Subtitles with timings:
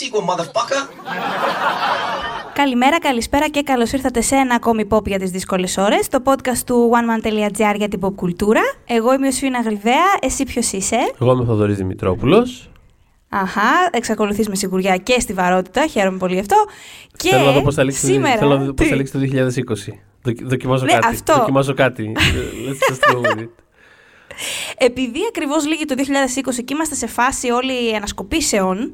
[0.00, 0.88] sequel, motherfucker.
[2.54, 6.58] Καλημέρα, καλησπέρα και καλώς ήρθατε σε ένα ακόμη pop για τις δύσκολες ώρες, το podcast
[6.66, 8.60] του oneman.gr για την pop κουλτούρα.
[8.86, 12.70] Εγώ είμαι ο Σφίνα Γρυβαία, εσύ ποιος είσαι; Εγώ είμαι ο Θοδωρής Δημητρόπουλος.
[13.28, 16.56] Αχα, εξακολουθείς με σιγουριά και στη βαρότητα, χαίρομαι πολύ γι' αυτό.
[17.16, 18.36] Και Θέλω να δω πώς θα λήξει, σήμερα...
[18.38, 19.92] θέλω να δω πώς θα Τι; λήξει το 2020.
[20.22, 21.06] Δοκι- Δοκιμάζω Ναι, κάτι.
[21.06, 21.34] αυτό.
[21.34, 22.12] Δοκιμάζω κάτι.
[22.68, 23.48] Let's just go with it.
[24.78, 28.92] Επειδή ακριβώς λύγει το 2020 και είμαστε σε φάση όλοι ανασκοπήσεων,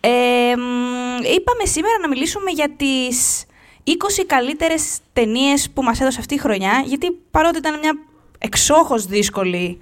[0.00, 3.44] ε, μ, είπαμε σήμερα να μιλήσουμε για τις
[3.84, 3.90] 20
[4.26, 7.98] καλύτερες ταινίες που μας έδωσε αυτή η χρονιά, γιατί παρότι ήταν μια
[8.38, 9.78] εξόχως δύσκολη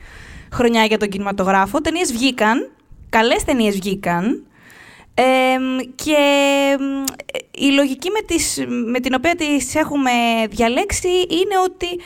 [0.53, 2.71] χρονιά για τον κινηματογράφο, ταινίες βγήκαν,
[3.09, 4.43] καλές ταινίες βγήκαν,
[5.15, 6.17] ε, μ, και
[6.81, 7.05] μ,
[7.51, 10.11] η λογική με, τις, με την οποία τις έχουμε
[10.51, 12.01] διαλέξει είναι ότι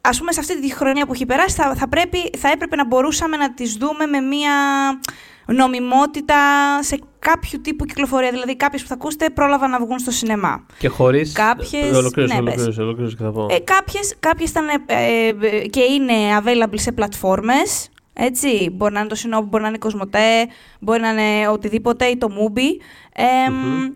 [0.00, 2.86] ας πούμε σε αυτή τη χρονιά που έχει περάσει θα, θα, πρέπει, θα έπρεπε να
[2.86, 4.52] μπορούσαμε να τις δούμε με μία
[5.46, 6.36] νομιμότητα
[6.82, 8.30] σε κάποιο τύπου κυκλοφορία.
[8.30, 10.66] Δηλαδή κάποιες που θα ακούσετε πρόλαβαν να βγουν στο σινεμά.
[10.78, 11.32] Και χωρίς...
[11.32, 12.52] Κάποιες- Ολοκλήρωσε, ναι, πες.
[12.52, 13.46] ολοκλήρωσε, ολοκλήρωσε και θα πω.
[13.50, 17.88] Ε, κάποιες, κάποιες ήταν ε, ε, και είναι available σε πλατφόρμες.
[18.12, 20.46] Έτσι, μπορεί να είναι το Sinob, μπορεί να είναι η Κοσμοτέ,
[20.80, 22.82] μπορεί να είναι οτιδήποτε ή το Mubi.
[23.12, 23.88] Ε, Μμμ.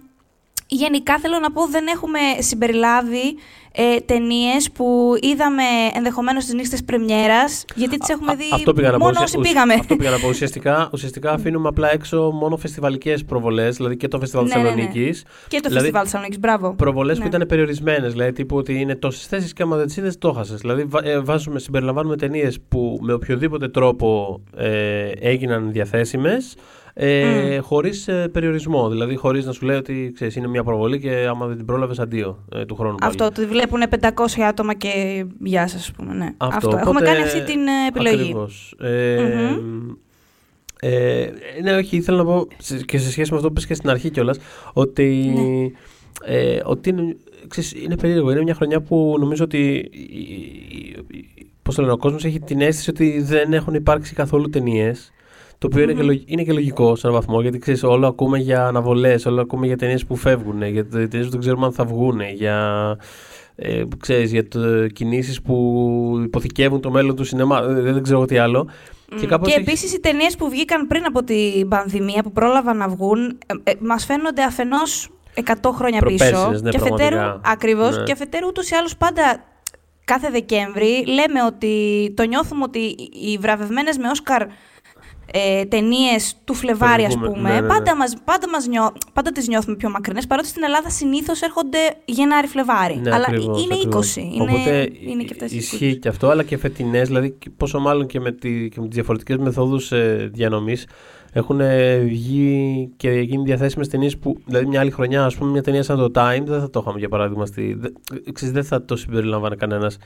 [0.72, 3.36] Γενικά θέλω να πω δεν έχουμε συμπεριλάβει
[3.72, 5.62] ε, ταινίες που είδαμε
[5.94, 9.38] ενδεχομένως στις νύχτες πρεμιέρας, γιατί τις έχουμε Α- δει αυτό πήγα να πω, μόνο ουσια-
[9.40, 9.74] όσοι πήγαμε.
[9.74, 10.28] Αυτό πήγα να πω.
[10.28, 14.68] Ουσιαστικά, ουσιαστικά αφήνουμε απλά έξω μόνο φεστιβαλικές προβολές, δηλαδή και το φεστιβάλ Ναι, ναι, ναι.
[14.68, 15.22] Θεσσαλονίκης.
[15.22, 16.74] Και το Δηλαδή, Φεστιβάλ Θεσσαλονίκης, μπράβο.
[16.74, 17.22] Προβολές Ναι.
[17.22, 20.32] που ήταν περιορισμένες, δηλαδή τύπου ότι είναι τόσες θέσεις και άμα δεν τις είδες, το
[20.32, 20.55] χάσε.
[20.55, 26.55] Δηλαδή, βα- ε, βάζουμε, συμπεριλαμβάνουμε ταινίες που με οποιοδήποτε τρόπο ε, έγιναν διαθέσιμες.
[27.02, 27.60] Ε, Μμ.
[27.62, 28.88] Χωρίς περιορισμό.
[28.88, 31.98] Δηλαδή, χωρίς να σου λέει ότι ξέρεις, είναι μια προβολή και άμα δεν την πρόλαβες,
[31.98, 32.94] αντίο ε, του χρόνου.
[32.94, 33.11] πάλι.
[33.11, 36.34] Αυτό, ότι βλέπουν 500 άτομα και γεια σας, ας πούμε, ναι.
[36.36, 38.20] Αυτό, οπότε- Έχουμε κάνει αυτή την ε, επιλογή.
[38.20, 38.74] Ακριβώς.
[38.80, 39.90] Ε, Μμμ.
[40.80, 41.30] ε,
[41.62, 43.90] ναι, όχι, ήθελα να πω σε- και σε σχέση με αυτό που είπες και στην
[43.90, 44.39] αρχή κιόλας
[44.72, 46.34] ότι, Ναι.
[46.36, 47.16] ε, ότι είναι,
[47.48, 48.30] ξέρεις, είναι περίεργο.
[48.30, 49.58] Είναι μια χρονιά που νομίζω ότι
[49.90, 54.14] η- η- η- πώς το λένε, ο κόσμος έχει την αίσθηση ότι δεν έχουν υπάρξει
[54.14, 55.12] καθόλου ταινίες.
[55.60, 56.06] Το οποίο είναι, και, Μμμ.
[56.06, 59.66] λογ- είναι και λογικό σε έναν βαθμό γιατί ξέρεις, όλο ακούμε για αναβολές, όλο ακούμε
[59.66, 62.56] για ταινίες που φεύγουν, για ταινίες που δεν ξέρουμε αν θα βγουν, για,
[63.56, 65.54] ε, ξέρεις, για το, κινήσεις που
[66.24, 67.58] υποθηκεύουν το μέλλον του σινεμά.
[67.58, 68.68] Ε, Δεν, δεν ξέρω εγώ τι άλλο.
[69.12, 69.16] Μμ.
[69.20, 72.77] Και κάπως και έχει- επίσης οι ταινίες που βγήκαν πριν από την πανδημία, που πρόλαβαν
[72.77, 76.62] να βγουν, ε, ε, μας φαίνονται αφενός 100 χρόνια Προπέρσινες, πίσω.
[76.62, 77.50] ναι, και αφετέρου, πραγματικά.
[77.50, 78.02] ακριβώς, Ναι.
[78.02, 79.44] και αφετέρου ούτως ή άλλως πάντα
[80.04, 81.74] κάθε Δεκέμβρη λέμε ότι
[82.16, 82.78] το νιώθουμε ότι
[83.30, 84.42] οι βραβευμένες με Όσκαρ
[85.33, 87.67] ε, ταινίες του Φλεβάρι, ας Προηγούμε- πούμε, ναι, ναι, ναι.
[87.68, 91.79] πάντα, μας, πάντα, μας νιώ, πάντα τις νιώθουμε πιο μακρινές, παρότι στην Ελλάδα συνήθως έρχονται
[92.05, 92.96] Γενάρη-Φλεβάρι.
[92.96, 94.17] Ναι, Αλλά ακριβώς, είναι ακριβώς.
[94.17, 94.20] 20.
[94.35, 95.98] Είναι, Οπότε είναι και αυτές οι ισχύει 20.
[95.98, 98.95] και αυτό, αλλά και φετινές, δηλαδή και πόσο μάλλον και με, τη, και με τις
[98.95, 100.86] διαφορετικές μεθόδους ε, διανομής
[101.33, 105.63] έχουν ε, βγει και γίνει διαθέσιμες ταινίες που, δηλαδή μια άλλη χρονιά, ας πούμε, μια
[105.63, 107.89] ταινία σαν το Time, δεν θα το είχαμε για παράδειγμα, στη, δε,
[108.33, 109.96] ξέρεις, δεν θα το συμπεριλαμβάνε κανένας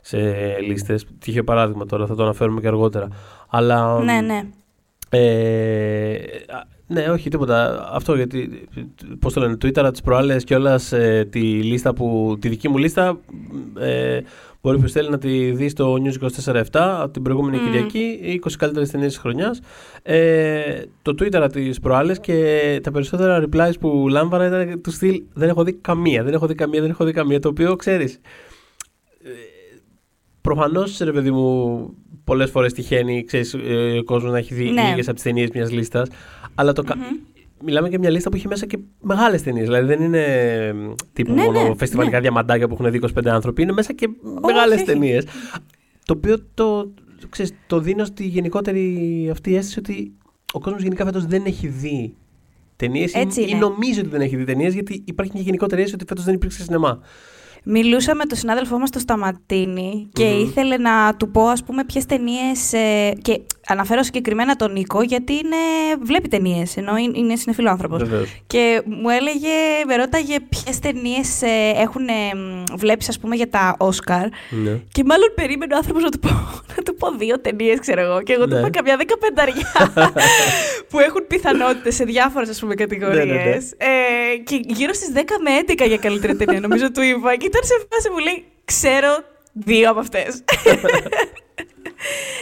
[0.00, 0.18] σε
[0.66, 1.06] λίστες.
[1.18, 3.08] Τυχαίο παράδειγμα τώρα, θα το αναφέρουμε και αργότερα.
[3.48, 4.42] Αλλά, Ναι, ναι.
[5.14, 6.14] Ε,
[6.48, 7.88] α, ναι, όχι τίποτα.
[7.92, 8.68] Αυτό γιατί,
[9.18, 13.20] πώς το λένε, Twitter τις προάλλες κιόλας ε, τη λίστα που, τη δική μου λίστα
[13.78, 14.20] ε,
[14.62, 17.64] μπορεί που θέλει να τη δει στο News 24-7 από την προηγούμενη Μμμ.
[17.64, 19.60] Κυριακή, οι 20 καλύτερες ταινίες της χρονιάς.
[20.02, 25.48] Ε, το Twitter τις προάλλες και τα περισσότερα replies που λάμβανα ήταν του στυλ δεν
[25.48, 28.20] έχω δει καμία, δεν έχω δει καμία, δεν έχω δει καμία, το οποίο ξέρεις,
[30.42, 31.88] Προφανώς, ρε παιδί μου,
[32.24, 34.82] πολλές φορές τυχαίνει ξέρεις, ε, ο κόσμος να έχει δει Ναι.
[34.88, 36.08] λίγες από τις ταινίες μιας λίστας.
[36.54, 36.96] Αλλά το, κα-
[37.64, 39.64] μιλάμε για μια λίστα που έχει μέσα και μεγάλες ταινίες.
[39.66, 40.74] Δηλαδή δεν είναι ε,
[41.12, 42.22] τύπου Ναι, μόνο ναι, φεστιβαλικά ναι.
[42.22, 43.62] διαμαντάκια που έχουν δει 25 άνθρωποι.
[43.62, 44.08] Είναι μέσα και
[44.46, 44.84] μεγάλες όχι.
[44.84, 45.24] ταινίες.
[46.04, 46.92] Το οποίο το,
[47.30, 50.12] ξέρεις, το δίνω στη γενικότερη αυτή αίσθηση ότι
[50.52, 52.14] ο κόσμος γενικά φέτος δεν έχει δει
[52.76, 53.58] ταινίες Έτσι ή, ή είναι.
[53.58, 56.62] νομίζει ότι δεν έχει δει ταινίες γιατί υπάρχει μια γενικότερη αίσθηση ότι φέτος δεν υπήρξε
[56.62, 57.00] σινεμά.
[57.64, 60.40] Μιλούσα με τον συνάδελφό μας το Σταματίνη και Μμμ.
[60.42, 65.32] ήθελε να του πω ας πούμε ποιες ταινίες ε, και αναφέρω συγκεκριμένα τον Νίκο γιατί
[65.32, 65.56] είναι,
[66.02, 67.98] βλέπει ταινίες ενώ είναι, είναι συνεφίλο άνθρωπος.
[68.02, 68.42] Βεβαίως.
[68.46, 69.48] Και μου έλεγε,
[69.86, 74.80] με ρώταγε ποιες ταινίες ε, έχουν ε, μ, βλέπεις ας πούμε για τα Όσκαρ Ναι.
[74.92, 76.28] και μάλλον περίμενε ο άνθρωπος να του πω,
[76.76, 78.58] να του πω δύο ταινίες ξέρω εγώ και εγώ του Ναι.
[78.58, 79.92] είπα καμιά δεκαπενταριά
[80.90, 83.54] που έχουν πιθανότητες σε διάφορες ας πούμε κατηγορίες Ναι, ναι, ναι.
[83.54, 85.50] Ε, και γύρω στις 10 με
[85.84, 89.08] 11 για καλύτερη ταινία νομίζω του είπα και ήταν σε φάση που λέει ξέρω
[89.52, 90.42] δύο από αυτές.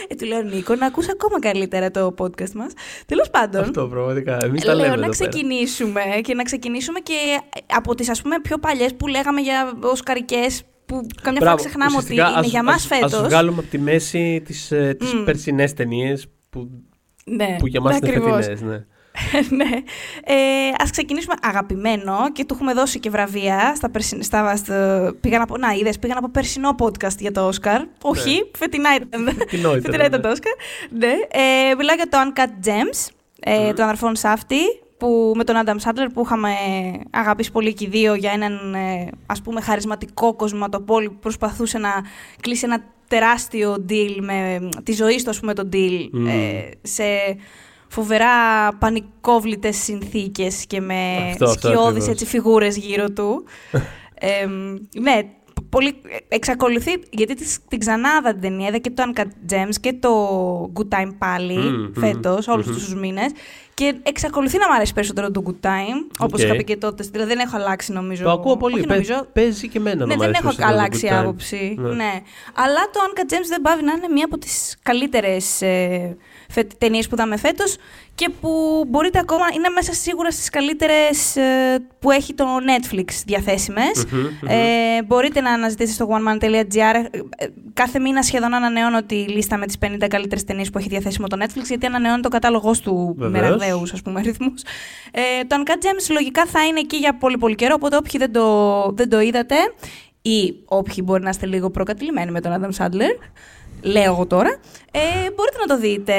[0.07, 2.73] ε, του λέω Νίκο να ακούς ακόμα καλύτερα το podcast μας.
[3.05, 3.61] Τέλος πάντων.
[3.61, 4.37] Αυτό πραγματικά.
[4.43, 4.95] Εμείς τα Λέω λέμε.
[4.97, 5.29] να εδώ πέρα.
[5.29, 7.13] ξεκινήσουμε και να ξεκινήσουμε και
[7.75, 11.55] από τις ας πούμε πιο παλιές που λέγαμε για οσκαρικές που καμιά φορά Μπράβο.
[11.55, 13.13] ξεχνάμε ότι Ουσιαστικά, είναι ας- για μας ας- φέτος.
[13.13, 15.23] Ας βγάλουμε από τη μέση τις, ε, τις Μμ.
[15.23, 16.69] περσινές ταινίες που,
[17.25, 18.45] ναι, που για μας είναι ακριβώς.
[18.45, 18.61] φετινές.
[18.61, 18.85] Ναι.
[19.59, 19.69] ναι.
[20.23, 20.35] Ε,
[20.77, 24.23] ας ξεκινήσουμε αγαπημένο και του έχουμε δώσει και βραβεία στα, περσι...
[24.23, 24.55] στα...
[24.55, 25.13] στα...
[25.21, 25.57] Πήγαν από...
[25.57, 27.81] Να, είδες, πήγαν από περσινό podcast για το Όσκαρ.
[28.01, 28.41] Όχι, ναι.
[28.57, 29.25] φετινά ήταν.
[29.37, 30.53] Φετινό ήταν, φετινά ήταν το Όσκαρ.
[30.89, 31.07] Ναι.
[31.07, 33.09] Ε, μιλάω για το Uncut Gems,
[33.39, 33.75] ε, mm.
[33.75, 34.61] των αδερφών Σάφτη,
[34.97, 36.49] που, με τον Άνταμ Σάντλερ που είχαμε
[37.09, 41.89] αγαπήσει πολύ και οι δύο για έναν ε, ας πούμε χαρισματικό κοσματοπόλη που προσπαθούσε να
[42.41, 47.03] κλείσει ένα τεράστιο deal με τη ζωή του, ας πούμε, το deal ε, σε
[47.91, 48.27] φοβερά
[48.77, 53.43] πανικόβλητες συνθήκες και με αυτό, σκιώδεις έτσι, φιγούρες γύρω του.
[54.13, 54.45] ε,
[54.99, 55.19] ναι,
[55.69, 55.95] πολύ,
[56.27, 57.35] εξακολουθεί, γιατί
[57.67, 61.99] την ξανάδα την ταινία, είδα και το Uncut Gems και το Good Time πάλι, mm,
[61.99, 63.31] φέτος, mm, όλους mm, τους μήνες.
[63.73, 66.45] Και εξακολουθεί να μου αρέσει περισσότερο το Good Time, όπως okay.
[66.45, 67.03] είχα πει και τότε.
[67.11, 68.23] Δηλαδή δεν έχω αλλάξει νομίζω.
[68.23, 68.85] Το ακούω πολύ.
[68.85, 69.27] νομίζω...
[69.33, 71.75] Παίζει και εμένα ναι, δεν έχω αλλάξει άποψη.
[71.77, 71.89] Ναι.
[71.89, 72.11] ναι.
[72.53, 76.17] Αλλά το Uncut Gems δεν πάβει να είναι μία από τις καλύτερες ε,
[76.77, 77.77] ταινίες που είδαμε φέτος
[78.15, 84.05] και που μπορείτε ακόμα, είναι μέσα σίγουρα στις καλύτερες ε, που έχει το Netflix διαθεσιμες
[84.47, 87.05] Ε, μπορείτε να αναζητήσετε στο oneman.gr.
[87.37, 91.27] Ε, κάθε μήνα σχεδόν ανανεώνω τη λίστα με τις 50 καλύτερες ταινίες που έχει διαθέσιμο
[91.27, 94.61] το Netflix, γιατί ανανεώνει το κατάλογος του με ραγδαίους, ας πούμε, ρυθμούς.
[95.11, 98.31] Ε, το Uncut Gems λογικά θα είναι εκεί για πολύ πολύ καιρό, οπότε όποιοι δεν
[98.31, 99.55] το, δεν το είδατε
[100.21, 103.15] ή όποιοι μπορεί να είστε λίγο προκατηλημένοι με τον Adam Sandler,
[103.81, 104.49] λέω εγώ τώρα,
[104.91, 104.99] ε,
[105.35, 106.13] μπορείτε να το δείτε.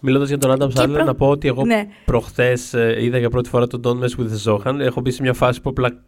[0.00, 1.86] Μιλώντας για τον Άνταμ Σάντλερ, να πω ότι εγώ ναι.
[2.04, 4.78] προχθές ε, είδα για πρώτη φορά τον Don't Mess with the Zohan.
[4.78, 6.04] Έχω μπει σε μια φάση που απλά.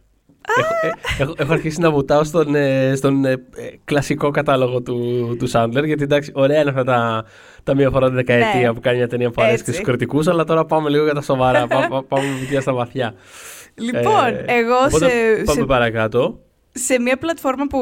[0.57, 3.43] Έχω, ε, έχω, έχω, αρχίσει να βουτάω στον, ε, στον ε,
[3.85, 5.85] κλασικό κατάλογο του, του Σάντλερ.
[5.85, 7.25] Γιατί εντάξει, ωραία είναι αυτά τα,
[7.63, 8.73] τα μία φορά τη δεκαετία ναι.
[8.73, 10.65] που κάνει μια φορα τη δεκαετια που κανει μια φορα και στου κριτικούς, αλλά τώρα
[10.65, 11.67] πάμε λίγο για τα σοβαρά.
[11.67, 13.13] πάμε, πάμε πια στα βαθιά.
[13.75, 15.43] Λοιπόν, εγώ σε.
[15.45, 16.39] Πάμε παρακάτω
[16.71, 17.79] σε μια πλατφόρμα που,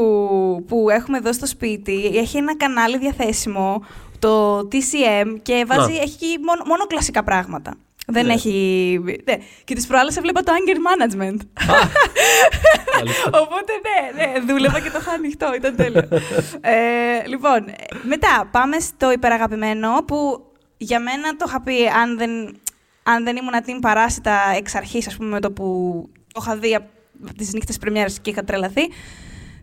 [0.68, 3.86] που έχουμε εδώ στο σπίτι έχει ένα κανάλι διαθέσιμο
[4.20, 7.74] το TCM και βάζει, έχει μόνο, μόνο κλασικά πράγματα.
[8.10, 8.34] Δεν ναι.
[8.34, 9.00] έχει.
[9.04, 9.38] Ναι.
[9.64, 11.40] Και τις προάλλες έβλεπα το anger management.
[13.42, 16.08] Οπότε ναι, ναι, δούλευα και το είχα ανοιχτό, ήταν τέλειο.
[16.62, 17.66] ε, λοιπόν,
[18.04, 20.46] μετά πάμε στο υπεραγαπημένο που
[20.78, 22.32] για μένα το είχα πει αν δεν,
[23.04, 25.66] αν δεν ήμουν την παράσιτα εξ αρχής, ας πούμε, με το που
[26.34, 26.88] το είχα δει από
[27.38, 28.90] τις νύχτες πρεμιέρας και είχα τρελαθεί.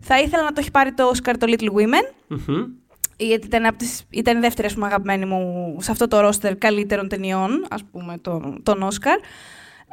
[0.01, 2.33] Θα ήθελα να το έχει πάρει το Oscar το Little Women.
[2.35, 2.84] Mm-hmm
[3.17, 7.07] γιατί ήταν, από τις, ήταν η δεύτερη πούμε, αγαπημένη μου σε αυτό το ρόστερ καλύτερων
[7.07, 9.19] ταινιών, ας πούμε, τον, τον Όσκαρ.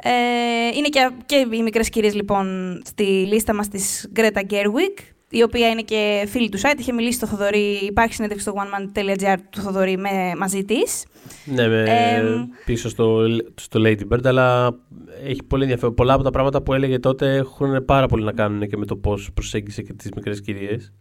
[0.05, 5.43] Ε, είναι και, και οι μικρές κυρίες, λοιπόν, στη λίστα μας της Greta Gerwig, η
[5.43, 9.61] οποία είναι και φίλη του site, είχε μιλήσει στο Θοδωρή, υπάρχει συνέντευξη στο oneman.gr του
[9.61, 11.05] Θοδωρή με, μαζί της.
[11.45, 12.23] Ναι, με, ε,
[12.65, 14.75] πίσω στο, στο Lady Bird, αλλά
[15.23, 15.93] έχει πολύ ενδιαφέρον.
[15.93, 18.95] Πολλά από τα πράγματα που έλεγε τότε έχουν πάρα πολύ να κάνουν και με το
[18.95, 20.93] πώς προσέγγισε και τις μικρές κυρίες.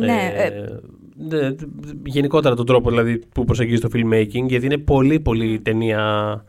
[0.00, 0.32] Ναι.
[0.34, 0.46] Ε,
[1.36, 1.54] ε,
[2.04, 6.44] γενικότερα τον τρόπο δηλαδή, που προσεγγίζει το filmmaking, γιατί είναι πολύ πολύ ταινία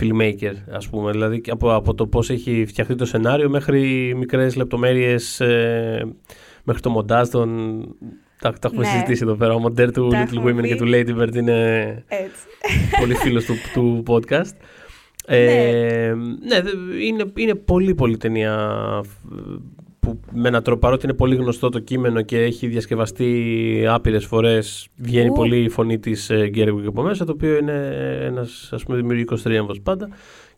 [0.00, 1.10] filmmaker, ας πούμε.
[1.10, 6.06] Δηλαδή από, από το πώς έχει φτιαχτεί το σενάριο μέχρι μικρές λεπτομέρειες, ε,
[6.62, 7.78] μέχρι το μοντάζ των...
[8.40, 8.88] Τα, τα έχουμε ναι.
[8.88, 9.54] συζητήσει εδώ πέρα.
[9.54, 12.42] Ο μοντέρ του Little Women και του Lady Bird είναι Έτσι.
[13.00, 14.56] πολύ φίλος του, του podcast.
[15.26, 16.14] Ε,
[16.48, 16.70] ναι, ναι
[17.04, 18.70] είναι, είναι πολύ πολύ ταινία
[20.08, 24.88] που με έναν τρόπο παρότι είναι πολύ γνωστό το κείμενο και έχει διασκευαστεί άπειρες φορές
[24.96, 27.88] βγαίνει πολύ η φωνή της ε, Γκέρεγου από μέσα το οποίο είναι
[28.22, 30.08] ένας ας πούμε δημιουργικός τρίαμβος πάντα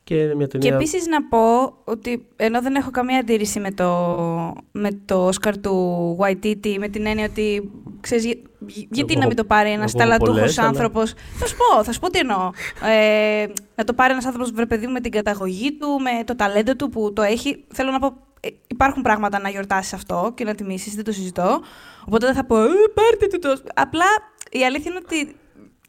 [0.04, 0.68] και, μια ταινία...
[0.68, 4.16] και επίσης να πω ότι ενώ δεν έχω καμία αντίρρηση με το,
[4.72, 8.34] με το Oscar του Waititi με την έννοια ότι ξέρεις,
[8.90, 11.14] γιατί να μην το πάρει ένας ταλαντούχος άνθρωπος.
[11.34, 12.50] Θα σου πω, θα σου πω τι εννοώ.
[12.90, 16.76] Ε, να το πάρει ένας άνθρωπος βρε παιδί με την καταγωγή του με το ταλέντο
[16.76, 17.64] του που το έχει.
[17.68, 18.29] Θέλω να πω ε,
[18.66, 21.60] υπάρχουν πράγματα να γιορτάσεις αυτό και να τιμήσεις, δεν το συζητώ.
[22.06, 23.62] Οπότε δεν θα πω, ε, πάρτε του το.
[23.74, 24.06] Απλά
[24.50, 25.36] η αλήθεια είναι ότι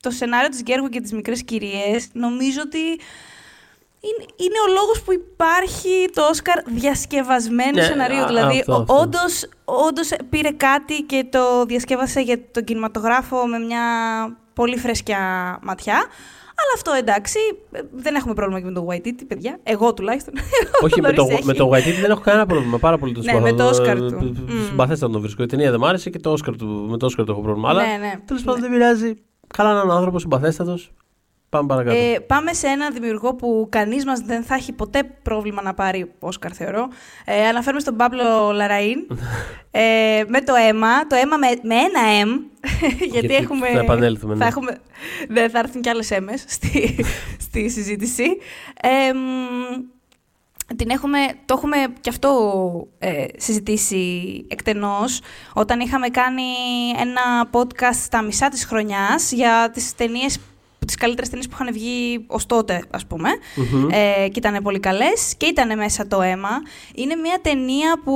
[0.01, 2.79] το σενάριο της Γκέργου και τις μικρές κυρίες νομίζω ότι
[4.03, 8.27] είναι, είναι ο λόγος που υπάρχει το Όσκαρ διασκευασμένο ναι, σενάριο.
[8.27, 13.83] δηλαδή, όντως, όντως πήρε κάτι και το διασκεύασε για τον κινηματογράφο με μια
[14.53, 15.19] πολύ φρέσκια
[15.61, 16.05] ματιά.
[16.61, 17.39] Αλλά αυτό εντάξει,
[17.91, 19.59] δεν έχουμε πρόβλημα και με το Waititi, παιδιά.
[19.63, 20.33] Εγώ τουλάχιστον.
[20.85, 22.77] Όχι, με το, με το Waititi δεν έχω κανένα πρόβλημα.
[22.77, 24.45] Πάρα πολύ το Ναι, με το Όσκαρ του.
[24.67, 25.43] Συμπαθέστα να το βρίσκω.
[25.43, 27.69] Η ταινία δεν μου άρεσε και το Όσκαρ του, με το Όσκαρ του έχω πρόβλημα.
[27.69, 28.13] Αλλά ναι, ναι.
[28.25, 29.13] τέλος πάντων δεν πειράζει.
[29.47, 30.77] Καλά να είναι άνθρωπος συμπαθέστατο.
[31.51, 31.97] Πάμε παρακάτω.
[31.97, 36.11] Ε, πάμε σε ένα δημιουργό που κανείς μας δεν θα έχει ποτέ πρόβλημα να πάρει
[36.19, 36.87] Όσκαρ, θεωρώ.
[37.25, 39.17] Ε, αναφέρουμε στον Παύλο Λαραΐν.
[39.71, 41.07] ε, με το αίμα.
[41.07, 42.39] Το αίμα με, με ένα M.
[43.13, 43.67] γιατί, έχουμε.
[43.67, 44.33] Θα επανέλθουμε.
[44.33, 44.39] Ναι.
[44.39, 44.77] Θα, έχουμε,
[45.27, 47.05] δεν θα έρθουν κι άλλες αίμε στη,
[47.39, 48.37] στη συζήτηση.
[48.81, 49.11] Ε,
[50.75, 55.21] την έχουμε, το έχουμε κι αυτό ε, συζητήσει εκτενώς
[55.53, 56.43] όταν είχαμε κάνει
[56.99, 60.39] ένα podcast στα μισά της χρονιάς για τις ταινίες
[60.85, 63.29] τις καλύτερες ταινίες που είχαν βγει ως τότε, ας πούμε.
[63.91, 65.35] Ε, και ήταν πολύ καλές.
[65.37, 66.49] Και ήταν μέσα το αίμα.
[66.95, 68.13] Είναι μια ταινία που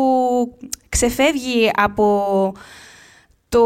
[0.90, 2.54] ξεφεύγει από
[3.50, 3.62] το,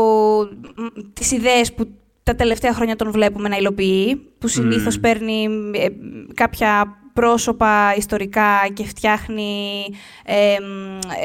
[1.14, 1.88] τις ιδέες που
[2.24, 5.88] τα τελευταία χρόνια τον βλέπουμε να υλοποιεί, που συνήθως παίρνει ε,
[6.34, 9.84] κάποια πρόσωπα ιστορικά και φτιάχνει
[10.26, 10.58] ε,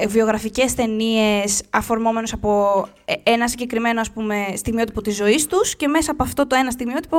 [0.07, 6.11] βιογραφικές ταινίες αφορμόμενος από ε, ένα συγκεκριμένο ας πούμε, στιγμιότυπο της ζωής τους και μέσα
[6.11, 7.19] από αυτό το ένα στιγμιότυπο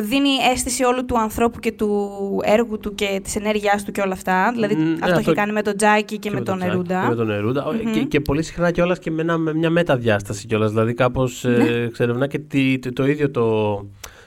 [0.00, 2.10] δίνει αίσθηση όλου του ανθρώπου και του
[2.44, 4.50] έργου του και της ενέργειάς του και όλα αυτά.
[4.52, 7.00] Δηλαδή, mm, αυτό έχει κάνει με τον Τζάκι και, με, τον Νερούντα.
[7.02, 7.66] Και με τον Νερούντα.
[7.66, 7.90] Mm-hmm.
[7.92, 10.70] Και, και, πολύ συχνά κιόλας και με, ένα, με μια μεταδιάσταση κιόλας.
[10.70, 11.64] Δηλαδή, κάπως ναι.
[11.64, 13.74] ε, ξερευνά και τι, το, το, ίδιο το,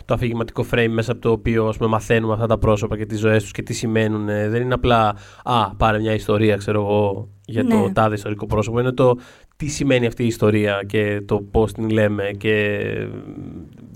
[0.06, 3.20] το αφηγηματικό frame μέσα από το οποίο ας πούμε, μαθαίνουμε αυτά τα πρόσωπα και τις
[3.20, 4.26] ζωές τους και τι σημαίνουν.
[4.26, 7.74] Δεν είναι απλά Α, πάρε μια ιστορία, ξέρω εγώ, για ναι.
[7.74, 8.80] το τάδε ιστορικό πρόσωπο.
[8.80, 9.18] Είναι το
[9.56, 12.80] τι σημαίνει αυτή η ιστορία και το πώς την λέμε και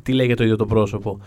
[0.03, 1.19] τι λέει για το ίδιο το πρόσωπο.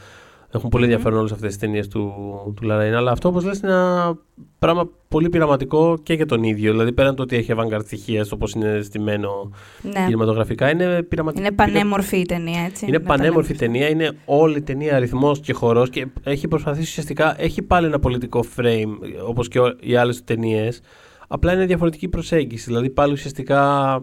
[0.54, 2.12] Έχουν πολύ ενδιαφέρον όλες αυτές τις ταινίες του,
[2.56, 2.94] του Λαραϊν.
[2.94, 4.18] Αλλά αυτό, όπως λες, είναι ένα
[4.58, 6.70] πράγμα πολύ πειραματικό και για τον ίδιο.
[6.70, 9.50] Δηλαδή, πέραν το ότι έχει avant στοιχείας, όπως είναι στημένο
[9.82, 10.04] ναι.
[10.04, 11.46] κινηματογραφικά, είναι πειραματικό.
[11.46, 12.86] Είναι πανέμορφη η ταινία, έτσι.
[12.86, 13.88] Είναι, είναι πανέμορφη η ταινία.
[13.88, 17.42] Είναι όλη η ταινία αριθμός και χορός και έχει προσπαθήσει ουσιαστικά.
[17.42, 18.92] Έχει πάλι ένα πολιτικό frame,
[19.26, 20.80] όπως και οι άλλες ταινίες.
[21.28, 22.64] Απλά είναι διαφορετική προσέγγιση.
[22.64, 24.02] Δηλαδή, πάλι ουσιαστικά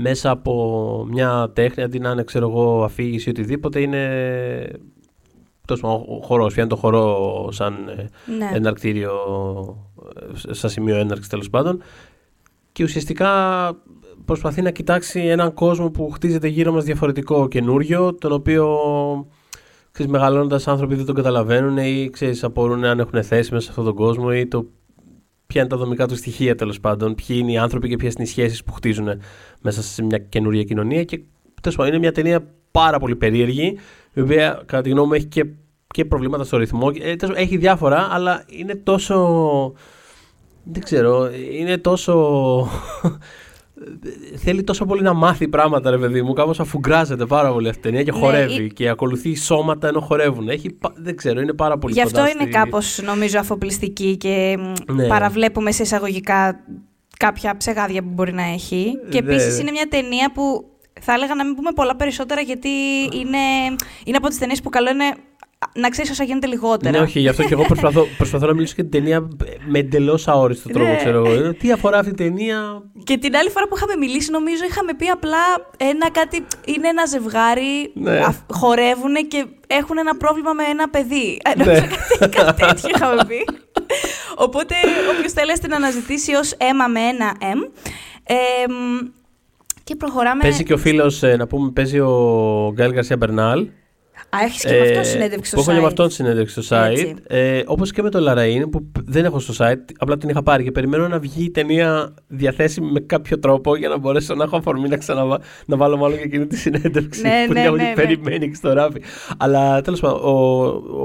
[0.00, 4.70] μέσα από μια τέχνη, αντί να είναι ξέρω εγώ, αφήγηση ή οτιδήποτε, είναι
[5.66, 6.50] τόσο χορός.
[6.50, 8.50] Φτιάχνει το χορό σαν ε, ναι.
[8.52, 9.12] εναρκτήριο,
[10.46, 11.82] ε, σαν σημείο έναρξης τέλος πάντων.
[12.72, 13.30] Και ουσιαστικά
[14.24, 18.78] προσπαθεί να κοιτάξει έναν κόσμο που χτίζεται γύρω μας διαφορετικό καινούριο, τον οποίο
[19.90, 23.84] ξέρεις, μεγαλώνοντας άνθρωποι δεν τον καταλαβαίνουν ή ξέρεις, απορούν αν έχουν θέση μέσα σε αυτόν
[23.84, 24.66] τον κόσμο ή το
[25.52, 28.22] ποια είναι τα δομικά του στοιχεία τέλος πάντων, ποιοι είναι οι άνθρωποι και ποιες είναι
[28.22, 29.08] οι σχέσεις που χτίζουν
[29.60, 31.04] μέσα σε μια καινούργια κοινωνία.
[31.04, 31.20] Και
[31.60, 33.78] τέλος πάντων είναι μια ταινία πάρα πολύ περίεργη,
[34.12, 35.46] η οποία κατά τη γνώμη μου έχει και,
[35.86, 36.90] και προβλήματα στο ρυθμό.
[37.00, 39.72] Ε, έχει διάφορα, αλλά είναι τόσο.
[40.62, 42.14] Δεν ξέρω, είναι τόσο
[44.36, 46.32] θέλει τόσο πολύ να μάθει πράγματα, ρε παιδί μου.
[46.32, 48.72] Κάπως αφουγκράζεται πάρα πολύ αυτή η ταινία και ναι, χορεύει.
[48.72, 50.48] Και ακολουθεί σώματα ενώ χορεύουν.
[50.48, 52.50] Έχει, δεν ξέρω, είναι πάρα πολύ Γι' αυτό είναι στη...
[52.50, 54.58] κάπως, νομίζω, αφοπλιστική και
[54.92, 55.06] ναι.
[55.06, 56.64] παραβλέπουμε σε εισαγωγικά
[57.16, 58.92] κάποια ψεγάδια που μπορεί να έχει.
[59.08, 59.32] Και ναι.
[59.32, 60.64] επίση είναι μια ταινία που
[61.00, 62.68] θα έλεγα να μην πούμε πολλά περισσότερα γιατί
[63.12, 63.38] είναι,
[64.04, 65.14] είναι από τις ταινίες που καλό είναι
[65.74, 66.98] να ξέρεις όσα γίνεται λιγότερα.
[66.98, 69.28] Ναι, όχι, γι' αυτό και εγώ προσπαθώ, προσπαθώ να μιλήσω για την ταινία
[69.66, 70.96] με εντελώς αόριστο τρόπο, ναι.
[70.96, 71.54] ξέρω εγώ.
[71.54, 75.06] Τι αφορά αυτή την ταινία; Και την άλλη φορά που είχαμε μιλήσει, νομίζω είχαμε πει
[75.06, 75.38] απλά
[75.76, 76.44] ένα κάτι.
[76.64, 78.20] Είναι ένα ζευγάρι, ναι.
[78.50, 81.38] χορεύουν και έχουν ένα πρόβλημα με ένα παιδί.
[81.44, 81.64] Ε, ναι.
[81.64, 83.44] κάτι, κάτι τέτοιο είχαμε πει.
[84.36, 84.74] Οπότε,
[85.10, 87.70] όποιος θέλει να την αναζητήσει ως αίμα με ένα M.
[88.22, 88.34] Ε,
[89.84, 90.42] και προχωράμε.
[90.42, 93.68] Παίζει και ο φίλος, ε, να πούμε, παίζει ο Γκάιλ Γκαρσία Μπερνάλ.
[94.30, 95.62] Α, έχεις και με αυτόν συνέντευξη στο site.
[95.62, 97.14] Έχω και με αυτόν συνέντευξη στο site.
[97.26, 100.64] Ε, Όπως και με το Λαραΐν που δεν έχω στο site, απλά την είχα πάρει
[100.64, 104.56] και περιμένω να βγει η ταινία διαθέσιμη με κάποιο τρόπο για να μπορέσω να έχω
[104.56, 107.82] αφορμή να ξαναβάλω να βάλω μάλλον και εκείνη τη συνέντευξη ναι, που ναι, την ναι,
[107.82, 109.02] ναι, περιμένει και στο ράφι.
[109.36, 110.30] Αλλά τέλος πάντων, ο,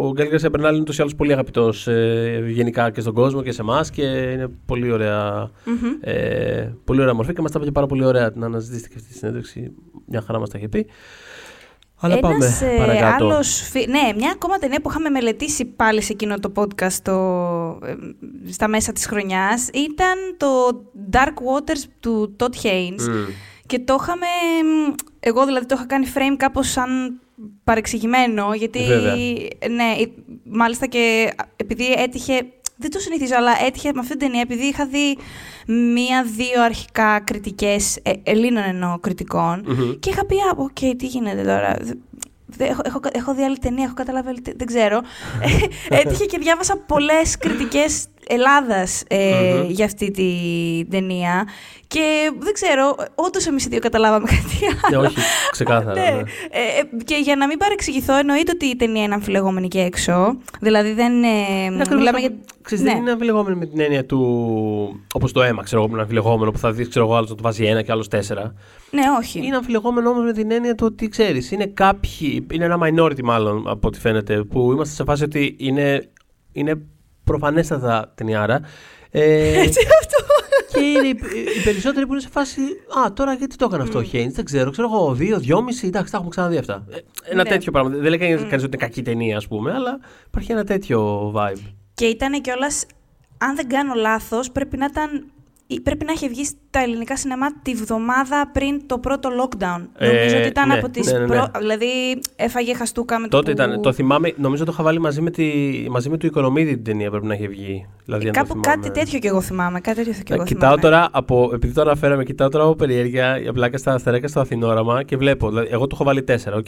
[0.07, 3.51] ο Γκάλ Γκαρσία Μπερνάλ είναι ούτως ή πολύ αγαπητός ε, γενικά και στον κόσμο και
[3.51, 6.07] σε εμάς και είναι πολύ ωραία, mm-hmm.
[6.07, 9.07] ε, πολύ ωραία μορφή και μας τα είπε πάρα πολύ ωραία να αναζητήσετε και αυτή
[9.07, 9.71] τη συνέντευξη.
[10.07, 10.85] Μια χαρά μας τα είχε πει.
[11.99, 13.25] Αλλά Ένας, πάμε ε, παρακάτω.
[13.25, 17.15] Άλλος, ναι, μια ακόμα ταινία που είχαμε μελετήσει πάλι σε εκείνο το podcast το,
[17.85, 17.95] ε,
[18.51, 20.47] στα μέσα της χρονιάς ήταν το
[21.11, 23.31] Dark Waters του Todd Haynes
[23.65, 24.27] και το είχαμε,
[25.19, 27.19] εγώ δηλαδή το είχα κάνει frame κάπως σαν
[27.63, 28.79] παρεξηγημένο γιατί
[29.69, 29.93] ναι,
[30.43, 32.45] μάλιστα και επειδή έτυχε
[32.83, 35.17] δεν το συνηθίζω, αλλά έτυχε με αυτή την ταινία επειδή είχα δει
[35.93, 38.99] μία-δύο αρχικά κριτικές, ε, Ελλήνων εννοώ
[39.99, 41.77] και είχα πει, OK, okay, τι γίνεται τώρα.
[42.57, 45.01] Έχω, έχω, έχω δει άλλη ταινία, έχω καταλάβει δεν ξέρω.
[45.89, 51.47] Ε, έτυχε και διάβασα πολλές κριτικές Ελλάδας ε, για αυτή την ταινία.
[51.87, 55.01] Και δεν ξέρω, όντως εμείς οι δύο καταλάβαμε κάτι άλλο.
[55.01, 55.17] Ναι, όχι,
[55.51, 56.01] ξεκάθαρα.
[56.01, 56.09] ναι.
[56.09, 56.19] ναι.
[56.19, 60.37] Ε, και για να μην παρεξηγηθώ, εννοείται ότι η ταινία είναι αμφιλεγόμενη και έξω.
[60.61, 61.23] Δηλαδή δεν.
[61.23, 62.31] Ε, ναι, μιλάμε για.
[62.61, 62.91] Ξέρεις, ναι.
[62.91, 64.19] Δεν είναι αμφιλεγόμενη με την έννοια του.
[65.13, 67.35] Όπως το αίμα, ξέρω εγώ, που είναι αμφιλεγόμενο, που θα δεις, ξέρω εγώ, άλλος να
[67.35, 68.53] το βάζει ένα και άλλος τέσσερα.
[68.91, 69.45] Ναι, όχι.
[69.45, 72.45] Είναι αμφιλεγόμενο όμως με την έννοια του ότι ξέρεις, είναι κάποιοι.
[72.51, 76.09] Είναι ένα minority μάλλον από ό,τι φαίνεται, που είμαστε σε φάση ότι είναι,
[76.51, 76.81] είναι
[77.23, 78.61] προφανέστατα ταινιάρα.
[79.11, 80.25] Ε, Έτσι αυτό.
[80.73, 82.61] Και είναι οι, περισσότεροι που είναι σε φάση.
[82.61, 84.71] Α, τώρα γιατί το έκανε αυτό ο Χέιν, δεν ξέρω.
[84.71, 85.87] Ξέρω εγώ, δύο, δυόμιση.
[85.87, 86.85] Εντάξει, τα έχουμε ξαναδεί αυτά.
[86.89, 87.49] Ε, ένα ναι.
[87.49, 87.89] τέτοιο πράγμα.
[87.89, 91.73] Δεν λέει κανείς ότι είναι κακή ταινία, ας πούμε, αλλά υπάρχει ένα τέτοιο vibe.
[91.93, 92.85] Και ήταν κιόλας,
[93.37, 95.32] αν δεν κάνω λάθος, πρέπει να ήταν
[95.81, 99.81] πρέπει να έχει βγει στα ελληνικά σινεμά τη βδομάδα πριν το πρώτο lockdown.
[99.97, 101.35] Ε, νομίζω ότι ήταν ναι, από τις ναι, ναι, ναι.
[101.35, 101.85] προ- Δηλαδή
[102.35, 103.69] έφαγε χαστούκια με Τότε το που...
[103.69, 103.81] ήταν.
[103.81, 105.43] Το θυμάμαι, νομίζω το είχα βάλει μαζί με, τη,
[105.89, 107.87] μαζί με του Οικονομίδη την ταινία πρέπει να έχει βγει.
[108.05, 108.81] Δηλαδή, αν το Κάπου θυμάμαι.
[108.83, 109.79] κάτι τέτοιο κι εγώ θυμάμαι.
[109.79, 110.81] Κάτι τέτοιο κι Ε, εγώ κοιτάω θυμάμαι.
[110.81, 115.03] τώρα, από, επειδή τώρα αναφέραμε, κοιτάω τώρα από περιέργεια η πλάκα στα αστεράκια στο Αθηνόραμα
[115.03, 115.49] και βλέπω.
[115.49, 116.67] Δηλαδή, εγώ το έχω βάλει τέσσερα, οκ.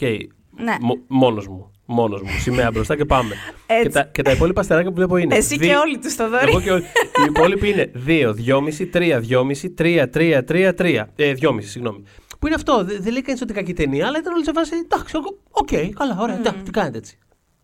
[0.56, 0.76] Ναι.
[1.06, 1.70] Μόνος μου.
[1.86, 2.28] Μόνος μου.
[2.40, 3.34] Σημαία μπροστά και πάμε.
[3.66, 3.82] Έτσι.
[3.82, 5.36] και, τα, και τα υπόλοιπα αστεράκια που βλέπω είναι.
[5.36, 6.48] Εσύ δι- και όλοι τους, Θοδωρή.
[6.48, 6.82] Εγώ και όλοι.
[6.82, 11.04] Οι υπόλοιποι είναι 2, 2,5, 3, 2,5, 3, 3, 3, 3.
[11.16, 12.02] Ε, 2,5, συγγνώμη.
[12.38, 12.84] Που είναι αυτό.
[12.84, 14.72] Δεν δεν λέει κανείς ότι κακή ταινία, αλλά ήταν όλοι σε φάση.
[14.84, 16.36] Εντάξει, εγώ- οκ, καλά, ωραία.
[16.36, 17.18] εντάξει, Τι κάνετε έτσι.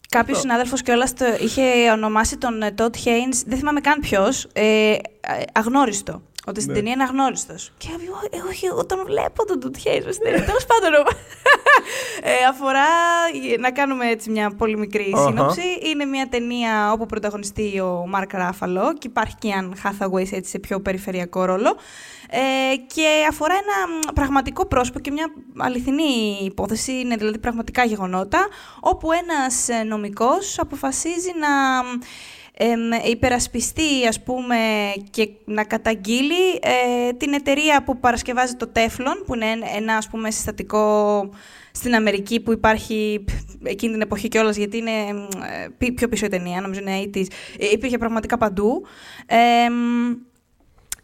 [0.08, 0.48] Κάποιος Αυτό.
[0.48, 4.92] συνάδελφος κιόλας είχε ονομάσει τον ε, Todd Haynes, δεν θυμάμαι καν ποιος, ε,
[5.52, 6.22] αγνώριστο.
[6.46, 6.78] Ότι στην Ναι.
[6.78, 7.72] ταινία είναι αγνώριστος.
[7.78, 10.44] Και εγώ, εγώ, εγώ τον βλέπω τον Todd Haynes μες στην ταινία.
[10.44, 10.92] Τέλος πάντων.
[12.22, 12.84] ε, αφορά.
[13.58, 15.26] Να κάνουμε έτσι μια πολύ μικρή Αχα.
[15.26, 15.62] σύνοψη.
[15.82, 20.50] Είναι μια ταινία όπου πρωταγωνιστεί ο Μάρκ Ράφαλο και υπάρχει και η Anne Hathaway έτσι,
[20.50, 21.76] σε πιο περιφερειακό ρόλο.
[22.30, 28.48] Ε, και αφορά ένα μ, πραγματικό πρόσωπο και μια αληθινή υπόθεση, είναι δηλαδή πραγματικά γεγονότα,
[28.80, 31.48] όπου ένας ε, νομικός αποφασίζει να
[32.60, 34.56] μ, εμ, υπερασπιστεί ας πούμε
[35.10, 40.08] και να καταγγείλει ε, την εταιρεία που παρασκευάζει το Teflon, που είναι ένα, ένα ας
[40.08, 41.30] πούμε συστατικό
[41.72, 43.28] στην Αμερική που υπάρχει π,
[43.66, 47.10] εκείνη την εποχή κιόλας γιατί είναι μ, ε, πι- πιο πίσω η ταινία, νομίζω είναι
[47.14, 47.26] 80s.
[47.58, 48.82] Ε, Υπήρχε πραγματικά παντού.
[49.26, 50.14] Ε, μ,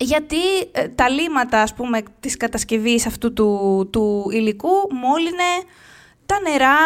[0.00, 0.36] γιατί
[0.72, 5.50] ε, τα λίματα, ας πούμε, της κατασκευής αυτού του, του υλικού μόλυνε
[6.28, 6.76] τα νερά,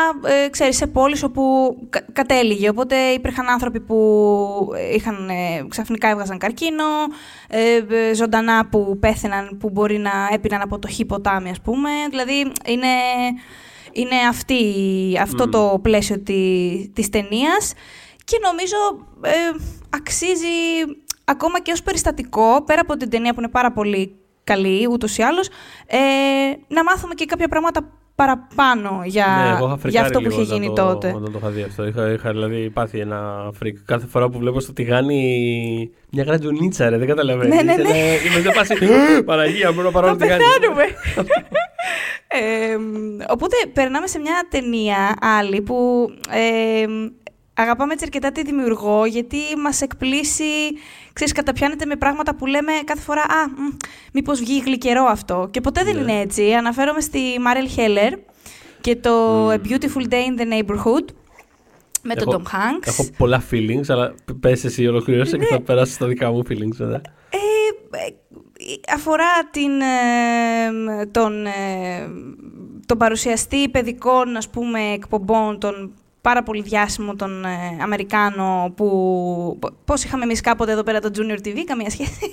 [0.44, 2.68] ε, ξέρεις, σε πόλεις όπου κα- κατέληγε.
[2.68, 6.84] Οπότε υπήρχαν άνθρωποι που είχαν, ε, ξαφνικά έβγαζαν καρκίνο,
[7.49, 11.88] ε, ε, ζωντανά που πέθαιναν, που μπορεί να έπιναν από το χι ποτάμι, ας πούμε.
[12.11, 12.88] Δηλαδή, είναι,
[13.92, 14.62] είναι αυτή,
[15.20, 15.50] αυτό Μμμ.
[15.50, 16.40] το πλαίσιο τη,
[16.94, 17.72] της ταινίας
[18.25, 18.76] και νομίζω
[19.22, 19.30] ε,
[19.90, 20.46] αξίζει
[21.24, 25.22] ακόμα και ως περιστατικό, πέρα από την ταινία που είναι πάρα πολύ καλή ούτως ή
[25.22, 25.48] άλλως,
[25.87, 25.98] ε,
[26.68, 30.40] να μάθουμε και κάποια πράγματα παραπάνω για, ναι, εγώ είχα για φρικάρει αυτό που λίγο
[30.40, 31.12] είχε όταν γίνει το, τότε.
[31.16, 31.87] Όταν το είχα δει αυτό.
[31.87, 33.77] Είχα, είχα δηλαδή πάθει ένα freak.
[33.85, 37.55] Κάθε φορά που βλέπω στο τηγάνι μια γρατζουνίτσα, ρε, δεν καταλαβαίνεις.
[37.55, 37.88] Ναι, ναι, ναι.
[37.88, 38.74] Είναι, είμαι σε φάση.
[39.18, 40.42] «Ε, Παναγία, μπορώ να πάρω Θα το τηγάνι.
[40.42, 40.85] πεθάνουμε.
[42.38, 42.76] ε,
[43.28, 46.87] οπότε περνάμε σε μια ταινία άλλη που ε,
[47.62, 50.44] αγαπάμε έτσι αρκετά τη δημιουργό γιατί μας εκπλήσει,
[51.12, 53.77] ξέρεις, καταπιάνεται με πράγματα που λέμε κάθε φορά «Α, μ,
[54.12, 55.48] μήπως βγει γλυκερό αυτό».
[55.51, 56.01] Και ποτέ δεν Ναι.
[56.01, 56.53] είναι έτσι.
[56.53, 58.12] Αναφέρομαι στη Μάρελ Χέλλερ
[58.81, 59.48] και το Μμμ.
[59.51, 61.05] A Beautiful Day in the Neighborhood
[62.03, 62.87] με τον Έχω- Tom Hanks.
[62.87, 67.01] Έχω πολλά feelings, αλλά πες εσύ ολοκλήρωσε και θα περάσει στα δικά μου feelings μετά.
[67.31, 67.38] Ε,
[68.07, 68.14] ε,
[68.94, 71.51] αφορά την, ε, τον, ε,
[72.87, 79.56] τον παρουσιαστή παιδικών ας πούμε, εκπομπών, τον πάρα πολύ διάσημο τον ε, Αμερικάνο που...
[79.61, 82.32] π- Πώς είχαμε εμείς κάποτε εδώ πέρα το Junior TV, καμία σχέση.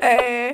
[0.00, 0.52] ε,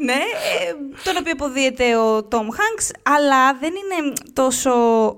[0.00, 0.72] ναι, ε,
[1.04, 4.70] τον οποίο αποδίεται ο Tom Hanks, αλλά δεν είναι τόσο...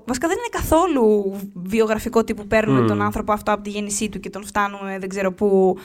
[0.05, 2.87] Βασικά δεν είναι καθόλου βιογραφικό τύπου παίρνουμε Μμμ.
[2.87, 5.77] τον άνθρωπο αυτό από τη γέννησή του και τον φτάνουμε δεν ξέρω πού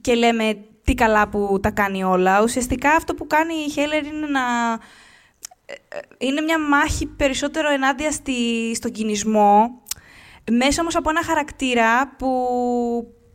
[0.00, 2.42] και λέμε τι καλά που τα κάνει όλα.
[2.42, 4.40] Ουσιαστικά αυτό που κάνει η Χέλερ είναι να...
[5.88, 8.32] ε, ε, Είναι μια μάχη περισσότερο ενάντια στη,
[8.74, 9.70] στον κινησμό,
[10.52, 12.28] μέσα όμως από ένα χαρακτήρα που,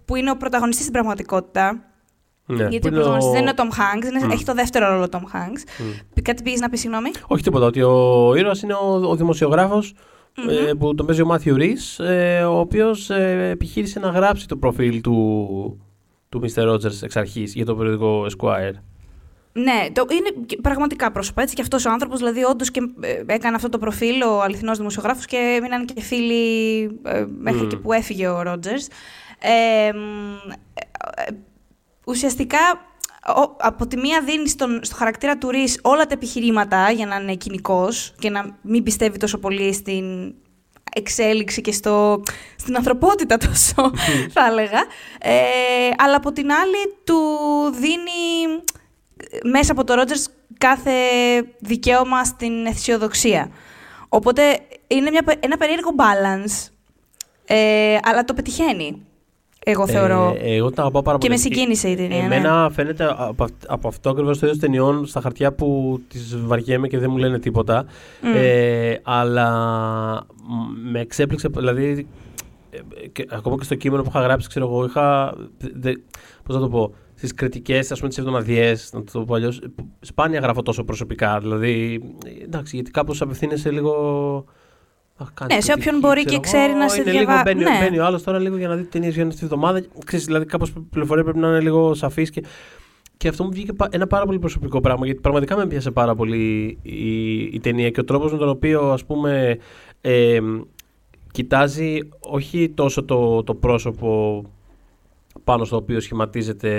[0.05, 1.81] που είναι ο πρωταγωνιστής στην πραγματικότητα.
[2.49, 4.31] Ναι, γιατί που ο είναι πρωταγωνιστής δεν είναι ο Tom Hanks, είναι- Μμ.
[4.31, 5.61] έχει το δεύτερο ρόλο ο Tom Hanks.
[5.79, 6.21] Μμ.
[6.21, 9.93] Κάτι πήγες να πεις, συγγνώμη; Όχι τίποτα, ότι ο ήρωας είναι ο, ο δημοσιογράφος
[10.67, 14.55] ε, που τον παίζει ο Μάθιου Ρις, ε, ο οποίος ε, επιχείρησε να γράψει το
[14.57, 15.81] προφίλ του,
[16.29, 16.63] του Mr.
[16.73, 18.73] Rogers εξ αρχής για το περιοδικό Esquire.
[19.63, 21.41] Ναι, το, είναι και πραγματικά πρόσωπα.
[21.41, 24.77] Έτσι και αυτός ο άνθρωπος, δηλαδή, όντως και ε, έκανε αυτό το προφίλ ο αληθινός
[24.77, 27.67] δημοσιογράφος και μείναν και φίλοι ε, μέχρι Μμμ.
[27.67, 28.87] και που έφυγε ο Ρότζερς.
[29.39, 31.31] Ε, μ, ε, ε,
[32.05, 32.57] ουσιαστικά,
[33.35, 37.15] ο- από τη μία δίνει στον, στο χαρακτήρα του Ρης όλα τα επιχειρήματα για να
[37.15, 40.33] είναι κοινικός και να μην πιστεύει τόσο πολύ στην
[40.93, 42.23] εξέλιξη και στο,
[42.55, 43.91] στην ανθρωπότητα τόσο,
[44.31, 44.79] θα έλεγα.
[45.19, 45.33] Ε,
[45.97, 47.17] αλλά από την άλλη του
[47.79, 48.76] δίνει ε,
[49.51, 50.91] μέσα από το Ρότζερς κάθε
[51.59, 53.49] δικαίωμα στην αισιοδοξία.
[54.09, 54.41] Οπότε
[54.87, 56.69] είναι μια, πε- ένα περίεργο balance,
[57.45, 59.01] ε, αλλά το πετυχαίνει,
[59.65, 60.35] εγώ θεωρώ.
[60.41, 61.39] Ε, εγώ τα αγαπάω πάρα και πολύ.
[61.39, 62.27] με συγκίνησε η ταινία.
[62.27, 62.35] ναι.
[62.35, 66.87] Εμένα φαίνεται από, αυ- από αυτό ακριβώς το είδος ταινιών στα χαρτιά που τις βαριέμαι
[66.87, 67.85] και δεν μου λένε τίποτα.
[68.21, 68.31] Μμ.
[68.35, 69.49] Ε, αλλά
[70.47, 72.07] μ, με εξέπληξε, δηλαδή.
[72.69, 75.33] ε, και, ακόμα και στο κείμενο που είχα γράψει, ξέρω εγώ, είχα.
[75.57, 75.91] Δε,
[76.43, 76.93] πώς να το πω.
[77.17, 79.61] Στις κριτικές, ας πούμε, τις εβδομαδιέ, να το πω αλλιώς.
[79.99, 81.39] Σπάνια γράφω τόσο προσωπικά.
[81.39, 82.01] Δηλαδή.
[82.25, 84.45] ε, Εντάξει, γιατί κάπως απευθύνεσαι λίγο.
[85.17, 87.25] Αχ, κάτι Ναι, σε όποιον κριτική, μπορεί ξέρω και ξέρει εγώ, να σε είναι λίγο,
[87.25, 87.77] διαβα- Μπαίνει, ναι.
[87.81, 89.83] μπαίνει ο άλλος τώρα λίγο για να δει ταινίε για αυτή τη εβδομάδα.
[90.05, 92.43] Ξέρεις, δηλαδή, κάπως η πληροφορία πρέπει να είναι λίγο σαφής και
[93.17, 96.77] και αυτό μου βγήκε ένα πάρα πολύ προσωπικό πράγμα, γιατί πραγματικά με πιάσε πάρα πολύ
[96.81, 99.57] η, η ταινία και ο τρόπος με τον οποίο, ας πούμε,
[100.01, 100.39] ε,
[101.31, 104.41] κοιτάζει όχι τόσο το, το πρόσωπο
[105.47, 106.71] πάνω στο οποίο σχηματίζεται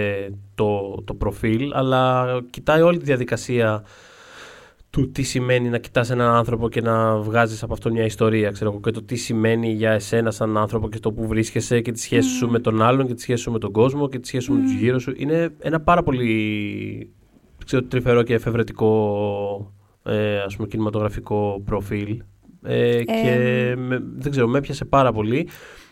[0.55, 3.85] το, το προφίλ, αλλά κοιτάει όλη τη διαδικασία
[4.91, 8.81] του τι σημαίνει να κοιτάς έναν άνθρωπο και να βγάζεις από αυτό μια ιστορία ξέρω,
[8.81, 12.29] και το τι σημαίνει για εσένα σαν άνθρωπο και το που βρίσκεσαι και τη σχέση
[12.29, 14.53] σου με τον άλλον και τη σχέση σου με τον κόσμο και τη σχέση σου
[14.53, 15.13] με τους γύρω σου.
[15.17, 17.13] Είναι ένα πάρα πολύ
[17.65, 22.23] ξέρω, τρυφερό και εφευρετικό ε, ας πούμε, κινηματογραφικό προφίλ.
[22.63, 25.49] Ε, και με, δεν ξέρω, με έπιασε πάρα πολύ.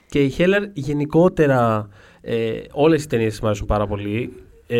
[0.08, 1.88] Και η Χέλλερ γενικότερα
[2.28, 4.32] ε, όλες οι ταινίες μου αρέσουν πάρα πολύ
[4.66, 4.78] ε,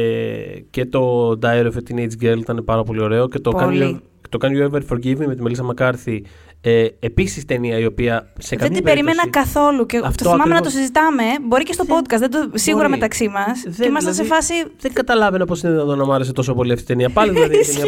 [0.71, 4.01] και το Diary of a Teenage Girl ήταν πάρα πολύ ωραίο και το Can, you,
[4.29, 6.25] το Can You Ever Forgive Me με τη Μελίσσα Μακάρθη
[6.61, 9.87] ε, Επίσης ταινία η οποία σε Δεν την περίμενα καθόλου.
[9.87, 10.59] Και αυτό το θυμάμαι ακριβώς...
[10.59, 11.23] να το συζητάμε.
[11.43, 11.97] Μπορεί και στο δεν...
[11.97, 12.51] podcast, δεν το...
[12.55, 12.99] σίγουρα μπορεί.
[12.99, 13.63] μεταξύ μας.
[13.63, 14.55] Και ήμασταν δηλαδή, σε φάση.
[14.79, 17.11] Δεν καταλάβαινα πώς είναι δυνατόν να μου άρεσε τόσο πολύ αυτή η ταινία.
[17.11, 17.59] Πάλι δηλαδή.
[17.59, 17.85] ταινία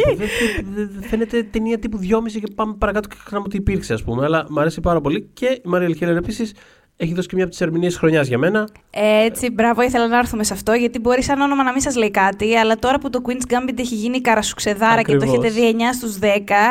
[0.99, 4.25] που φαίνεται ταινία τύπου 2,5 και πάμε παρακάτω και ξέραμε ότι υπήρξε, ας πούμε.
[4.25, 5.29] Αλλά μου αρέσει πάρα πολύ.
[5.33, 6.53] Και η Μαρία Χέλερ επίσης
[7.01, 8.69] έχει δώσει και μια από τις ερμηνείες χρονιάς για μένα.
[8.91, 12.11] Έτσι, μπράβο, ήθελα να έρθουμε σε αυτό, γιατί μπορεί σαν όνομα να μην σας λέει
[12.11, 15.81] κάτι, αλλά τώρα που το Queen's Gambit έχει γίνει καρασουξεδάρα και το έχετε δει 9
[15.93, 16.25] στους 10,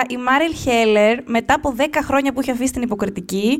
[0.09, 3.59] η Μάριλ Χέλλερ, μετά από 10 χρόνια που έχει αφήσει την υποκριτική,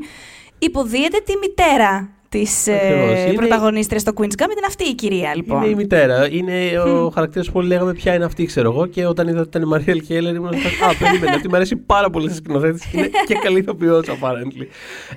[0.59, 5.61] υποδίεται τη μητέρα τη ε, πρωταγωνίστρια στο Queen's Gambit είναι αυτή η κυρία, λοιπόν.
[5.61, 6.31] Είναι η μητέρα.
[6.31, 8.85] Είναι ο χαρακτήρας που όλοι λέγαμε ποια είναι αυτή, ξέρω εγώ.
[8.85, 11.35] Και όταν είδα ότι ήταν η Μαρία Ελκέλερ, ήμουν Α, περίμενε.
[11.35, 12.89] Αυτή μου αρέσει πάρα πολύ σε σκηνοθέτη.
[12.93, 14.67] Είναι και καλή ηθοποιό, apparently.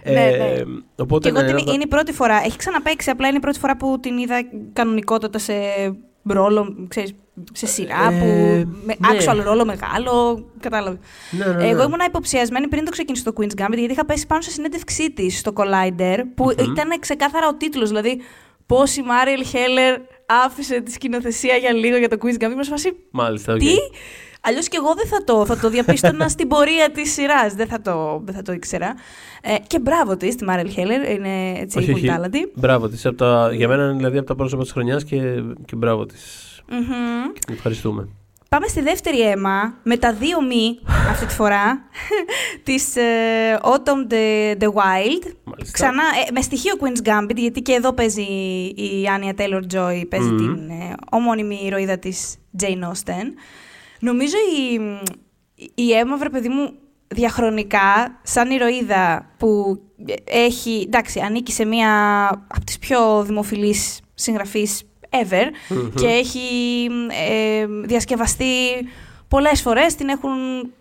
[0.05, 0.21] ναι, ναι.
[0.21, 0.65] Ε,
[0.97, 2.43] οπότε, και εγώ ναι, την, είναι η πρώτη φορά.
[2.45, 5.53] Έχει ξαναπέξει, απλά είναι η πρώτη φορά που την είδα κανονικότατα σε
[6.23, 7.15] ρόλο, ξέρεις,
[7.53, 9.19] σε σειρά, που, ε, με ναι.
[9.19, 10.99] actual ρόλο μεγάλο, κατάλαβε.
[11.31, 11.69] Ναι, ναι, ναι.
[11.69, 15.11] Εγώ ήμουν υποψιασμένη πριν το ξεκινήσω το Queen's Gambit, γιατί είχα πέσει πάνω σε συνέντευξή
[15.11, 16.61] της στο Collider, που mm-hmm.
[16.61, 18.21] ήταν ξεκάθαρα ο τίτλος, δηλαδή
[18.67, 20.01] πώς η Μάριελ Χέλλερ
[20.45, 23.59] άφησε τη σκηνοθεσία για λίγο για το Queen's Gambit, φάση, Μάλιστα, okay.
[23.59, 23.75] τι,
[24.45, 27.55] Αλλιώς και εγώ δεν θα το, θα το διαπίστωνα στην πορεία της σειράς.
[27.55, 28.95] Δεν, θα το, δεν θα το ήξερα.
[29.43, 31.11] Ε, και μπράβο της, τη Μάρελ Χέλλερ.
[31.11, 32.53] Είναι έτσι όχι, πολύ τάλαντη.
[32.55, 33.07] Μπράβο της.
[33.53, 36.52] Για μένα είναι δηλαδή από τα πρόσωπα της χρονιάς και, και μπράβο της.
[36.73, 37.33] Mm-hmm.
[37.33, 38.09] Και την ευχαριστούμε.
[38.49, 40.79] Πάμε στη δεύτερη αίμα, με τα δύο μη
[41.11, 41.85] αυτή τη φορά,
[42.65, 45.33] της ε, Autumn the, the Wild.
[45.45, 45.73] Μάλιστα.
[45.73, 50.37] Ξανά, ε, με στοιχείο Queen's Gambit, γιατί και εδώ παίζει η Anya Taylor-Joy, παίζει mm-hmm.
[50.37, 53.27] την ε, ομώνυμη ηρωίδα της Jane Austen.
[54.01, 54.81] Νομίζω η,
[55.75, 56.73] η Έμα, βρε παιδί μου,
[57.09, 59.81] διαχρονικά, σαν ηρωίδα που
[60.25, 64.83] έχει, εντάξει, ανήκει σε μία από τις πιο δημοφιλείς συγγραφείς
[65.13, 65.47] ever
[65.95, 66.41] και έχει
[67.29, 68.45] ε, διασκευαστεί
[69.29, 70.31] πολλές φορές, την έχουν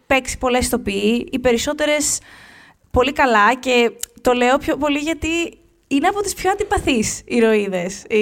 [0.07, 2.19] παίξει πολλές ηθοποιοί, οι περισσότερες
[2.91, 3.91] πολύ καλά και
[4.21, 5.27] το λέω πιο πολύ γιατί
[5.87, 8.17] είναι από τις πιο αντιπαθείς ηρωίδες η,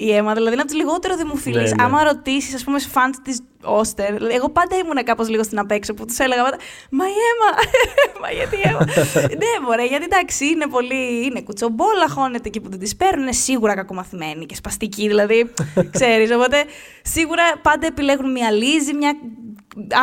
[0.00, 0.34] η Έμα.
[0.34, 1.70] Δηλαδή είναι από τις λιγότερο δημοφιλείς.
[1.70, 1.82] Ναι, ναι.
[1.82, 5.94] Άμα ρωτήσεις, ας πούμε, φαν της Όστερ, δηλαδή, εγώ πάντα ήμουν κάπως λίγο στην απέξω
[5.94, 6.56] που τους έλεγα πάντα
[6.90, 7.50] Μα η Έμα!
[8.22, 8.84] Μα γιατί η Έμα!
[9.42, 11.24] ναι, μωρέ, γιατί εντάξει, είναι πολύ.
[11.24, 13.22] είναι κουτσομπόλα, χώνεται εκεί που δεν τις παίρνουν.
[13.22, 15.52] Είναι σίγουρα κακομαθημένη και σπαστική, δηλαδή.
[15.96, 16.32] ξέρεις.
[16.32, 16.64] Οπότε
[17.02, 19.16] σίγουρα πάντα επιλέγουν μια Λίζη, μια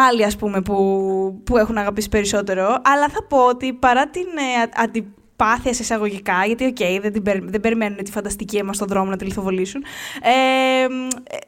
[0.08, 0.76] άλλη, ας πούμε, που,
[1.44, 2.82] που έχουν αγαπήσει περισσότερο.
[2.84, 7.42] Αλλά θα πω ότι παρά την ε, αντι, προσπάθεια σε εισαγωγικά, γιατί OK, okay, δεν,
[7.44, 9.84] δεν περιμένουν τη φανταστική αίμα στον δρόμο να τη λιθοβολήσουν.
[10.22, 10.32] Ε,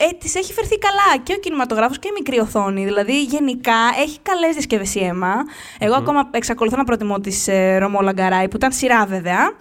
[0.06, 2.86] ε, της έχει φερθεί καλά και ο κινηματογράφος και η μικρή οθόνη.
[2.86, 5.34] Δηλαδή, γενικά έχει καλές διασκευές η αίμα.
[5.80, 9.52] Εγώ ακόμα εξακολουθώ να προτιμώ τη ε, Romola Garai, που ήταν σειρά βέβαια.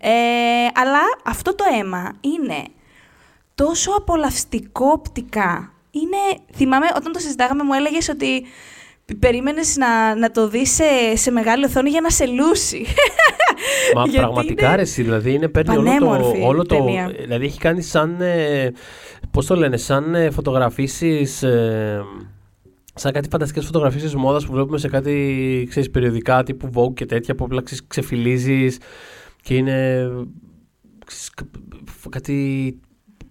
[0.00, 0.10] Ε,
[0.74, 2.64] αλλά αυτό το αίμα είναι
[3.54, 5.72] τόσο απολαυστικό οπτικά.
[5.90, 8.46] Είναι, θυμάμαι όταν το συζητάγαμε μου έλεγες ότι
[9.14, 12.86] περίμενες να, να το δεις σε, σε μεγάλη οθόνη για να σε λούσει.
[13.94, 14.72] Μα πραγματικά είναι...
[14.72, 16.84] αρέσει, δηλαδή είναι παίρνει όλο το, όλο το...
[17.20, 18.72] Δηλαδή έχει κάνει σαν, ε,
[19.30, 21.42] πώς το λένε, σαν ε, φωτογραφίσεις...
[21.42, 22.02] Ε,
[22.94, 27.34] σαν κάτι φανταστικές φωτογραφίες μόδας που βλέπουμε σε κάτι, ξέρεις, περιοδικά τύπου Vogue και τέτοια
[27.34, 28.78] που απλά ξεφυλίζεις
[29.42, 30.08] και είναι
[31.06, 31.30] ξέρεις,
[32.08, 32.80] κάτι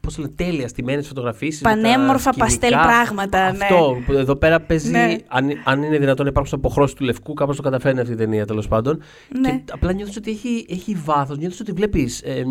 [0.01, 1.59] Πώς το λένε, τέλεια στημένες φωτογραφίες.
[1.59, 3.51] Πανέμορφα παστέλ πράγματα.
[3.51, 3.57] Ναι.
[3.63, 3.97] Αυτό.
[4.05, 4.91] Που εδώ πέρα παίζει.
[4.91, 5.15] Ναι.
[5.27, 8.45] Αν, αν είναι δυνατόν να υπάρξουν αποχρώσεις του λευκού, κάπως το καταφέρνει αυτή η ταινία
[8.45, 9.01] τέλος πάντων.
[9.39, 9.49] Ναι.
[9.51, 11.37] Και απλά νιώθεις ότι έχει, έχει βάθος.
[11.37, 12.43] Νιώθεις ότι βλέπεις ε,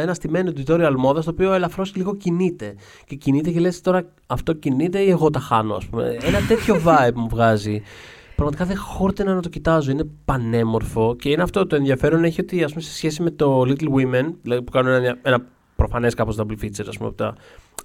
[0.00, 2.74] ένα στημένο tutorial μόδα το οποίο ελαφρώς λίγο κινείται.
[3.06, 6.16] Και κινείται και λες τώρα αυτό κινείται ή εγώ τα χάνω, ας πούμε.
[6.22, 7.82] Ένα τέτοιο vibe μου βγάζει.
[8.34, 9.90] Πραγματικά δεν χόρτενα να το κοιτάζω.
[9.90, 13.60] Είναι πανέμορφο και είναι αυτό το ενδιαφέρον έχει ότι ας πούμε, σε σχέση με το
[13.60, 17.34] Little Women, δηλαδή που κάνουν ένα, ένα προφανές κάπως double feature, ας πούμε, από τα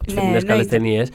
[0.07, 1.09] φετινές ναι, καλές ταινίες.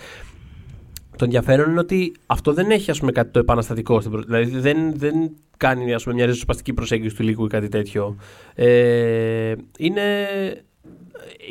[1.16, 3.98] Το ενδιαφέρον είναι ότι αυτό δεν έχει ας πούμε, κάτι το επαναστατικό.
[4.00, 8.16] Δηλαδή δεν, δεν κάνει ας πούμε, μια ριζοσπαστική προσέγγιση του υλικού ή κάτι τέτοιο.
[8.54, 10.28] Ε, είναι,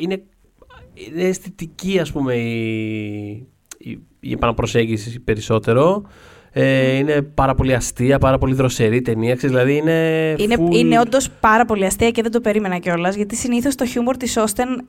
[0.00, 0.22] είναι,
[0.94, 3.28] είναι αισθητική ας πούμε η,
[3.78, 6.04] η, η επαναπροσέγγιση περισσότερο.
[6.56, 9.34] Ε, είναι πάρα πολύ αστεία, πάρα πολύ δροσερή ταινία.
[9.34, 10.34] Ξέρεις, δηλαδή είναι.
[10.38, 13.14] Είναι, full- είναι όντως πάρα πολύ αστεία και δεν το περίμενα κιόλας.
[13.16, 14.88] Γιατί συνήθως το χιούμορ της Όστεν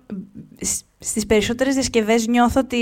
[0.99, 2.77] στις περισσότερες διασκευές νιώθω ότι.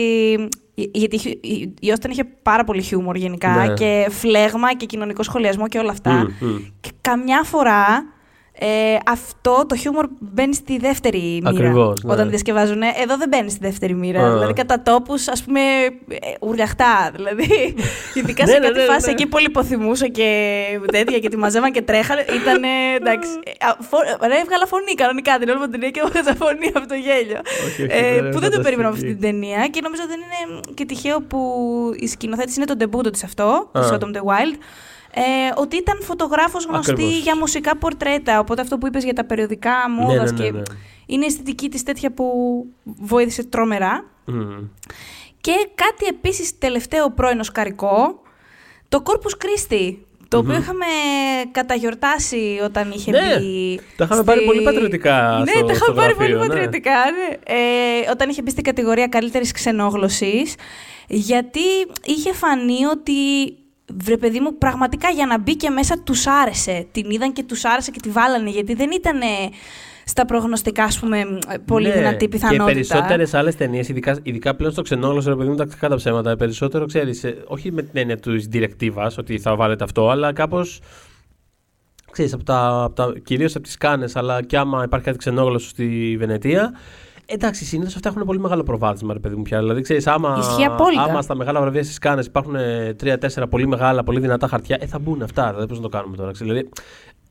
[0.76, 3.74] Γιατί η- η- η Όστεν είχε πάρα πολύ χιούμορ γενικά Ναι.
[3.74, 6.12] και φλέγμα και κοινωνικό σχολιασμό και όλα αυτά.
[6.14, 6.56] Μμ, μμ.
[6.82, 8.06] Και καμιά φορά
[8.58, 11.50] ε, αυτό το χιούμορ μπαίνει στη δεύτερη μοίρα.
[11.50, 12.12] Ακριβώς, ναι.
[12.14, 12.82] Όταν διασκευάζουν.
[12.82, 14.22] Εδώ δεν μπαίνει στη δεύτερη μοίρα.
[14.26, 14.32] Α.
[14.34, 17.12] Δηλαδή κατά τόπους, ας πούμε, ε, ουρλιαχτά.
[17.16, 17.76] Δηλαδή.
[18.18, 19.12] Ειδικά σε Ναι, ναι, κάτι ναι, φάση ναι.
[19.12, 20.30] εκεί που λιποθυμούσα και
[20.92, 22.26] τέτοια και τη μαζεύαν και τρέχανε.
[22.42, 22.64] Ήταν.
[22.96, 23.30] εντάξει.
[23.44, 26.68] Ε, α, φω- Ρε, έβγαλα φωνή κανονικά την όλη μου την ταινία και έβγαζα φωνή
[26.74, 27.40] από το γέλιο.
[27.68, 29.32] Όχι, όχι, Ε, δεν που δεν το περίμενα από αυτή φανταστική.
[29.32, 31.40] την ταινία και νομίζω δεν είναι και τυχαίο που
[32.00, 33.80] η σκηνοθέτηση είναι το ντεμπούτο της αυτό, Α.
[33.80, 34.56] της Autumn the Wild.
[35.16, 35.22] Ε,
[35.56, 37.18] ότι ήταν φωτογράφος γνωστή Ακριβώς.
[37.18, 38.40] για μουσικά πορτρέτα.
[38.40, 40.62] Οπότε αυτό που είπες για τα περιοδικά Ναι, μόδας ναι, ναι, και ναι.
[41.06, 42.26] είναι η αισθητική της τέτοια που
[42.84, 44.06] βοήθησε τρομερά.
[44.26, 44.50] Μμ.
[45.42, 48.22] Και κάτι επίσης τελευταίο πρώην οσκαρικό,
[48.90, 49.96] το Corpus Christi,
[50.28, 50.86] το οποίο είχαμε
[51.52, 53.80] καταγιορτάσει όταν είχε Ναι, μπει.
[53.98, 56.48] το είχαμε πάρει πολύ πατριωτικά Ναι, στο- το στο είχαμε πάρει πολύ γραφείο, ναι.
[56.54, 56.92] πατριωτικά.
[56.92, 57.56] Ναι.
[58.06, 60.56] Ε, όταν είχε μπει στην κατηγορία καλύτερης ξενόγλωσσης,
[61.08, 61.60] γιατί
[62.04, 63.14] είχε φανεί ότι.
[63.98, 66.88] Βρε παιδί μου, πραγματικά για να μπει και μέσα τους άρεσε.
[66.92, 69.20] Την είδαν και τους άρεσε και τη βάλανε, γιατί δεν ήταν
[70.06, 71.24] στα προγνωστικά, ας πούμε,
[71.66, 72.66] πολύ Ναι, δυνατή πιθανότητα.
[72.66, 75.96] Και περισσότερες άλλες ταινίες, ειδικά, ειδικά πλέον στο ξενόγλωσσο, ρε παιδί μου, τα κακά τα
[75.96, 76.36] ψέματα.
[76.36, 80.80] Περισσότερο ξέρεις, όχι με την έννοια της διρεκτίβα, ότι θα βάλετε αυτό, αλλά κάπως.
[82.12, 85.70] Ξέρεις, από τα, από τα, κυρίως από τις Κάνες, αλλά και άμα υπάρχει κάτι ξενόγλωσσο
[85.70, 86.74] στη Βενετία,
[87.26, 89.60] εντάξει, συνήθως αυτά έχουν πολύ μεγάλο προβάδισμα, ρε παιδί μου πια.
[89.60, 91.02] Δηλαδή, ξέρεις, άμα, Ισχύει απόλυτα.
[91.04, 94.86] άμα στα μεγάλα βραβεία στις Κάνες υπάρχουν ε, τρία-τέσσερα πολύ μεγάλα, πολύ δυνατά χαρτιά, ε,
[94.86, 95.48] θα μπουν αυτά.
[95.50, 96.32] Δηλαδή, πώς να το κάνουμε τώρα.
[96.32, 96.54] ξέρεις.
[96.54, 96.70] Δηλαδή,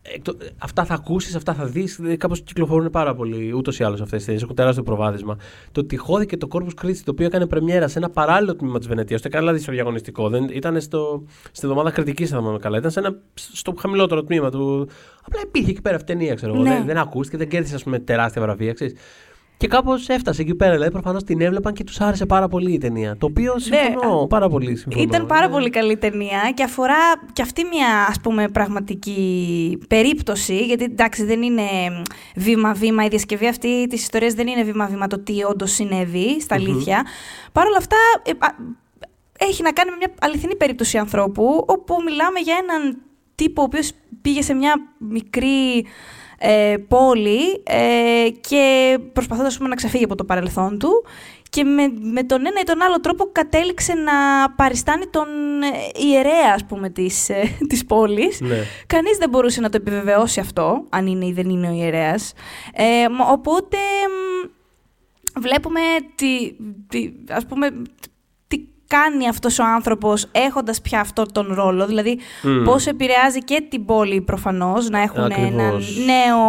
[0.03, 1.97] εκτο- αυτά θα ακούσεις, αυτά θα δεις.
[1.97, 4.43] Δηλαδή, Κάπως κυκλοφορούν πάρα πολύ ούτως ή άλλως αυτές τις ταινίες.
[4.43, 5.37] Έχουν τεράστιο προβάδισμα.
[5.73, 8.89] Το ότι χώθηκε το Corpus Christi, το οποίο έκανε πρεμιέρα σε ένα παράλληλο τμήμα της
[8.89, 10.29] Βενετίας, ούτε καν δηλαδή στο διαγωνιστικό.
[10.29, 12.79] Δεν, ήταν στο, στην εβδομάδα κριτικής, αν θυμάμαι καλά.
[12.79, 14.89] Ήταν σε ένα, στο χαμηλότερο τμήμα του.
[15.27, 16.63] Απλά υπήρχε εκεί πέρα αυτή η ταινία, ξέρω εγώ.
[16.63, 16.71] Ναι.
[16.71, 18.95] Δεν, δεν ακούστηκε, δεν κέρδισε ας πούμε, τεράστια βραβεία, ξέρεις.
[19.63, 20.73] Και κάπως έφτασε εκεί πέρα.
[20.73, 23.17] Δηλαδή, προφανώς την έβλεπαν και τους άρεσε πάρα πολύ η ταινία.
[23.17, 24.77] Το οποίο συμφωνώ πάρα πολύ.
[24.77, 25.03] Συμφωνώ.
[25.03, 25.53] Ήταν πάρα Ναι.
[25.53, 26.97] πολύ καλή ταινία και αφορά
[27.33, 31.63] και αυτή μια ας πούμε πραγματική περίπτωση γιατί εντάξει δεν είναι
[32.37, 37.07] βήμα-βήμα η διασκευή αυτή της ιστορίας δεν είναι βήμα-βήμα το τι όντως συνέβη στα αλήθεια.
[37.53, 38.49] Παρ' όλα αυτά ε, α,
[39.39, 42.97] έχει να κάνει με μια αληθινή περίπτωση ανθρώπου όπου μιλάμε για έναν
[43.35, 43.91] τύπο ο οποίος
[44.23, 45.87] πήγε σε μια μικρή
[46.45, 51.05] ε, πόλη ε, και προσπαθώντας ας πούμε, να ξεφύγει από το παρελθόν του
[51.51, 54.13] και με, με τον ένα ή τον άλλο τρόπο κατέληξε να
[54.51, 55.27] παριστάνει τον
[55.63, 58.41] ε, ιερέα ας πούμε της, ε, της πόλης.
[58.41, 58.57] Ναι.
[58.87, 62.33] Κανείς δεν μπορούσε να το επιβεβαιώσει αυτό, αν είναι ή δεν είναι ο ιερέας.
[62.75, 63.77] Ε, μ, οπότε
[64.09, 65.81] μ, βλέπουμε
[66.15, 66.53] τι,
[66.89, 68.09] τι, ας πούμε, τι
[68.93, 71.87] κάνει αυτός ο άνθρωπος έχοντας πια αυτό τον ρόλο.
[71.87, 72.65] Δηλαδή Μμμ.
[72.65, 75.97] πώς επηρεάζει και την πόλη προφανώς να έχουν έναν Ακριβώς.
[75.97, 76.41] νέο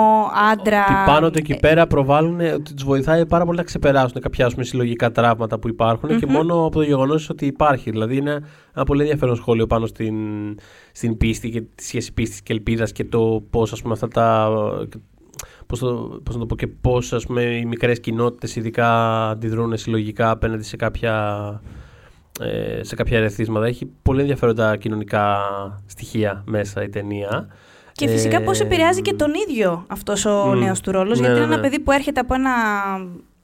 [0.52, 0.84] άντρα.
[0.84, 4.54] Ότι πάνω του εκεί πέρα προβάλλουν ότι τους βοηθάει πάρα πολύ να ξεπεράσουν κάποια ας
[4.54, 7.90] πούμε, συλλογικά τραύματα που υπάρχουν και μόνο από το γεγονός ότι υπάρχει.
[7.90, 8.44] Δηλαδή είναι
[8.76, 10.16] ένα πολύ ενδιαφέρον σχόλιο πάνω στην,
[10.92, 14.50] στην πίστη και τη σχέση πίστης και ελπίδας και το πώς αυτά τα.
[15.68, 18.90] Πώς, το, πώς να το πω και πώς ας πούμε, οι μικρές κοινότητες ειδικά
[19.30, 21.14] αντιδρούν συλλογικά απέναντι σε κάποια,
[21.64, 21.70] ε,
[22.82, 23.66] σε κάποια ερεθίσματα.
[23.66, 25.38] Έχει πολύ ενδιαφέροντα κοινωνικά
[25.86, 27.48] στοιχεία μέσα η ταινία.
[27.92, 31.26] Και φυσικά πώς Ε, επηρεάζει και τον ίδιο αυτός ο μ, νέος του ρόλος, ναι,
[31.26, 31.54] γιατί είναι ναι.
[31.54, 32.52] ένα παιδί που έρχεται από ένα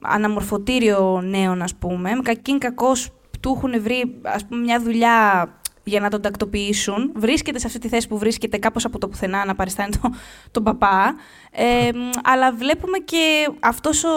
[0.01, 5.47] αναμορφωτήριο νέων, ας πούμε, με κακήν κακός του έχουν βρει ας πούμε, μια δουλειά
[5.83, 7.11] για να τον τακτοποιήσουν.
[7.15, 10.13] Βρίσκεται σε αυτή τη θέση που βρίσκεται κάπως από το πουθενά να παριστάνει το,
[10.51, 11.15] τον παπά.
[11.51, 14.09] Ε, μ, αλλά βλέπουμε και αυτός ο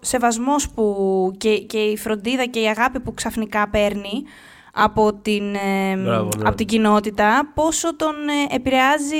[0.00, 0.84] σεβασμός που,
[1.38, 4.22] και, και η φροντίδα και η αγάπη που ξαφνικά παίρνει
[4.72, 6.48] από την, ε, Μπράβο, ναι.
[6.48, 8.14] από την κοινότητα, πόσο τον
[8.50, 9.16] ε, επηρεάζει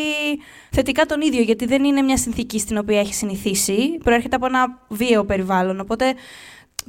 [0.70, 4.79] θετικά τον ίδιο, γιατί δεν είναι μια συνθήκη στην οποία έχει συνηθίσει, προέρχεται από ένα
[4.88, 6.14] βίαιο περιβάλλον, οπότε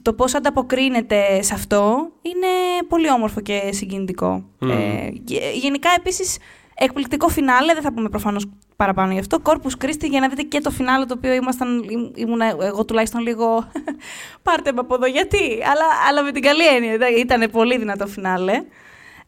[0.01, 2.47] το πώς ανταποκρίνεται σε αυτό είναι
[2.87, 4.43] πολύ όμορφο και συγκινητικό.
[4.59, 4.69] Μμμ.
[4.69, 6.37] Ε, γε- γενικά, επίσης,
[6.75, 10.59] εκπληκτικό φινάλε, δεν θα πούμε προφανώς παραπάνω γι' αυτό, Corpus Christi, για να δείτε και
[10.59, 13.67] το φινάλε το οποίο ήμασταν, ήμ- ήμουνα εγώ τουλάχιστον λίγο
[14.43, 15.37] πάρτε με από εδώ, γιατί,
[15.71, 18.53] αλλά, αλλά με την καλή έννοια, ήταν- ήταν πολύ δυνατό φινάλε.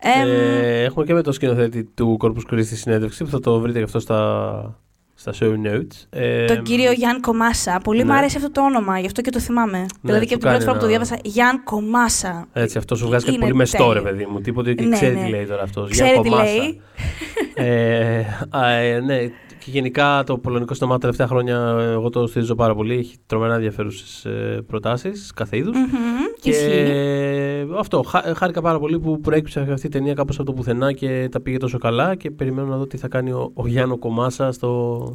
[0.05, 3.77] Εμ, Ε, έχουμε και με το σκηνοθέτη του Corpus Christi συνέντευξη που θα το βρείτε
[3.77, 4.79] και αυτό στα,
[5.25, 6.05] στα show notes.
[6.09, 7.79] Ε, Τον κύριο Γιάν Κομάσα.
[7.83, 8.05] Πολύ ναι.
[8.05, 9.85] μου αρέσει αυτό το όνομα, γι' αυτό και το θυμάμαι.
[10.01, 12.47] δηλαδή και σου από την πρώτη κάνει φορά που το ένα- διάβασα, Γιάν Κομάσα.
[12.53, 14.11] Έτσι, αυτό σου βγάζει κάτι Είναι πολύ μεστό, ρε τέλειο.
[14.17, 14.41] παιδί μου.
[14.41, 15.23] Τίποτε ότι Ναι, ξέρει ναι.
[15.23, 15.89] τι λέει τώρα αυτός.
[15.91, 16.81] Ξέρει τι λέει.
[17.55, 19.17] ε, α, ε, ναι,
[19.65, 22.97] Και γενικά το πολωνικό στόμα τα τελευταία χρόνια εγώ το στηρίζω πάρα πολύ.
[22.97, 24.27] Έχει τρομερά ενδιαφέρουσες
[24.67, 25.75] προτάσεις κάθε είδους.
[25.77, 25.87] Μμμ,
[26.41, 27.75] Και Ισχύει.
[27.79, 31.27] αυτό, χά- χάρηκα πάρα πολύ που προέκυψε αυτή η ταινία κάπως από το πουθενά και
[31.31, 34.51] τα πήγε τόσο καλά και περιμένω να δω τι θα κάνει ο, ο Γιάννο Κομάσα
[34.51, 35.09] στο,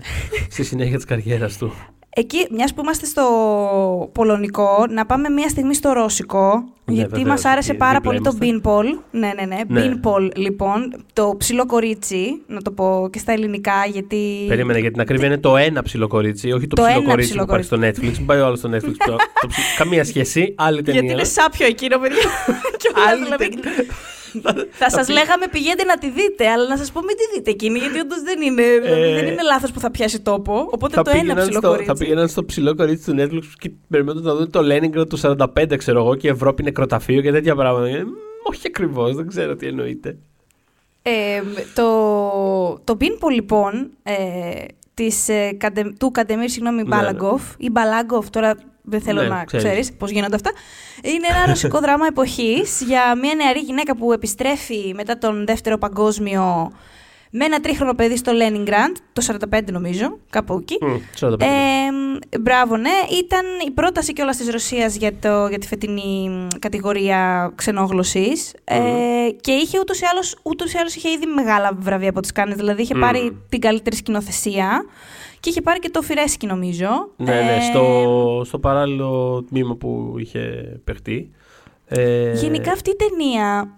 [0.50, 1.72] στη συνέχεια της καριέρας του.
[2.18, 3.24] Εκεί, μιας που είμαστε στο
[4.12, 6.64] πολωνικό, να πάμε μια στιγμή στο ρώσικο.
[6.84, 8.60] Ναι, γιατί βεβαίως, μας άρεσε εκεί πάρα δίπλα πολύ το είμαστε.
[8.70, 9.02] beanpole.
[9.10, 9.60] Ναι, ναι, ναι.
[9.80, 9.92] Ναι.
[9.94, 10.94] Beanpole, λοιπόν.
[11.12, 14.44] Το ψηλό κορίτσι, να το πω και στα ελληνικά, γιατί.
[14.48, 17.28] Περίμενε για την ακρίβεια είναι το ένα ψηλό κορίτσι, όχι το, Το ψηλό ένα κορίτσι
[17.30, 17.76] ψηλό που υπάρχει στο
[18.06, 18.16] Netflix.
[18.16, 18.94] Μην πάει ο άλλος στο Netflix.
[19.06, 21.00] το, το ψι- Καμία σχέση, άλλη ταινία.
[21.00, 22.18] Γιατί είναι σάπιο εκείνο, παιδιά.
[22.80, 23.84] Και όλα, Άλλη δηλαδή, ταινία.
[24.70, 27.78] Θα σας λέγαμε πηγαίνετε να τη δείτε, αλλά να σας πω μην τη δείτε εκείνη,
[27.78, 30.68] γιατί όντως δεν είναι, Ε, δεν είναι λάθος που θα πιάσει τόπο.
[30.70, 31.86] Οπότε θα το ένα πήγαιναν, ψηλό στο, κορίτσι.
[31.86, 35.76] θα πήγαιναν στο ψηλό κορίτσι του Netflix και περιμένουν να δουν το Leningrad του 45,
[35.76, 37.86] ξέρω εγώ, και η Ευρώπη νεκροταφείο και τέτοια πράγματα.
[37.88, 38.08] Ε, μ,
[38.42, 40.16] όχι ακριβώς, δεν ξέρω τι εννοείται.
[41.02, 41.42] Ε,
[41.74, 41.84] το,
[42.84, 44.14] το Beanpole, λοιπόν, ε,
[44.94, 48.54] της, ε, Καντε- του Καντεμίρ, συγγνώμη, Ναι, Μπάλαγκοφ, ή Μπαλάγκοφ, τώρα
[48.90, 49.66] δεν θέλω Ναι, να ξέρεις.
[49.66, 50.50] ξέρεις πώς γίνονται αυτά.
[51.02, 56.72] Είναι ένα ρωσικό δράμα εποχής για μια νεαρή γυναίκα που επιστρέφει μετά τον Δεύτερο Παγκόσμιο
[57.30, 59.22] με ένα τρίχρονο παιδί στο Leningrad, το
[59.52, 60.78] 45 νομίζω, κάπου εκεί.
[60.84, 61.40] Μ, 45.
[61.40, 62.90] Ε, μπράβο, ναι.
[63.24, 68.52] Ήταν η πρόταση κιόλας της Ρωσίας για, το, για τη φετινή μ, κατηγορία ξενόγλωσσης.
[68.64, 68.78] Ε,
[69.40, 72.56] και είχε ούτως ή άλλως ούτως ή άλλως είχε ήδη μεγάλα βραβεία από τι Κάνες.
[72.56, 73.00] Δηλαδή είχε Μμμ.
[73.00, 74.84] πάρει την καλύτερη σκηνοθεσία
[75.40, 76.88] και είχε πάρει και το Φιρέσκι, νομίζω.
[77.16, 80.40] Ναι, ναι, Ε, στο, στο παράλληλο τμήμα που είχε
[80.84, 81.30] παιχτεί.
[81.86, 83.74] Ε, Γενικά αυτή η ταινία.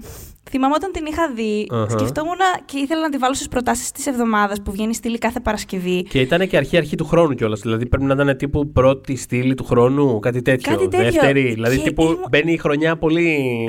[0.52, 1.88] Θυμάμαι όταν την είχα δει, Αχα.
[1.88, 6.02] σκεφτόμουν και ήθελα να τη βάλω στις προτάσεις της εβδομάδας που βγαίνει στήλη κάθε Παρασκευή.
[6.02, 7.60] Και ήταν και αρχή-αρχή του χρόνου κιόλας.
[7.60, 10.72] Δηλαδή πρέπει να ήταν τύπου πρώτη στήλη του χρόνου, κάτι τέτοιο.
[10.72, 11.10] Κάτι τέτοιο.
[11.10, 11.52] Δεύτερη.
[11.52, 13.38] Δηλαδή Και τύπου ήμουν- μπαίνει η χρονιά πολύ.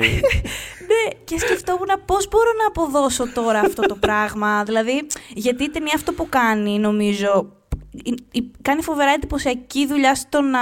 [0.92, 4.62] Ναι, και σκεφτόμουν πώς μπορώ να αποδώσω τώρα αυτό το πράγμα.
[4.62, 7.61] Δηλαδή, γιατί η ταινία αυτό που κάνει, νομίζω, η- η-
[8.62, 10.60] κάνει φοβερά εντυπωσιακή δουλειά στο να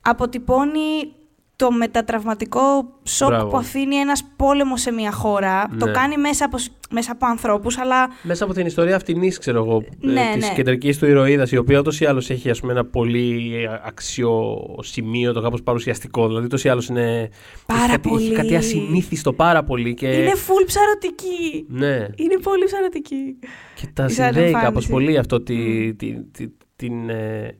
[0.00, 1.12] αποτυπώνει
[1.56, 2.60] το μετατραυματικό
[3.02, 3.48] σοκ Μπράβο.
[3.50, 5.68] που αφήνει ένας πόλεμος σε μια χώρα.
[5.78, 5.92] Το Ναι.
[5.92, 9.82] κάνει μέσα από, σ- μέσα από ανθρώπους, αλλά Μέσα από την ιστορία αυτήν, ξέρω εγώ,
[10.00, 10.54] Ναι, της ναι.
[10.54, 13.52] κεντρικής του ηρωίδας, η οποία ούτως ή άλλως έχει ας πούμε, ένα πολύ
[13.84, 16.26] αξιοσημείωτο, κάπως παρουσιαστικό.
[16.26, 17.28] Δηλαδή ούτως ή άλλως είναι.
[17.66, 18.30] Πάρα έχει, κάτι, έχει πολύ.
[18.34, 19.94] κάτι ασυνήθιστο πάρα πολύ.
[19.94, 20.06] Και...
[20.08, 21.66] είναι full ψαρωτική.
[21.68, 21.94] Ναι.
[22.16, 23.38] Είναι πολύ ψαρωτική.
[23.74, 24.90] Και τα Η συνδέει Silent κάπως Fantasy.
[24.90, 27.08] πολύ αυτό τη, τη, τη- την.
[27.08, 27.56] ε,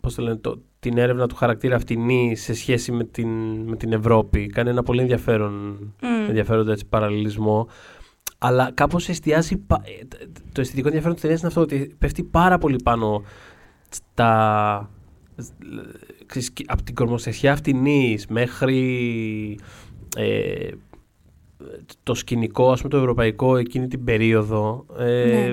[0.00, 3.28] πώς το λένε, το, την έρευνα του χαρακτήρα αυτινή σε σχέση με την,
[3.68, 4.46] με την Ευρώπη.
[4.46, 5.52] Κάνει ένα πολύ ενδιαφέρον,
[6.02, 6.28] Μμ.
[6.28, 7.68] ενδιαφέροντα έτσι, παραλληλισμό.
[8.38, 9.56] Αλλά κάπως εστιάζει.
[9.56, 12.76] πα- ε, τ- τ- Το αισθητικό ενδιαφέρον της ταινίας είναι αυτό ότι πέφτει πάρα πολύ
[12.84, 13.22] πάνω
[13.88, 14.90] στα.
[16.26, 19.58] ξέρεις, και από την κορμοστασιά αυτινής μέχρι
[20.16, 20.68] ε,
[22.02, 25.48] το σκηνικό, ας πούμε, το ευρωπαϊκό εκείνη την περίοδο, ε, Ναι.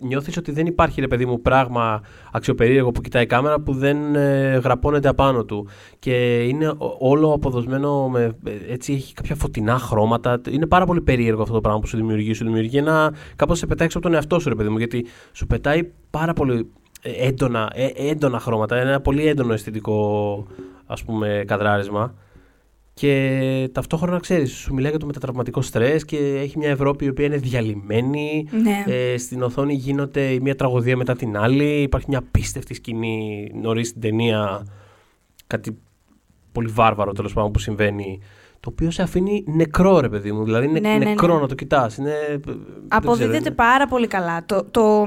[0.00, 2.00] νιώθεις ότι δεν υπάρχει, ρε παιδί μου, πράγμα
[2.32, 5.68] αξιοπερίεργο που κοιτάει η κάμερα που δεν ε, γραπώνεται απάνω του.
[5.98, 10.40] Και είναι ο- όλο αποδοσμένο, με, ε, έτσι έχει κάποια φωτεινά χρώματα.
[10.50, 12.32] Είναι πάρα πολύ περίεργο αυτό το πράγμα που σου δημιουργεί.
[12.32, 15.06] Σου δημιουργεί ένα, κάπως σε πετάει έξω από τον εαυτό σου, ρε παιδί μου, γιατί
[15.32, 16.70] σου πετάει πάρα πολύ
[17.02, 20.46] ε, έντονα, ε, έντονα χρώματα, ένα πολύ έντονο αισθητικό,
[20.86, 22.14] ας πούμε, καδράρισμα.
[22.94, 27.26] Και ταυτόχρονα ξέρεις, σου μιλάει για το μετατραυματικό στρες και έχει μια Ευρώπη η οποία
[27.26, 28.48] είναι διαλυμένη.
[28.62, 28.84] Ναι.
[28.86, 31.82] Ε, στην οθόνη γίνεται η μία τραγωδία μετά την άλλη.
[31.82, 34.66] Υπάρχει μια απίστευτη σκηνή νωρίς στην ταινία.
[35.46, 35.78] Κάτι
[36.52, 38.20] πολύ βάρβαρο τέλος πάντων που συμβαίνει.
[38.60, 40.44] Το οποίο σε αφήνει νεκρό, ρε παιδί μου.
[40.44, 41.40] Δηλαδή είναι Ναι, ναι, νεκρό ναι.
[41.40, 41.96] να το κοιτάς.
[41.96, 42.40] Είναι...
[42.88, 44.44] Αποδίδεται δεν ξέρω, πάρα πολύ καλά.
[44.46, 45.04] Το, το,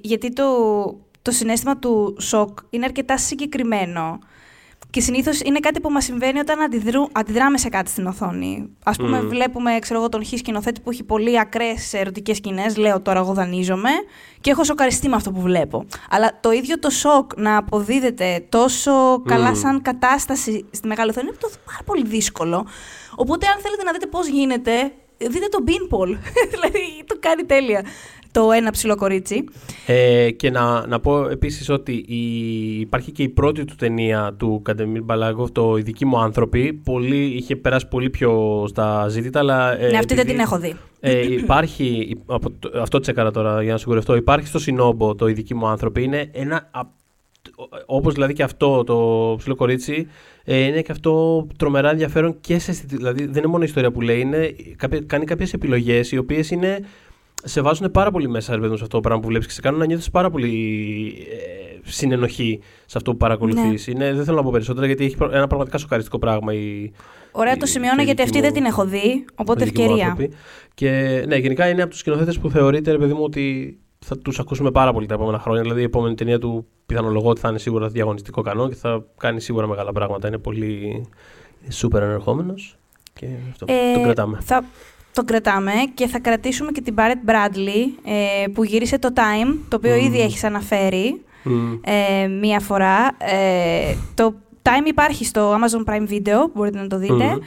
[0.00, 0.44] γιατί το,
[1.22, 4.18] το συνέστημα του σοκ είναι αρκετά συγκεκριμένο.
[4.92, 8.76] Και συνήθως είναι κάτι που μας συμβαίνει όταν αντιδρού, αντιδράμε σε κάτι στην οθόνη.
[8.84, 9.28] Α πούμε, Μμμ.
[9.28, 12.76] βλέπουμε ξέρω εγώ, τον χ σκηνοθέτη που έχει πολύ ακραίες ερωτικές σκηνές.
[12.76, 13.90] Λέω τώρα, εγώ δανείζομαι
[14.40, 15.86] και έχω σοκαριστεί με αυτό που βλέπω.
[16.10, 19.54] Αλλά το ίδιο το σοκ να αποδίδεται τόσο καλά Μμ.
[19.54, 22.66] σαν κατάσταση στη μεγάλη οθόνη είναι το πάρα πολύ δύσκολο.
[23.16, 24.92] Οπότε, αν θέλετε να δείτε πώς γίνεται,
[25.30, 26.16] δείτε το Beanpole.
[26.52, 27.84] δηλαδή, το κάνει τέλεια.
[28.32, 29.44] Το ένα ψηλό κορίτσι.
[29.86, 32.20] Ε, και να, να πω επίσης ότι η,
[32.80, 36.72] υπάρχει και η πρώτη του ταινία του Καντεμίρ Μπαλάγκοφ, το «Οι δικοί μου άνθρωποι».
[36.72, 39.72] Πολύ, είχε περάσει πολύ πιο στα ζήτητα, αλλά...
[39.80, 40.76] ε, ναι, αυτή δεν επειδή- την έχω δει.
[41.00, 45.32] Ε, υπάρχει, από, το- αυτό τσεκάρα τώρα για να σιγουρευτώ, υπάρχει στο Σινόμπο το «Οι
[45.32, 46.02] δικοί μου άνθρωποι».
[46.02, 46.68] Είναι ένα,
[47.70, 50.06] α- όπως δηλαδή και αυτό το ψηλό κορίτσι,
[50.44, 53.90] ε, είναι και αυτό τρομερά ενδιαφέρον και σε αισθητι- Δηλαδή δεν είναι μόνο η ιστορία
[53.90, 56.78] που λέει, είναι, κάποια- κάνει κάποιες επιλογές οι οποίες είναι
[57.44, 59.52] σε βάζουν πάρα πολύ μέσα ρε παιδί μου, σε αυτό το πράγμα που βλέπεις και
[59.52, 60.48] σε κάνουν να νιώθεις πάρα πολύ
[61.30, 63.86] ε, συνενοχή σε αυτό που παρακολουθείς.
[63.86, 66.52] Είναι, δεν θέλω να πω περισσότερα γιατί έχει ένα πραγματικά σοκαριστικό πράγμα.
[66.54, 66.92] Η,
[67.32, 69.62] Ωραία, η- το σημειώνω και η γιατί δική αυτή μου- δεν την έχω δει, οπότε
[69.62, 70.06] οι δικοί μου ευκαιρία.
[70.10, 70.34] άνθρωποι.
[70.74, 70.90] Και
[71.28, 74.70] ναι, γενικά είναι από τους σκηνοθέτες που θεωρείται, ρε παιδί μου, ότι θα τους ακούσουμε
[74.70, 75.62] πάρα πολύ τα επόμενα χρόνια.
[75.62, 79.40] Δηλαδή η επόμενη ταινία του πιθανολογώ ότι θα είναι σίγουρα διαγωνιστικό κανό και θα κάνει
[79.40, 80.28] σίγουρα μεγάλα πράγματα.
[80.28, 81.02] Είναι πολύ
[81.68, 82.76] σούπερ ενερχόμενος
[83.12, 83.66] και αυτό.
[83.68, 84.38] Ε, τον κρατάμε.
[84.42, 84.64] Θα
[85.12, 89.76] τον κρατάμε και θα κρατήσουμε και την Barrett Bradley ε, που γύρισε το Time, το
[89.76, 90.04] οποίο Μμμ.
[90.04, 91.72] ήδη έχεις αναφέρει Μμ.
[91.84, 93.16] ε, μία φορά.
[93.18, 97.14] Ε, το Time υπάρχει στο Amazon Prime Video, μπορείτε να το δείτε.
[97.14, 97.38] Μμμ.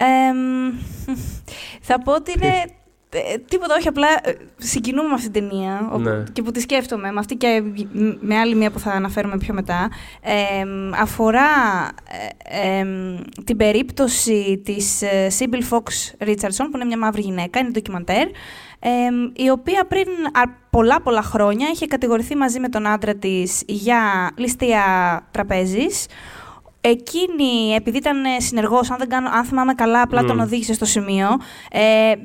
[0.00, 0.72] Εμ,
[1.80, 2.64] θα πω ότι είναι
[3.10, 6.22] ε, τίποτα, όχι απλά ε, συγκινούμε με αυτή την ταινία όπου- Ναι.
[6.32, 9.54] και που τη σκέφτομαι, με αυτή και μ- με άλλη μία που θα αναφέρουμε πιο
[9.54, 9.88] μετά.
[10.60, 11.48] Εμ, αφορά
[12.50, 15.82] ε, εμ, την περίπτωση της ε, Sybil Fox
[16.28, 18.26] Richardson, που είναι μια μαύρη γυναίκα, είναι ντοκιμαντέρ,
[18.80, 23.62] εμ, η οποία πριν α- πολλά πολλά χρόνια είχε κατηγορηθεί μαζί με τον άντρα της
[23.66, 24.82] για ληστεία
[25.30, 26.06] τραπέζης.
[26.80, 30.26] Εκείνη, επειδή ήταν ε, συνεργός, αν, δεν κάνω, αν θυμάμαι καλά, απλά Μμ.
[30.26, 31.28] τον οδήγησε στο σημείο,
[31.70, 31.80] ε,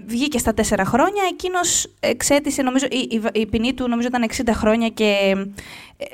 [0.06, 1.22] βγήκε στα τέσσερα χρόνια.
[1.32, 6.10] Εκείνος εξέτησε, νομίζω, η, η, η ποινή του νομίζω ήταν 60 χρόνια και ε,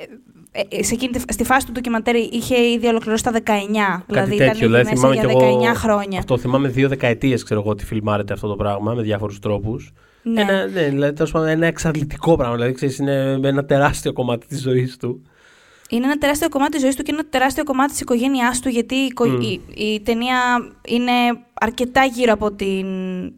[0.52, 4.02] ε, ε, σε εκείνη, τη- στη φάση του ντοκιμαντέρ είχε ήδη ολοκληρώσει τα 19.
[4.06, 6.18] δηλαδή τέτοιο, ήταν ήδη δηλαδή, μέσα θυμάμαι για κι 19 εγώ χρόνια.
[6.18, 9.92] Αυτό θυμάμαι δύο δεκαετίες, ξέρω εγώ, ότι φιλμάρεται αυτό το πράγμα με διάφορους τρόπους.
[10.22, 10.40] Ναι.
[10.40, 12.54] Ένα, ναι, δηλαδή, τέλος πάντων, ένα εξαντλητικό πράγμα.
[12.54, 15.22] Δηλαδή, ξέρεις, είναι ένα τεράστιο κομμάτι της ζωής του.
[15.90, 18.68] Είναι ένα τεράστιο κομμάτι της ζωής του και είναι ένα τεράστιο κομμάτι της οικογένειάς του,
[18.68, 19.40] γιατί η, οικο- Μμ.
[19.40, 20.38] η, η ταινία
[20.86, 21.12] είναι
[21.60, 22.86] αρκετά γύρω από την,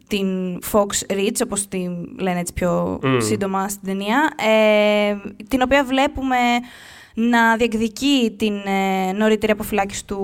[0.07, 3.19] την Fox Rich, όπως την λένε έτσι πιο Μμ.
[3.19, 5.15] σύντομα στην ταινία, ε,
[5.47, 6.37] την οποία βλέπουμε
[7.13, 10.17] να διεκδικεί την ε, νωρίτερη αποφυλάκηση του,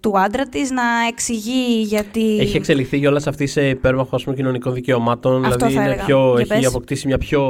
[0.00, 2.38] του άντρα της, να εξηγεί γιατί...
[2.38, 5.44] Έχει εξελιχθεί κιόλα αυτή σε υπέρμαχο ας πούμε, κοινωνικών δικαιωμάτων.
[5.44, 6.04] Αυτό δηλαδή θα είναι έλεγα.
[6.04, 6.66] πιο, Για έχει πες.
[6.66, 7.42] αποκτήσει μια πιο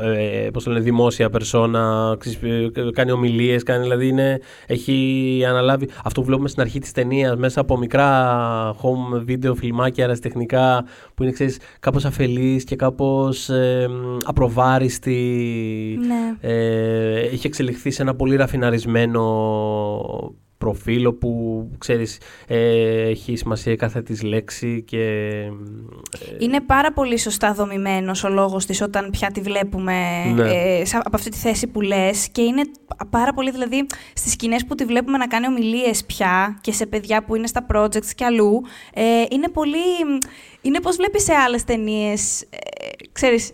[0.00, 2.16] ε, πώς το λένε, δημόσια περσόνα.
[2.18, 6.92] ξέρεις, ε, Κάνει ομιλίες, κάνει, δηλαδή είναι, έχει αναλάβει αυτό που βλέπουμε στην αρχή της
[6.92, 10.84] ταινίας μέσα από μικρά home video φιλμάκια αεραστεχνικά
[11.14, 13.88] που είναι ξέρεις, κάπως αφελής και κάπως ε,
[14.24, 15.16] απροβάριστη.
[16.06, 16.50] Ναι.
[16.50, 19.22] Ε, έχει εξελιχθεί σε ένα πολύ ραφιναρισμένο
[20.58, 27.18] προφίλ όπου ξέρεις ε, έχει σημασία η κάθε της λέξη και ε, Είναι πάρα πολύ
[27.18, 30.50] σωστά δομημένος ο λόγος της όταν πια τη βλέπουμε Ναι.
[30.50, 32.62] ε, σα- από αυτή τη θέση που λες και είναι
[33.10, 37.24] πάρα πολύ δηλαδή στις σκηνές που τη βλέπουμε να κάνει ομιλίες πια και σε παιδιά
[37.24, 38.60] που είναι στα projects και αλλού
[38.94, 39.78] ε, είναι πολύ,
[40.60, 42.46] είναι πως βλέπεις σε άλλες ταινίες ε,
[43.12, 43.52] ξέρεις ε,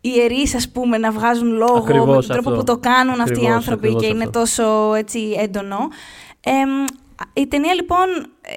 [0.00, 2.60] ιερείς ας πούμε να βγάζουν λόγο Ακριβώς με τον τρόπο αυτό.
[2.60, 4.38] που το κάνουν αυτοί οι Ακριβώς, άνθρωποι ακριβώς και είναι αυτό.
[4.38, 5.78] τόσο έτσι έντονο.
[6.40, 6.84] Εμ,
[7.32, 8.08] η ταινία λοιπόν
[8.40, 8.52] ε,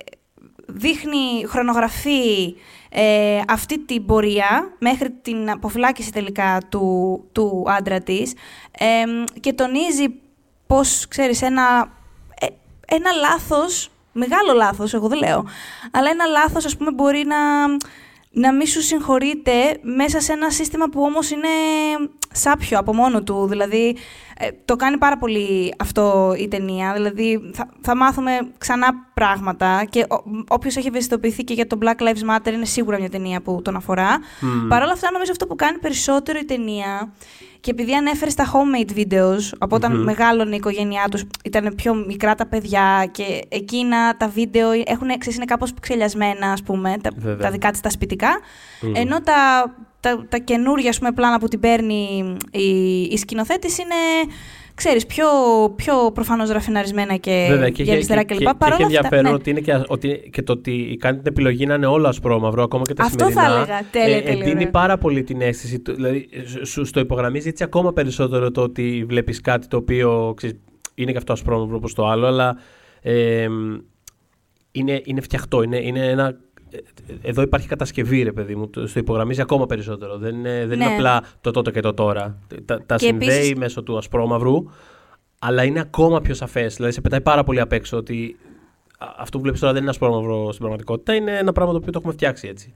[0.67, 2.55] δείχνει, χρονογραφεί
[2.89, 8.33] ε, αυτή την πορεία μέχρι την αποφυλάκηση τελικά του, του άντρα της
[8.71, 10.05] εμ, και τονίζει
[10.67, 11.91] πως, ξέρεις, ένα,
[12.39, 12.45] ε,
[12.85, 15.45] ένα λάθος, μεγάλο λάθος, εγώ δεν λέω,
[15.91, 17.37] αλλά ένα λάθος, ας πούμε, μπορεί να,
[18.35, 21.47] να μην σου συγχωρείται μέσα σε ένα σύστημα που όμως είναι
[22.31, 23.47] σάπιο από μόνο του.
[23.47, 23.95] Δηλαδή,
[24.37, 26.93] ε, το κάνει πάρα πολύ αυτό η ταινία.
[26.93, 30.15] Δηλαδή, θα, θα μάθουμε ξανά πράγματα και ο,
[30.47, 33.75] όποιος έχει ευαισθητοποιηθεί και για το Black Lives Matter είναι σίγουρα μια ταινία που τον
[33.75, 34.19] αφορά.
[34.41, 37.13] μ, Παρ' όλα αυτά, νομίζω αυτό που κάνει περισσότερο η ταινία
[37.63, 40.03] και επειδή ανέφερες στα homemade videos, από όταν Μμμ.
[40.03, 45.35] μεγάλωνε η οικογένειά τους, ήταν πιο μικρά τα παιδιά και εκείνα τα βίντεο έχουν, ξέρεις,
[45.35, 47.37] είναι κάπως ξελιασμένα, ας πούμε, τα, Βέβαια.
[47.37, 48.29] τα δικά της τα σπιτικά.
[48.81, 48.95] μ.
[48.95, 49.35] Ενώ τα,
[49.99, 53.95] τα, τα καινούργια ας πούμε, πλάνα που την παίρνει η, η σκηνοθέτης είναι,
[54.75, 55.25] ξέρεις, πιο,
[55.75, 58.47] πιο προφανώς ραφιναρισμένα και Βέβαια, και, για αριστερά και, κλπ.
[58.47, 59.31] και, Παρ' και έχει όλα αυτά, ενδιαφέρον ναι.
[59.37, 62.83] ότι είναι και, ότι, και το ότι κάνει την επιλογή να είναι όλο ασπρόμαυρο, ακόμα
[62.83, 63.55] και τα Αυτό θα σημερινά.
[63.55, 63.81] έλεγα.
[63.91, 64.69] Τέλεια, ε, τέλεια, εντείνει ωραία.
[64.69, 65.79] πάρα πολύ την αίσθηση.
[65.79, 66.29] του- Δηλαδή,
[66.63, 70.55] σου στο υπογραμμίζει έτσι ακόμα περισσότερο το ότι βλέπεις κάτι το οποίο ξέρεις,
[70.95, 72.57] είναι και αυτός ασπρόμαυρο όπω το άλλο, αλλά
[73.01, 73.47] ε,
[74.71, 75.63] είναι, είναι φτιαχτό.
[75.63, 76.37] Είναι, είναι ένα.
[76.73, 78.69] Ε, Εδώ υπάρχει κατασκευή, ρε παιδί μου.
[78.69, 80.17] Το- Στο υπογραμμίζει ακόμα περισσότερο.
[80.17, 80.93] Δεν είναι, δεν είναι Ναι.
[80.93, 82.37] απλά το τότε και το τώρα.
[82.65, 84.63] Τα, τα Και συνδέει επίσης- μέσω του ασπρόμαυρου,
[85.39, 86.75] αλλά είναι ακόμα πιο σαφές.
[86.75, 88.37] Δηλαδή, σε πετάει πάρα πολύ απ' έξω ότι
[88.97, 91.13] α, αυτό που βλέπεις τώρα δεν είναι ασπρόμαυρο στην πραγματικότητα.
[91.15, 92.73] Είναι ένα πράγμα το οποίο το έχουμε φτιάξει έτσι.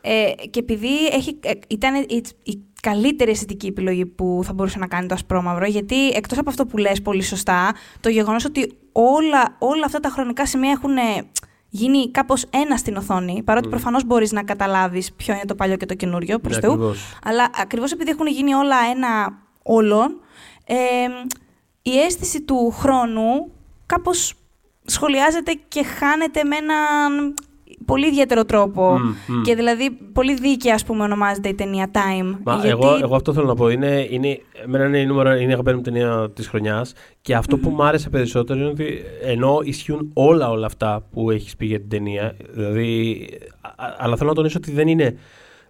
[0.00, 4.86] Ε, και επειδή έχει, ε, ήταν η, η καλύτερη αισθητική επιλογή που θα μπορούσε να
[4.86, 9.56] κάνει το ασπρόμαυρο, γιατί εκτός από αυτό που λες πολύ σωστά, το γεγονός ότι όλα,
[9.58, 11.00] όλα αυτά τα χρονικά σημεία έχουν ε,
[11.68, 13.70] γίνει κάπως ένα στην οθόνη, παρότι Μμ.
[13.70, 17.18] προφανώς μπορείς να καταλάβεις ποιο είναι το παλιό και το καινούριο, προς Ναι, Θεού, ακριβώς.
[17.24, 20.20] αλλά ακριβώς επειδή έχουν γίνει όλα ένα όλον,
[20.64, 20.74] ε,
[21.82, 23.50] η αίσθηση του χρόνου
[23.86, 24.34] κάπως
[24.84, 27.34] σχολιάζεται και χάνεται με έναν
[27.84, 28.98] πολύ ιδιαίτερο τρόπο.
[28.98, 29.42] Μμ, μμ.
[29.42, 32.38] Και δηλαδή πολύ δίκαια, ας πούμε, ονομάζεται η ταινία Time.
[32.44, 32.68] Μα γιατί...
[32.68, 33.68] εγώ, εγώ αυτό θέλω να πω.
[33.68, 36.92] Είναι, είναι, εμένα είναι η, νούμερο, είναι η αγαπημένη μου ταινία της χρονιάς.
[37.20, 41.56] Και αυτό που μου άρεσε περισσότερο είναι ότι ενώ ισχύουν όλα όλα αυτά που έχεις
[41.56, 42.36] πει για την ταινία.
[42.52, 43.26] Δηλαδή,
[43.60, 45.16] α- α- αλλά θέλω να τονίσω ότι δεν είναι,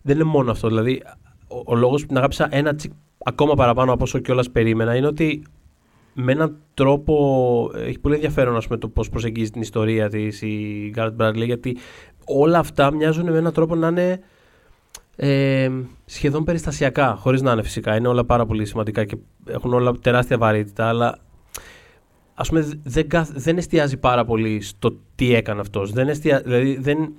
[0.02, 0.68] δεν είναι μόνο αυτό.
[0.68, 1.02] Δηλαδή,
[1.48, 2.92] ο, ο λόγος που την αγάπησα ένα τσικ
[3.24, 5.42] ακόμα παραπάνω από όσο κιόλας περίμενα είναι ότι
[6.20, 10.92] με έναν τρόπο έχει πολύ ενδιαφέρον ας πούμε, το πώς προσεγγίζει την ιστορία της η
[10.96, 11.76] Garrett Bradley γιατί
[12.24, 14.20] όλα αυτά μοιάζουν με έναν τρόπο να είναι
[15.16, 15.70] ε,
[16.04, 17.96] σχεδόν περιστασιακά, χωρίς να είναι φυσικά.
[17.96, 19.16] Είναι όλα πάρα πολύ σημαντικά και
[19.46, 21.18] έχουν όλα τεράστια βαρύτητα, αλλά
[22.34, 25.92] ας πούμε δεν, δεν εστιάζει πάρα πολύ στο τι έκανε αυτός.
[25.92, 27.12] Δεν εστια, δηλαδή δεν,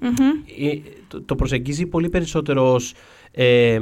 [1.08, 2.94] το, το, προσεγγίζει πολύ περισσότερο ως,
[3.32, 3.80] ε,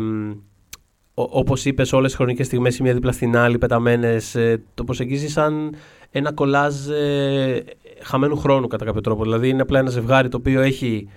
[1.20, 5.32] όπως είπες όλες τις χρονικές στιγμές η μία δίπλα στην άλλη πεταμένες, ε, το προσεγγίζεις
[5.32, 5.76] σαν
[6.11, 7.63] ένα κολάζ ε,
[8.01, 9.24] χαμένου χρόνου κατά κάποιο τρόπο.
[9.24, 11.09] Δηλαδή είναι απλά ένα ζευγάρι το οποίο έχει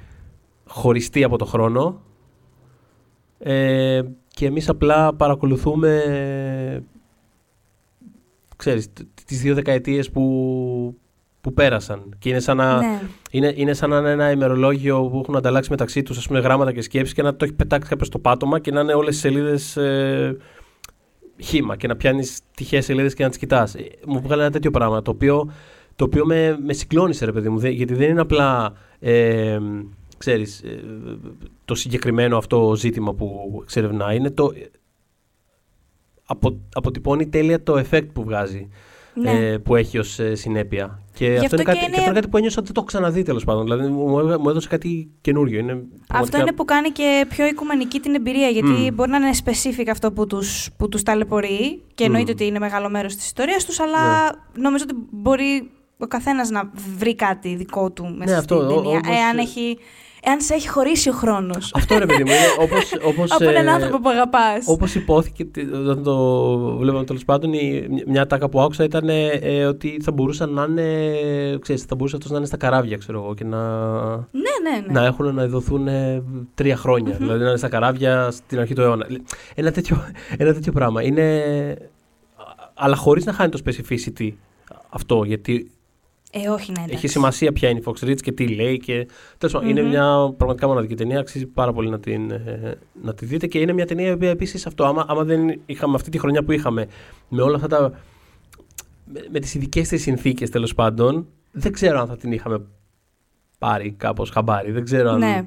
[0.66, 2.03] χωριστεί από το χρόνο
[3.38, 6.03] ε, και εμείς απλά παρακολουθούμε
[8.57, 8.92] ξέρεις,
[9.26, 10.96] τις δύο δεκαετίες που,
[11.41, 12.14] που πέρασαν.
[12.18, 13.01] Και είναι σαν, να, ναι.
[13.30, 16.72] είναι, είναι σαν να είναι ένα ημερολόγιο που έχουν ανταλλάξει μεταξύ τους ας πούμε, γράμματα
[16.72, 19.18] και σκέψεις και να το έχει πετάξει κάποιος στο πάτωμα και να είναι όλες οι
[19.18, 20.36] σελίδες ε,
[21.38, 23.74] χήμα και να πιάνεις τυχαίες σελίδες και να τις κοιτάς.
[23.74, 25.51] Ε, μου βγάλε ένα τέτοιο πράγμα το οποίο,
[25.97, 28.72] το οποίο με, με συγκλώνησε ρε παιδί μου γιατί δεν είναι απλά...
[29.01, 29.59] Ε,
[30.18, 30.80] ξέρεις, ε,
[31.64, 34.14] το συγκεκριμένο αυτό ζήτημα που εξερευνά.
[34.14, 34.53] Είναι το...
[36.24, 38.68] Απο, αποτυπώνει τέλεια το effect που βγάζει.
[39.14, 39.30] Ναι.
[39.30, 41.03] Ε, που έχει ως ε, συνέπεια.
[41.20, 41.86] Και αυτό, είναι κάτι, είναι...
[41.86, 43.62] αυτό είναι κάτι που ένιωσα ότι δεν το έχω ξαναδεί τέλος πάντων.
[43.62, 45.58] Δηλαδή μου, μου έδωσε κάτι καινούριο.
[45.58, 46.18] Είναι πραγματικά...
[46.18, 48.48] Αυτό είναι που κάνει και πιο οικουμενική την εμπειρία.
[48.48, 48.92] Γιατί mm.
[48.94, 50.42] μπορεί να είναι specific αυτό που του
[50.76, 52.34] που τους ταλαιπωρεί και εννοείται mm.
[52.34, 54.62] ότι είναι μεγάλο μέρος της ιστορίας τους, αλλά ναι.
[54.62, 58.98] νομίζω ότι μπορεί ο καθένας να βρει κάτι δικό του μέσα ναι, στην αυτό, ταινία.
[58.98, 59.16] Όπως...
[59.16, 59.78] Εάν έχει
[60.22, 61.70] εάν σε έχει χωρίσει ο χρόνος.
[61.74, 62.32] Αυτό ρε παιδί μου.
[62.60, 64.64] Όπως, όπως, Από έναν ε, άνθρωπο που αγαπάς.
[64.66, 67.50] Όπως υπόθηκε όταν το βλέπαμε τέλος πάντων,
[68.06, 71.58] μια τάκα που άκουσα ήταν ε, ότι θα μπορούσαν να είναι.
[71.60, 73.58] Ξέρεις, θα μπορούσε αυτός να είναι στα καράβια, ξέρω εγώ, και να,
[74.16, 74.22] ναι,
[74.62, 74.92] ναι, ναι.
[75.00, 75.88] να έχουν να ειδωθούν
[76.54, 77.14] τρία χρόνια.
[77.14, 77.18] Mm-hmm.
[77.18, 79.06] Δηλαδή να είναι στα καράβια στην αρχή του αιώνα.
[79.54, 79.96] Ένα τέτοιο,
[80.36, 81.02] ένα τέτοιο πράγμα.
[81.02, 81.44] Είναι.
[82.74, 84.30] Αλλά χωρίς να χάνει το specificity
[84.90, 85.70] αυτό, γιατί
[86.32, 88.78] ε, όχι, ναι, Έχει σημασία ποια είναι η Fox Ridge και τι λέει.
[88.78, 89.08] Και...
[89.40, 89.62] mm-hmm.
[89.64, 91.18] είναι μια πραγματικά μοναδική ταινία.
[91.18, 93.46] Αξίζει πάρα πολύ να, την, ε, να τη δείτε.
[93.46, 96.42] Και είναι μια ταινία η οποία επίσης αυτό, άμα, άμα δεν είχαμε αυτή τη χρονιά
[96.42, 96.86] που είχαμε,
[97.28, 97.92] με όλα αυτά τα.
[99.04, 102.66] με, με τις ειδικές της συνθήκες τέλος πάντων, δεν ξέρω αν θα την είχαμε
[103.58, 104.70] πάρει κάπως χαμπάρι.
[104.70, 105.18] Δεν ξέρω αν.
[105.18, 105.46] Ναι.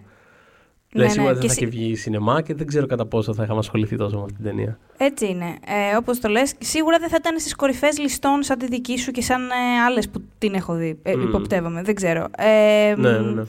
[0.94, 3.60] Ναι, σίγουρα ναι, δεν θα είχε βγει σινεμά και δεν ξέρω κατά πόσο θα είχαμε
[3.60, 4.80] ασχοληθεί τόσο με αυτή την ταινία.
[4.98, 5.46] Έτσι είναι.
[5.46, 9.12] Ε, Όπως το λες, σίγουρα δεν θα ήταν στις κορυφές ληστών σαν τη δική σου
[9.12, 11.00] και σαν ε, άλλες που την έχω δει.
[11.04, 11.22] Ε, mm.
[11.22, 12.28] Υποπτεύομαι, δεν ξέρω.
[12.38, 13.44] Ε, ναι, ναι, ναι.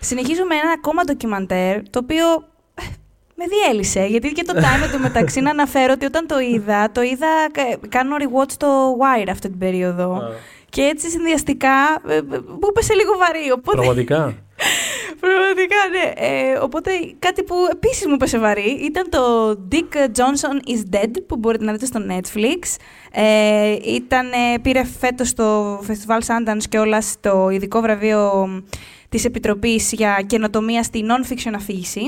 [0.00, 2.26] Συνεχίζω με ένα ακόμα ντοκιμαντέρ το οποίο
[2.74, 2.82] ε,
[3.34, 4.06] με διέλυσε.
[4.06, 7.28] Γιατί και το time του μεταξύ να αναφέρω ότι όταν το είδα, το είδα.
[7.88, 8.66] Κάνω rewatch το
[9.00, 10.22] Wire αυτή την περίοδο.
[10.68, 11.74] Και έτσι συνδυαστικά
[12.08, 13.50] ε, μου έπεσε λίγο βαρύ.
[13.52, 13.76] Οπότε...
[13.76, 14.34] Πραγματικά;
[15.20, 16.26] Πραγματικά, ναι.
[16.26, 19.20] Ε, οπότε κάτι που επίσης μου πέσε βαρύ ήταν το
[19.72, 22.76] Dick Johnson is Dead που μπορείτε να δείτε στο Netflix.
[23.12, 24.26] Ε, ήταν,
[24.62, 28.48] πήρε φέτος το Festival Sundance και όλα στο ειδικό βραβείο
[29.08, 32.00] της Επιτροπής για καινοτομία στη non-fiction αφήγηση.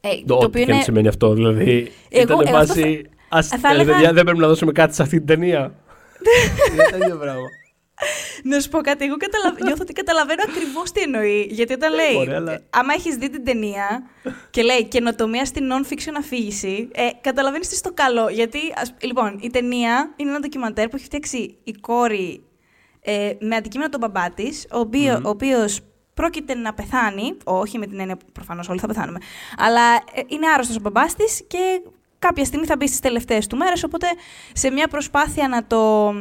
[0.00, 0.80] Ε, το, το οποίο είναι...
[0.82, 1.92] σημαίνει αυτό, δηλαδή.
[2.08, 2.82] Εγώ, ήταν εγώ θα...
[3.28, 4.12] Ας, θα έλεγα...
[4.12, 5.74] δεν πρέπει να δώσουμε κάτι σε αυτή την ταινία.
[6.72, 7.48] είναι τέτοιο πράγμα.
[8.42, 9.04] Να σου πω κάτι.
[9.04, 9.56] Εγώ καταλαβα...
[9.64, 11.46] νιώθω ότι καταλαβαίνω ακριβώς τι εννοεί.
[11.50, 12.16] Γιατί όταν ε, λέει.
[12.16, 12.60] Ωραία, αλλά...
[12.70, 14.02] Άμα έχεις δει την ταινία
[14.50, 18.28] και λέει καινοτομία στην non-fiction αφήγηση, ε, καταλαβαίνεις τι στο καλό.
[18.28, 18.94] Γιατί, ας...
[19.00, 22.44] λοιπόν, η ταινία είναι ένα ντοκιμαντέρ που έχει φτιάξει η κόρη
[23.00, 25.22] ε, με αντικείμενο τον μπαμπά της, ο, οποίο, mm.
[25.22, 25.80] οποίος
[26.14, 27.36] πρόκειται να πεθάνει.
[27.44, 29.18] Όχι με την έννοια που προφανώς όλοι θα πεθάνουμε.
[29.58, 31.80] Αλλά ε, είναι άρρωστος ο μπαμπάς της και
[32.18, 33.84] κάποια στιγμή θα μπει στις τελευταίες του μέρες.
[33.84, 34.06] Οπότε
[34.52, 36.12] σε μια προσπάθεια να το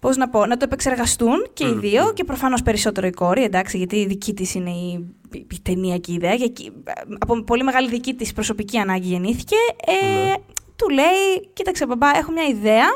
[0.00, 3.76] πώς να πω, να το επεξεργαστούν και οι δύο και προφανώς περισσότερο η κόρη, εντάξει,
[3.76, 6.72] γιατί η δική της είναι η, η ταινιακή ιδέα και
[7.18, 9.56] από πολύ μεγάλη δική της προσωπική ανάγκη γεννήθηκε.
[9.86, 10.34] Ε, ναι.
[10.76, 12.86] Του λέει, κοίταξε μπαμπά, έχω μια ιδέα,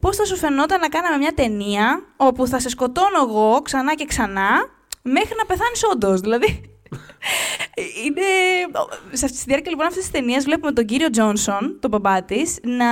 [0.00, 4.04] πώς θα σου φαινόταν να κάναμε μια ταινία όπου θα σε σκοτώνω εγώ ξανά και
[4.04, 4.50] ξανά
[5.02, 6.20] μέχρι να πεθάνεις όντως.
[6.20, 6.73] Δηλαδή,
[8.04, 8.26] είναι...
[9.12, 12.58] Σε αυτή τη διάρκεια λοιπόν αυτή τη ταινία βλέπουμε τον κύριο Τζόνσον, τον μπαμπά της,
[12.62, 12.86] να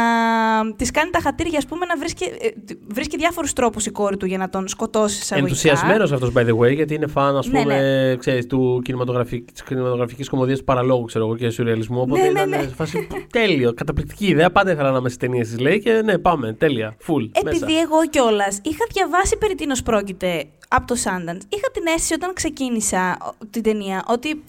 [0.76, 2.48] τη κάνει τα χατήρια, ας πούμε, να βρίσκει, ε,
[2.88, 6.74] βρίσκει διάφορους τρόπους η κόρη του για να τον σκοτώσει Ενθουσιασμένος αυτός, by the way,
[6.74, 8.16] γιατί είναι φαν, ας ναι, πούμε, ναι.
[8.16, 12.00] Ξέρεις, του κινηματογραφική της κινηματογραφικής κομμωδίας παραλόγου ξέρω εγώ, και σουρεαλισμού.
[12.00, 12.62] Οπότε ναι, ναι, ναι.
[12.62, 14.50] φάση τέλειο, καταπληκτική ιδέα.
[14.50, 17.28] Πάντα ήθελα να είμαι στι ταινίες της, λέει, και ναι, πάμε, τέλεια, full.
[17.32, 17.80] Επειδή μέσα.
[17.80, 21.40] εγώ κιόλας είχα διαβάσει περί τίνος πρόκειται από το Sundance.
[21.48, 24.44] Είχα την αίσθηση όταν ξεκίνησα την ταινία ότι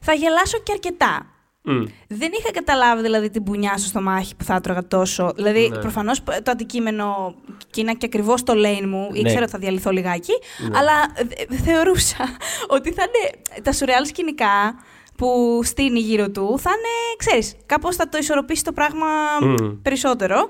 [0.00, 1.26] θα γελάσω και αρκετά.
[2.08, 5.32] Δεν είχα καταλάβει δηλαδή την πουνιά σου στο μάχη που θα έτρωγα τόσο.
[5.34, 5.78] Δηλαδή, ναι.
[5.78, 7.34] προφανώς το αντικείμενο
[7.70, 9.18] και είναι και ακριβώς το lane μου, ναι.
[9.18, 10.32] ήξερα ότι θα διαλυθώ λιγάκι,
[10.68, 10.78] ναι.
[10.78, 10.92] αλλά
[11.64, 12.36] θεωρούσα
[12.76, 14.74] ότι θα είναι τα σουρεάλ σκηνικά
[15.16, 19.06] που στείνει γύρω του θα είναι, ξέρεις, κάπως θα το ισορροπήσει το πράγμα
[19.40, 19.82] Μμμ.
[19.82, 20.48] περισσότερο.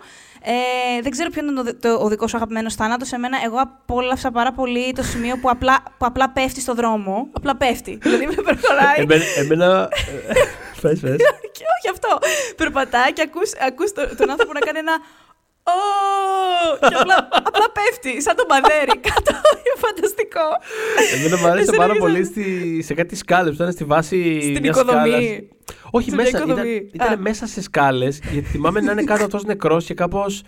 [0.49, 3.13] Ε, δεν ξέρω ποιο είναι το, το, ο δικός σου αγαπημένος θάνατος.
[3.13, 7.29] Εμένα, εγώ απόλαυσα πάρα πολύ το σημείο που απλά, που απλά πέφτει στο δρόμο.
[7.33, 7.99] Απλά πέφτει.
[8.03, 8.95] δηλαδή με προχωράει.
[8.97, 9.25] Εμένα.
[9.37, 9.89] εμένα
[10.29, 10.33] ε,
[10.83, 11.17] πες, πες.
[11.53, 12.19] και όχι αυτό.
[12.57, 14.93] Περπατάει και ακούς, ακούς το- τον άνθρωπο να κάνει ένα.
[15.67, 15.79] «Ω!»
[16.89, 19.33] και απλά, απλά πέφτει, σαν τον Μπαδέρι κάτω.
[19.59, 20.47] Είναι φανταστικό.
[21.15, 23.85] Εμένα μου άρεσε Εσένα πάρα και πολύ σαν- στη, σε κάτι σκάλες που ήταν στη
[23.85, 24.41] βάση.
[24.41, 25.09] Στην μιας οικοδομή.
[25.11, 25.41] σκάλας.
[25.91, 26.37] Όχι, Σε μια μέσα.
[26.39, 26.89] Ήταν, οικοδομή.
[26.93, 27.17] ήταν Α.
[27.19, 28.21] μέσα σε σκάλες.
[28.33, 30.43] Γιατί θυμάμαι να είναι κάτω αυτός νεκρός και κάπως.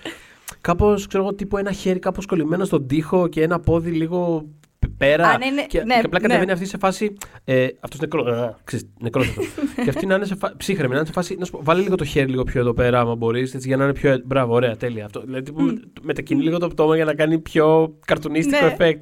[0.61, 4.58] Κάπως, ξέρω εγώ, τύπου ένα χέρι κάπως κολλημένο στον τοίχο και ένα πόδι λίγο π-
[4.99, 5.28] πέρα.
[5.28, 6.26] Α, ναι, ναι, και, ναι, και απλά ναι.
[6.26, 7.16] κατεβαίνει αυτή σε φάση.
[7.44, 8.28] Ε, αυτός νεκρό.
[8.34, 9.42] Ε, ξέρεις, νεκρός αυτό.
[9.84, 10.55] και αυτή να είναι σε φάση.
[10.57, 11.36] Ψύχρεμη, να είναι σε φάση.
[11.38, 13.55] Να σου πω, βάλε λίγο το χέρι λίγο πιο εδώ πέρα, άμα μπορείς.
[13.59, 14.11] Για να είναι πιο.
[14.11, 15.05] ε- Μπράβο, ωραία, τέλεια.
[15.05, 15.20] Αυτό.
[15.20, 18.76] Δηλαδή, τύπου, με- μετακινεί λίγο το πτώμα για να κάνει πιο καρτουνίστικο Ναι.
[18.78, 18.99] effect.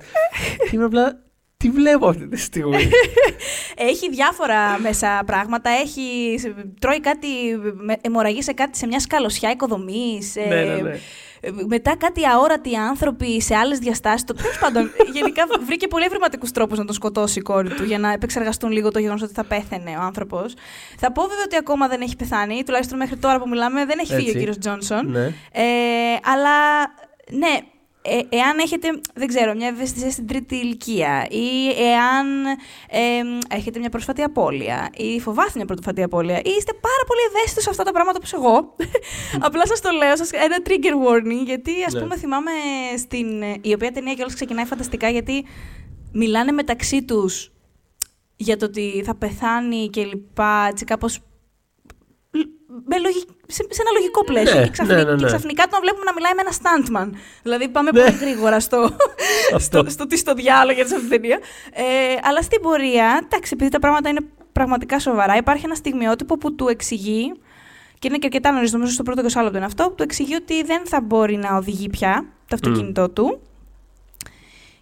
[0.70, 1.24] και είμαι απλά.
[1.59, 2.76] Τι βλέπω αυτή τη στιγμή;
[3.90, 5.70] Έχει διάφορα μέσα πράγματα.
[5.70, 6.03] Έχει,
[6.80, 7.26] τρώει κάτι,
[7.84, 10.34] με- αιμορραγεί σε κάτι σε μια σκαλωσιά οικοδομής.
[10.49, 10.99] ναι, ναι, ναι.
[11.66, 14.24] Μετά κάτι αόρατοι άνθρωποι σε άλλες διαστάσεις.
[14.24, 18.12] Τέλος πάντων, γενικά βρήκε πολύ ευρηματικού τρόπους να τον σκοτώσει η κόρη του για να
[18.12, 20.55] επεξεργαστούν λίγο το γεγονός ότι θα πέθαινε ο άνθρωπος.
[20.99, 24.14] Θα πω βέβαια ότι ακόμα δεν έχει πεθάνει, τουλάχιστον μέχρι τώρα που μιλάμε δεν έχει
[24.14, 24.39] φύγει ο Έτσι.
[24.39, 25.11] κύριος Τζόνσον.
[25.11, 25.24] ναι.
[25.53, 25.62] Ε,
[26.24, 26.80] αλλά
[27.30, 27.59] ναι,
[28.09, 32.45] ε, εάν έχετε, δεν ξέρω, μια ευαισθησία στην τρίτη ηλικία ή εάν
[32.91, 37.63] ε, έχετε μια πρόσφατη απώλεια ή φοβάστε μια πρόσφατη απώλεια ή είστε πάρα πολύ ευαίσθητοι
[37.63, 38.75] σε αυτά τα πράγματα όπως εγώ,
[39.47, 42.01] απλά σας το λέω, σας ένα trigger warning, γιατί ας Ναι.
[42.01, 42.51] πούμε θυμάμαι
[42.99, 43.43] στην...
[43.43, 45.45] ε, η οποία ταινία κιόλας ξεκινάει φανταστικά γιατί
[46.13, 47.51] μιλάνε μεταξύ τους
[48.37, 51.26] για το ότι θα πεθάνει και λοιπά, έτσι κάπως με λογι-
[53.47, 54.59] σε, σε ένα λογικό πλαίσιο.
[54.59, 55.16] Ναι, και, ξαφνι- ναι, ναι, ναι.
[55.16, 57.09] και ξαφνικά τον βλέπουμε να μιλάει με ένα stuntman.
[57.43, 58.01] Δηλαδή πάμε Ναι.
[58.05, 58.79] πολύ γρήγορα στο,
[59.55, 59.79] Αυτό.
[59.79, 61.39] στο, στο τι στο διάλογο για αυτή την ταινία.
[61.72, 61.83] Ε,
[62.22, 64.20] αλλά στην πορεία, εντάξει, επειδή τα πράγματα είναι
[64.53, 67.33] πραγματικά σοβαρά, υπάρχει ένα στιγμιότυπο που του εξηγεί.
[67.99, 70.35] Και είναι και αρκετά νωρίς, νομίζω στο πρώτο 20 λεπτό είναι αυτό, που του εξηγεί
[70.35, 73.41] ότι δεν θα μπορεί να οδηγεί πια το αυτοκίνητό του.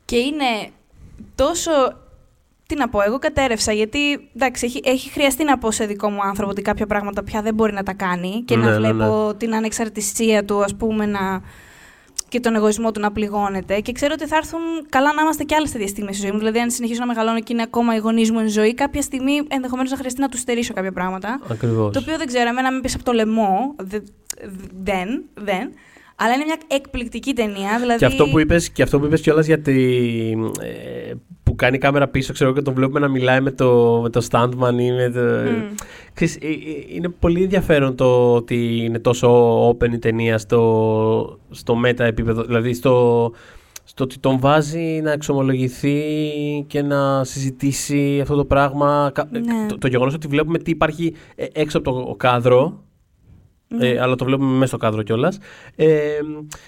[0.05, 0.71] Και είναι
[1.35, 1.71] τόσο.
[2.67, 3.99] Τι να πω, εγώ κατέρευσα γιατί
[4.35, 7.55] εντάξει, έχει, έχει χρειαστεί να πω σε δικό μου άνθρωπο ότι κάποια πράγματα πια δεν
[7.55, 11.43] μπορεί να τα κάνει και Ναι, να ναι, βλέπω την ανεξαρτησία του, ας πούμε, να,
[12.29, 13.81] και τον εγωισμό του να πληγώνεται.
[13.81, 16.39] Και ξέρω ότι θα έρθουν καλά να είμαστε και άλλες τέτοιες στιγμές στη ζωή μου.
[16.39, 19.41] Δηλαδή, αν συνεχίσω να μεγαλώνω και είναι ακόμα οι γονείς μου εν ζωή, κάποια στιγμή
[19.49, 21.41] ενδεχομένως να χρειαστεί να τους στερήσω κάποια πράγματα.
[21.51, 21.93] Ακριβώς.
[21.93, 23.75] Το οποίο δεν ξέρω, εμένα με πέσει από το λαιμό.
[23.79, 23.99] Δε-
[24.83, 25.71] Δεν, δεν.
[26.17, 27.79] Αλλά είναι μια εκπληκτική ταινία.
[27.81, 27.99] Δηλαδή...
[27.99, 29.73] Και αυτό που είπες, και αυτό που είπες κιόλας για τη,
[30.61, 31.13] ε,
[31.43, 34.27] που κάνει η κάμερα πίσω, ξέρω και τον βλέπουμε να μιλάει με το, με το
[34.31, 35.21] standman ή με το...
[35.21, 35.75] Μμ.
[36.15, 36.53] Ξέρεις, ε, ε,
[36.95, 42.75] είναι πολύ ενδιαφέρον το ότι είναι τόσο open η ταινία στο, στο meta επίπεδο, δηλαδή
[42.75, 43.33] στο,
[43.85, 46.03] στο ότι τον βάζει να εξομολογηθεί
[46.67, 49.11] και να συζητήσει αυτό το πράγμα.
[49.15, 49.67] Κα- ε, Ναι.
[49.69, 52.83] Το, το γεγονός ότι βλέπουμε τι υπάρχει ε, έξω από το κάδρο,
[53.77, 53.89] Ναι.
[53.89, 55.39] ε, αλλά το βλέπουμε μέσα στο κάδρο κιόλας.
[55.77, 55.89] Ε,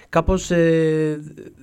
[0.08, 1.20] Κάπως ε,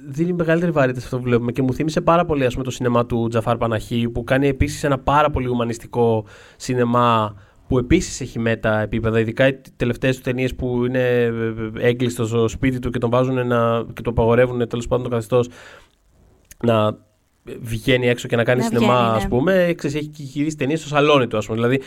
[0.08, 2.72] δίνει μεγαλύτερη βαρύτητα σε αυτό που βλέπουμε και μου θύμισε πάρα πολύ ας πούμε, το
[2.72, 6.26] σινεμά του Τζαφάρ Παναχή που κάνει επίσης ένα πάρα πολύ ουμανιστικό
[6.56, 7.36] σινεμά
[7.68, 9.20] που επίσης έχει μέτα επίπεδα.
[9.20, 11.34] Ειδικά οι τελευταίες του ταινίες που είναι
[11.80, 15.50] έγκλειστο στο σπίτι του και τον βάζουν να, και το απαγορεύουν τέλος πάντων το καθεστώς
[16.64, 16.98] να
[17.62, 19.24] βγαίνει έξω και να κάνει Να σινεμά, βγαίνει, ναι.
[19.24, 19.74] α πούμε.
[19.78, 21.58] Ξέρεις, έχει γυρίσει ταινίες στο σαλόνι του, ας πούμε.
[21.58, 21.82] Δηλαδή, ε,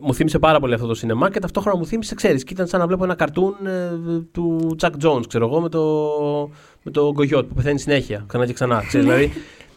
[0.00, 2.80] μου θύμισε πάρα πολύ αυτό το σινεμά και ταυτόχρονα μου θύμισε, ξέρεις, και ήταν σαν
[2.80, 3.90] να βλέπω ένα καρτούν ε,
[4.32, 6.10] του Τσακ Jones, ξέρω εγώ, με το,
[6.82, 8.82] με το Γκογιότ που πεθαίνει συνέχεια, ξανά και ξανά.
[8.86, 9.32] Ξέρεις, δηλαδή,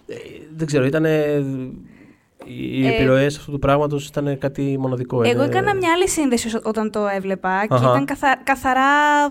[0.07, 0.15] ε,
[0.55, 1.05] δεν ξέρω, ήταν.
[2.45, 5.21] Οι Ε, επιρροές αυτού του πράγματος ήταν κάτι μοναδικό.
[5.23, 7.89] Εγώ είναι- έκανα μια άλλη σύνδεση όσο- όταν το έβλεπα και Αχα.
[7.89, 8.85] ήταν καθα- καθαρά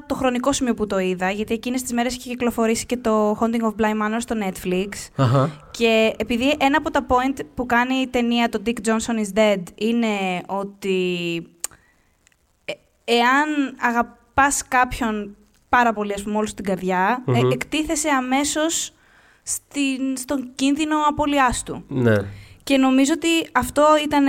[0.07, 3.63] το χρονικό σημείο που το είδα, γιατί εκείνες τις μέρες είχε κυκλοφορήσει και το Haunting
[3.65, 4.89] of Bly Manor στο Netflix.
[5.17, 5.51] Αχα.
[5.71, 9.63] Και επειδή ένα από τα point που κάνει η ταινία το Dick Johnson is Dead
[9.75, 10.07] είναι
[10.47, 11.37] ότι
[12.65, 12.73] ε,
[13.05, 15.37] εάν αγαπάς κάποιον
[15.69, 17.51] πάρα πολύ, ας πούμε, όλη σου την καρδιά, ε, Μμμ.
[17.51, 18.93] εκτίθεσαι αμέσως
[19.43, 21.85] στην, στον κίνδυνο απώλειάς του.
[21.89, 22.15] Ναι.
[22.69, 24.27] Και νομίζω ότι αυτό ήταν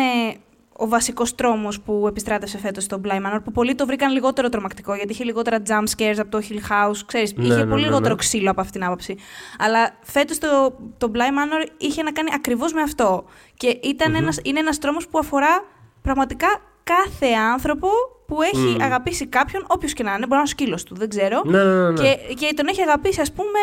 [0.73, 4.95] ο βασικός τρόμος που επιστράτευσε φέτος στο Bly Manor, που πολλοί το βρήκαν λιγότερο τρομακτικό,
[4.95, 6.97] γιατί είχε λιγότερα jump scares από το Hill House.
[7.05, 8.19] Ξέρεις, Ναι, είχε ναι, πολύ ναι, λιγότερο ναι.
[8.19, 9.15] ξύλο από αυτήν την άποψη.
[9.57, 13.25] Αλλά φέτος το, το Bly Manor είχε να κάνει ακριβώς με αυτό.
[13.53, 14.17] Και ήταν Μμμ.
[14.17, 15.65] ένας, είναι ένας τρόμος που αφορά
[16.01, 16.47] πραγματικά
[16.93, 17.87] κάθε άνθρωπο
[18.27, 18.81] που έχει Μμ.
[18.81, 20.19] αγαπήσει κάποιον, όποιος και να είναι.
[20.19, 21.41] Μπορεί να είναι ο σκύλος του, δεν ξέρω.
[21.45, 22.01] Ναι, ναι, ναι, ναι.
[22.01, 23.59] Και, και τον έχει αγαπήσει, ας πούμε,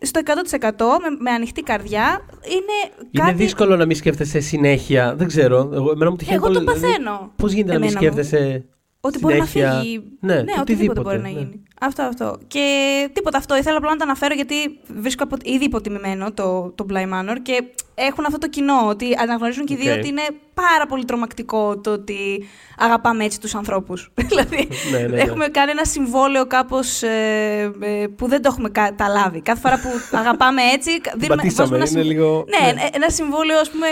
[0.00, 0.70] στο 100%
[1.02, 2.20] με, με ανοιχτή καρδιά.
[2.44, 3.32] Είναι, Είναι κάτι...
[3.32, 5.14] δύσκολο να μην σκέφτεσαι συνέχεια.
[5.16, 5.70] Δεν ξέρω.
[5.74, 7.32] Εγώ, εμένα μου τυχαίνει Εγώ το πολύ- δηλαδή, παθαίνω.
[7.36, 8.12] Πώς γίνεται να μην Εμένα μου.
[8.22, 8.64] σκέφτεσαι
[9.00, 10.02] Ότι μπορεί να συνέχεια- φύγει.
[10.20, 11.28] Ναι, ναι οτιδήποτε, οτιδήποτε μπορεί να ναι.
[11.28, 11.62] γίνει.
[11.80, 12.38] Αυτό, αυτό.
[12.46, 12.64] Και
[13.12, 13.56] τίποτα αυτό.
[13.56, 14.54] Ήθελα απλά να το αναφέρω γιατί
[15.00, 17.64] βρίσκω απο- ήδη υποτιμημένο το, το Bly Manor και
[18.08, 19.98] έχουν αυτό το κοινό ότι αναγνωρίζουν και οι δύο Οκ.
[19.98, 20.22] ότι είναι
[20.54, 24.10] πάρα πολύ τρομακτικό το ότι αγαπάμε έτσι τους ανθρώπους.
[24.28, 25.20] δηλαδή, Ναι, ναι, ναι.
[25.20, 29.40] έχουμε κάνει ένα συμβόλαιο κάπως ε, ε, που δεν το έχουμε καταλάβει.
[29.40, 29.88] Κάθε φορά που
[30.22, 32.88] αγαπάμε έτσι, δίνουμε, Πατήσαμε, βάζουμε ένα, είναι συμ- λίγο- ναι, ναι.
[32.92, 33.86] ένα συμβόλαιο, ας πούμε,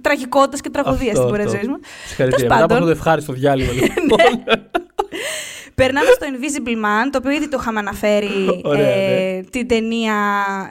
[0.00, 1.78] τραγικότητας και τραγωδίας στην πορεία της ζωής μου.
[2.06, 2.16] Συγχαρητήρια.
[2.16, 2.76] Τέλος Μετά από πάντων.
[2.76, 3.72] αυτό το ευχάριστο διάλειμμα.
[3.80, 3.80] Ναι.
[3.82, 4.18] λοιπόν.
[5.74, 8.60] Περνάμε στο Invisible Man, το οποίο ήδη το είχαμε αναφέρει.
[8.64, 9.42] Ωραία, ε, ναι.
[9.42, 10.14] Την ταινία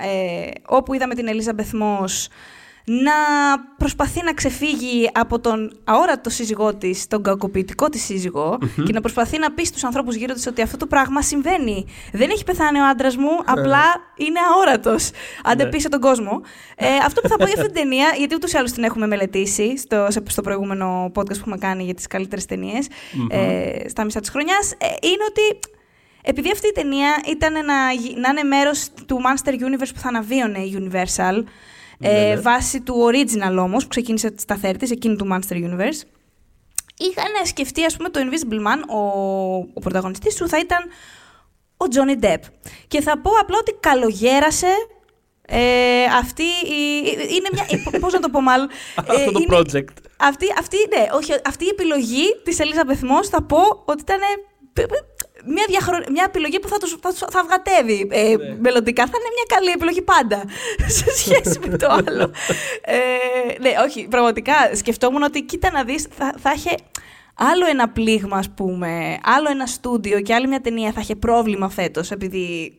[0.02, 2.28] ε, όπου είδαμε την Ελίζα Μπεθμός
[2.86, 3.12] να
[3.78, 9.38] προσπαθεί να ξεφύγει από τον αόρατο σύζυγό της, τον κακοποιητικό της σύζυγο και να προσπαθεί
[9.40, 11.86] να πει στους ανθρώπους γύρω της ότι αυτό το πράγμα συμβαίνει.
[12.14, 13.84] Δεν έχει πεθάνει ο άντρας μου, απλά
[14.18, 15.10] είναι αόρατος.
[15.44, 15.70] Άντε Ναι.
[15.70, 16.42] πει σε τον κόσμο.
[16.76, 19.08] Ε, αυτό που θα πω για αυτή την ταινία, γιατί ούτως ή άλλως την έχουμε
[19.08, 22.88] μελετήσει στο, σε- στο προηγούμενο podcast που έχουμε κάνει για τις καλύτερες ταινίες,
[23.30, 25.60] ε, στα μισά της χρονιάς, ε, είναι ότι
[26.22, 30.08] επειδή αυτή η ταινία ήταν να, γι- να είναι μέρος του Monster Universe που θα
[30.08, 31.44] αναβίωνε η Universal,
[31.98, 32.42] Ναι, ε, ναι.
[32.42, 36.02] βάσει του original όμως, που ξεκίνησε στα 30 εκείνη του Monster Universe,
[36.98, 38.98] είχαν σκεφτεί, ας πούμε, το Invisible Man, ο,
[39.74, 40.80] ο πρωταγωνιστής του θα ήταν
[41.78, 42.40] ο Johnny Depp.
[42.88, 44.68] Και θα πω απλά ότι καλογέρασε
[45.48, 47.02] ε, αυτή η,
[47.36, 49.94] είναι μια, ε, πώς να το πω μάλλον, ε, Αυτό το είναι- project.
[50.18, 54.20] αυτή, αυτή, ναι, όχι, αυτή η επιλογή της Ελίζα Μπεθμός θα πω ότι ήταν
[55.46, 55.98] μια, διαχρο...
[56.12, 58.56] μια επιλογή που θα, τους, θα, τους- θα αυγατεύει ε, Ναι.
[58.60, 59.04] μελλοντικά.
[59.06, 60.44] Θα είναι μια καλή επιλογή πάντα
[60.98, 62.32] σε σχέση με το άλλο.
[62.82, 62.98] ε,
[63.60, 66.76] ναι, όχι, πραγματικά σκεφτόμουν ότι κοίτα να δεις, θα, θα είχε
[67.36, 71.70] άλλο ένα πλήγμα, ας πούμε, άλλο ένα στούντιο και άλλη μια ταινία θα είχε πρόβλημα
[71.70, 72.74] φέτος, επειδή,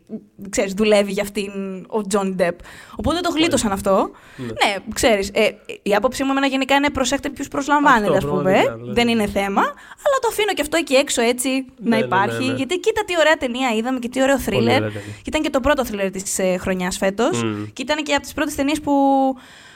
[0.50, 1.50] ξέρεις, δουλεύει για αυτήν
[1.88, 2.58] ο Τζον Ντεπ.
[2.96, 4.10] Οπότε το γλίτωσαν αυτό.
[4.36, 5.48] Ναι, ξέρεις, ε,
[5.82, 8.42] η άποψή μου εμένα γενικά είναι προσέχτε ποιους προσλαμβάνετε, Αυτό, ας πούμε.
[8.42, 8.92] πραγματικά, δηλαδή.
[9.00, 9.60] Δεν είναι θέμα,
[10.04, 12.44] αλλά το αφήνω και αυτό εκεί έξω έτσι Ναι, να ναι, υπάρχει.
[12.44, 12.56] ναι, ναι.
[12.56, 14.76] Γιατί κοίτα τι ωραία ταινία είδαμε και τι ωραίο Πολύ θρίλερ.
[14.76, 15.14] ωραία ταινία.
[15.16, 17.42] Και ήταν και το πρώτο θρίλερ της ε, χρονιάς φέτος.
[17.42, 17.64] Μμμ.
[17.72, 18.92] Και ήταν και από τις πρώτες ταινίες που,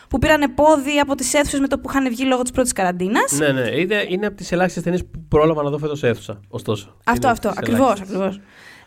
[0.09, 3.33] που πήραν πόδι από τις αίθουσες με το που είχαν βγει λόγω της πρώτης καραντίνας.
[3.39, 3.69] Ναι, ναι.
[3.81, 6.41] Είναι, είναι από τις ελάχιστες ταινίες που πρόλαβα να δω φέτος αίθουσα.
[6.49, 6.97] Ωστόσο.
[7.05, 7.49] Αυτό, Είναι αυτό.
[7.49, 8.17] από τις Ακριβώς, ελάχιστες.
[8.17, 8.41] ακριβώς.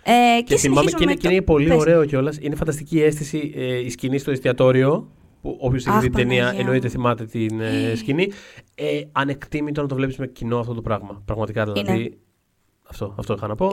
[0.04, 1.78] Ε, και, Και θυμάμαι και συνεχίζουμε είναι, με και είναι το- πολύ Πες.
[1.78, 2.38] ωραίο κιόλας.
[2.42, 5.12] Είναι φανταστική η αίσθηση ε, η σκηνή στο εστιατόριο.
[5.42, 6.92] Που όποιος έχει Αχ, δει την ταινία Παναγία εννοείται μου.
[6.94, 8.32] θυμάται την ε, σκηνή.
[8.76, 11.22] Ε, ανεκτήμητο να το βλέπεις με κοινό αυτό το πράγμα.
[11.26, 11.94] Πραγματικά δηλαδή.
[11.94, 12.10] Είναι.
[12.90, 13.72] Αυτό, αυτό είχα να πω.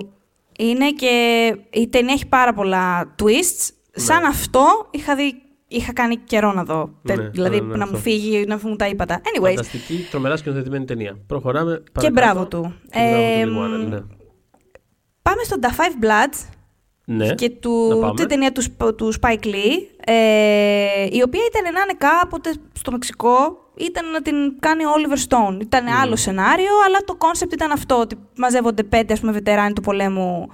[0.58, 1.08] Είναι και
[1.70, 3.68] η ταινία έχει πάρα πολλά twists.
[3.92, 6.90] Σαν αυτό είχα δει είχα κάνει καιρό να δω.
[7.04, 7.96] Τε- Ναι, δηλαδή ναι, ναι, να αυτό.
[7.96, 9.20] μου φύγει, να μου τα ύπατα.
[9.20, 11.18] Anyways, Φανταστική, τρομερά σκηνοθετημένη ταινία.
[11.26, 11.82] Προχωράμε.
[12.00, 12.12] και παρακάτω.
[12.20, 12.74] μπράβο του.
[12.90, 14.00] Και μπράβο Ε, του Λιμουάνα, ναι.
[15.22, 16.48] Πάμε στο The Five Bloods
[17.04, 17.34] Ναι.
[17.34, 18.14] και να του, πάμε.
[18.14, 22.90] την ταινία του, Sp- του Spike Lee, ε, η οποία ήταν να είναι κάποτε στο
[22.90, 25.60] Μεξικό, ήταν να την κάνει ο Oliver Stone.
[25.60, 29.80] Ήταν άλλο σενάριο, αλλά το concept ήταν αυτό, ότι μαζεύονται πέντε ας πούμε, βετεράνοι του
[29.82, 30.48] πολέμου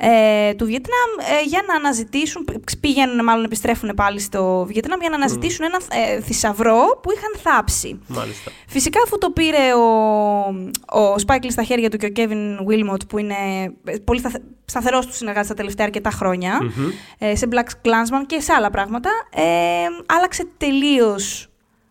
[0.00, 2.44] ε, του Βιετνάμ ε, για να αναζητήσουν,
[2.80, 8.00] πήγαιναν μάλλον επιστρέφουν πάλι στο Βιετνάμ για να αναζητήσουν ένα ε, θησαυρό που είχαν θάψει.
[8.06, 8.50] Μάλιστα.
[8.66, 9.86] Φυσικά αφού το πήρε ο,
[11.00, 13.34] ο Spike Lee στα χέρια του και ο Kevin Wilmot που είναι
[13.84, 16.88] ε, πολύ σταθε, σταθερός του συνεργάτης τα τελευταία αρκετά χρόνια Μμμ.
[17.18, 19.42] ε, σε Black Klansman και σε άλλα πράγματα ε,
[20.06, 21.48] άλλαξε τελείως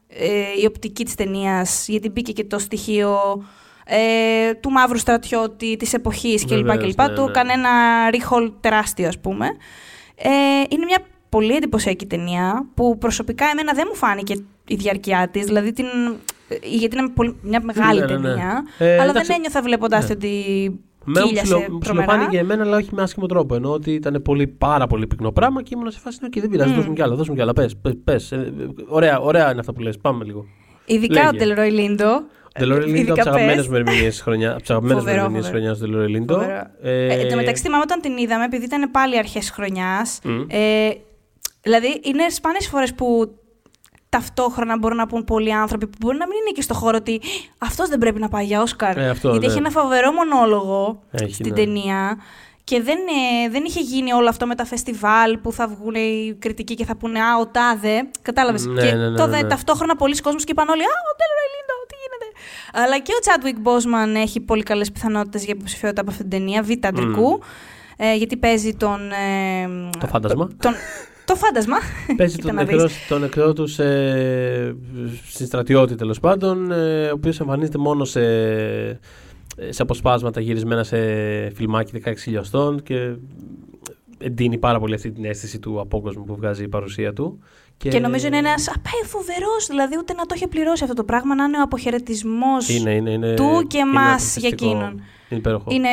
[0.07, 3.43] ε, η οπτική της ταινίας, γιατί μπήκε και το στοιχείο
[3.87, 6.65] ε, του μαύρου στρατιώτη, της εποχής κλπ.
[6.65, 7.01] Βεβαίως, κλπ.
[7.07, 7.29] ναι, Του ναι.
[7.29, 7.69] έκανε ένα
[8.11, 9.45] recall τεράστιο ας πούμε.
[10.15, 10.29] Ε,
[10.69, 10.97] είναι μια
[11.29, 14.33] πολύ εντυπωσιακή ταινία που προσωπικά εμένα δεν μου φάνηκε
[14.67, 15.85] η διάρκεια της, δηλαδή την,
[16.63, 18.21] γιατί είναι πολύ, μια μεγάλη Ναι, ναι, ναι.
[18.27, 20.13] ταινία, Ε, αλλά εντάξει, δεν ένιωθα βλέποντας ναι.
[20.13, 20.29] ότι
[21.03, 22.05] Μένα μου κύλιασε ψιλο- μου τρομερά.
[22.07, 23.55] ψιλοφάνηκε εμένα, αλλά όχι με άσχημο τρόπο.
[23.55, 26.17] Ενώ ότι ήταν πολύ, πάρα πολύ πυκνό πράγμα και ήμουν σε φάση.
[26.21, 26.75] «Ναι, «Οκ, δεν πειράζει, Μμ.
[26.75, 27.15] δώσουμε κι άλλα.
[27.15, 27.53] Δώσουμε κι άλλα.
[27.53, 28.31] Πες, πες, πες.
[28.31, 29.97] Ε, ε, ωραία, ωραία είναι αυτά που λες.
[29.97, 30.45] Πάμε λίγο.
[30.85, 31.27] Ειδικά Λέγε.
[31.27, 32.23] ο Τελρόι Λίντο.
[32.57, 33.67] Τελόρι Λίντο από ειδικά τι αγαπημένε πες.
[33.67, 34.51] μου ερμηνείε χρονιά.
[34.51, 35.57] Από τι αγαπημένε μου Φοβερό, ερμηνείε φοβερό.
[35.57, 36.33] χρονιάς του Τελόρι Λίντο.
[36.33, 36.61] Φοβερό.
[36.81, 40.19] Ε, εν τω μεταξύ, θυμάμαι όταν την είδαμε, επειδή ήταν πάλι αρχές χρονιάς.
[40.23, 40.41] Μμ.
[40.49, 40.89] Ε,
[41.61, 43.31] δηλαδή, είναι σπάνιες φορές που
[44.09, 47.21] ταυτόχρονα μπορούν να πούν πολλοί άνθρωποι που μπορεί να μην είναι και στο χώρο ότι
[47.57, 48.97] αυτός δεν πρέπει να πάει για Όσκαρ.
[48.97, 49.51] Ε, αυτό, γιατί ναι.
[49.51, 51.55] έχει ένα φοβερό μονόλογο Έχει, στην ναι.
[51.55, 52.17] ταινία.
[52.63, 56.35] Και δεν, ε, δεν είχε γίνει όλο αυτό με τα φεστιβάλ που θα βγουν οι
[56.39, 57.95] κριτικοί και θα πούνε Α, ο τάδε.
[58.21, 58.65] Κατάλαβες.
[58.65, 59.47] Ναι, και ναι, ναι, τότε ναι, ναι.
[59.47, 62.16] ταυτόχρονα πολλοί κόσμοι και είπαν όλοι Α, ο Τέλρο Λίντο, τι γίνεται.
[62.73, 66.63] Αλλά και ο Chadwick Boseman έχει πολύ καλές πιθανότητες για υποψηφιότητα από αυτήν την ταινία,
[66.63, 67.39] β' αντρικού.
[67.97, 68.99] Ε, γιατί παίζει τον.
[69.11, 69.67] ε,
[69.99, 70.47] Το φάντασμα.
[70.59, 70.73] Τον,
[71.25, 71.77] το φάντασμα.
[72.17, 73.07] Παίζει Κοίτα τον να νεκρό, δεις.
[73.07, 73.83] τον νεκρό του σε,
[75.29, 78.21] στην στρατιώτη τέλος πάντων, ε, ο οποίος εμφανίζεται μόνο σε,
[79.69, 80.97] σε αποσπάσματα γυρισμένα σε
[81.49, 83.13] φιλμάκι 16 χιλιοστών και
[84.17, 87.39] εντείνει πάρα πολύ αυτή την αίσθηση του απόκοσμου που βγάζει η παρουσία του.
[87.77, 88.69] Και, νομίζω είναι ένας
[89.05, 92.91] φοβερός, δηλαδή ούτε να το είχε πληρώσει αυτό το πράγμα, να είναι ο αποχαιρετισμός είναι,
[92.91, 94.03] είναι, είναι, του και είναι εμάς
[94.37, 94.65] για αποφασιστικό.
[94.69, 94.91] εκείνον.
[95.29, 95.65] Είναι υπέροχο.
[95.71, 95.89] Είναι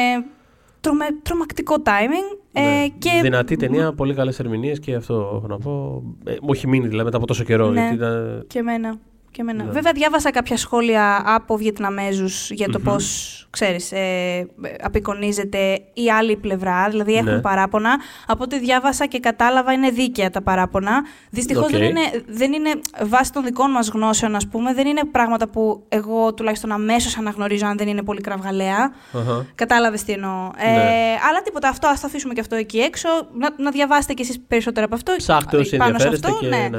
[0.80, 2.38] τρομε, τρομακτικό timing.
[2.52, 2.88] Ε, Ναι.
[2.98, 3.10] και...
[3.22, 6.02] Δυνατή ταινία, πολύ καλές ερμηνείες και αυτό έχω να πω.
[6.24, 7.68] Ε, μου έχει μείνει δηλαδή μετά από τόσο καιρό.
[7.70, 7.80] Ναι.
[7.80, 8.98] γιατί ήταν- Και εμένα.
[9.34, 9.64] Και εμένα.
[9.64, 9.70] Ναι.
[9.70, 12.84] Βέβαια, διάβασα κάποια σχόλια από Βιετναμέζους για το Μμμ.
[12.84, 14.46] πώς, ξέρεις, ε,
[14.82, 16.88] απεικονίζεται η άλλη πλευρά.
[16.88, 17.40] Δηλαδή, έχουν Ναι.
[17.40, 17.96] παράπονα.
[18.26, 21.02] Από ό,τι διάβασα και κατάλαβα, είναι δίκαια τα παράπονα.
[21.30, 21.70] Δυστυχώς Οκ.
[21.70, 22.70] δεν, είναι, δεν είναι
[23.04, 27.66] βάσει των δικών μας γνώσεων, ας πούμε, δεν είναι πράγματα που εγώ τουλάχιστον αμέσως αναγνωρίζω
[27.66, 28.92] αν δεν είναι πολύ κραυγαλαία.
[29.12, 29.46] Αχα.
[29.54, 30.50] Κατάλαβες τι εννοώ.
[30.56, 31.16] Ε, Ναι.
[31.28, 33.08] αλλά τίποτα, αυτό ας το αφήσουμε και αυτό εκεί έξω.
[33.38, 35.14] Να, να διαβάσετε κι εσείς περισσότερα από αυτό.
[35.16, 36.46] Ψάχτε όσοι πάνω σε ενδιαφέρεστε αυτό, και.
[36.56, 36.68] ναι.
[36.70, 36.78] ναι.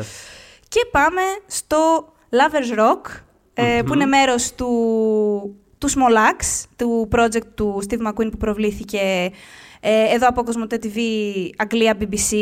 [0.67, 2.07] Και πάμε στο
[2.39, 3.21] Lovers Rock,
[3.53, 3.85] ε, Μμμ.
[3.85, 4.69] που είναι μέρος του,
[5.77, 9.29] του Small Axe, του project του Steve McQueen που προβλήθηκε ε,
[10.13, 10.99] εδώ από Cosmote TV,
[11.57, 12.33] Αγγλία, BBC.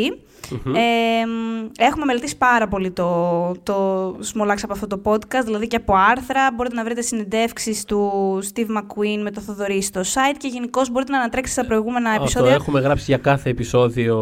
[0.64, 0.74] Μμμ.
[0.74, 0.78] Ε,
[1.26, 5.76] μ, έχουμε μελετήσει πάρα πολύ το, το Small Axe από αυτό το podcast, δηλαδή και
[5.76, 6.52] από άρθρα.
[6.56, 8.10] Μπορείτε να βρείτε συνεντεύξεις του
[8.52, 12.22] Steve McQueen με το Θοδωρή στο site και γενικώ μπορείτε να ανατρέξετε στα προηγούμενα Αυτό
[12.22, 12.52] επεισόδια.
[12.54, 14.16] έχουμε γράψει για κάθε επεισόδιο,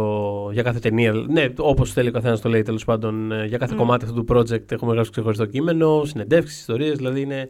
[0.52, 1.12] για κάθε ταινία.
[1.12, 3.32] Ναι, όπως θέλει ο καθένας το λέει τέλος πάντων.
[3.32, 3.78] ε, Για κάθε Μμ.
[3.78, 6.96] κομμάτι αυτού του project έχουμε γράψει ξεχωριστό κείμενο, συνεντεύξεις, ιστορίες.
[6.96, 7.48] Δηλαδή είναι.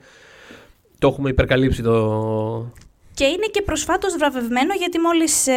[0.98, 2.72] Το έχουμε υπερκαλύψει το.
[3.14, 5.52] Και είναι και προσφάτως βραβευμένο γιατί μόλις ε,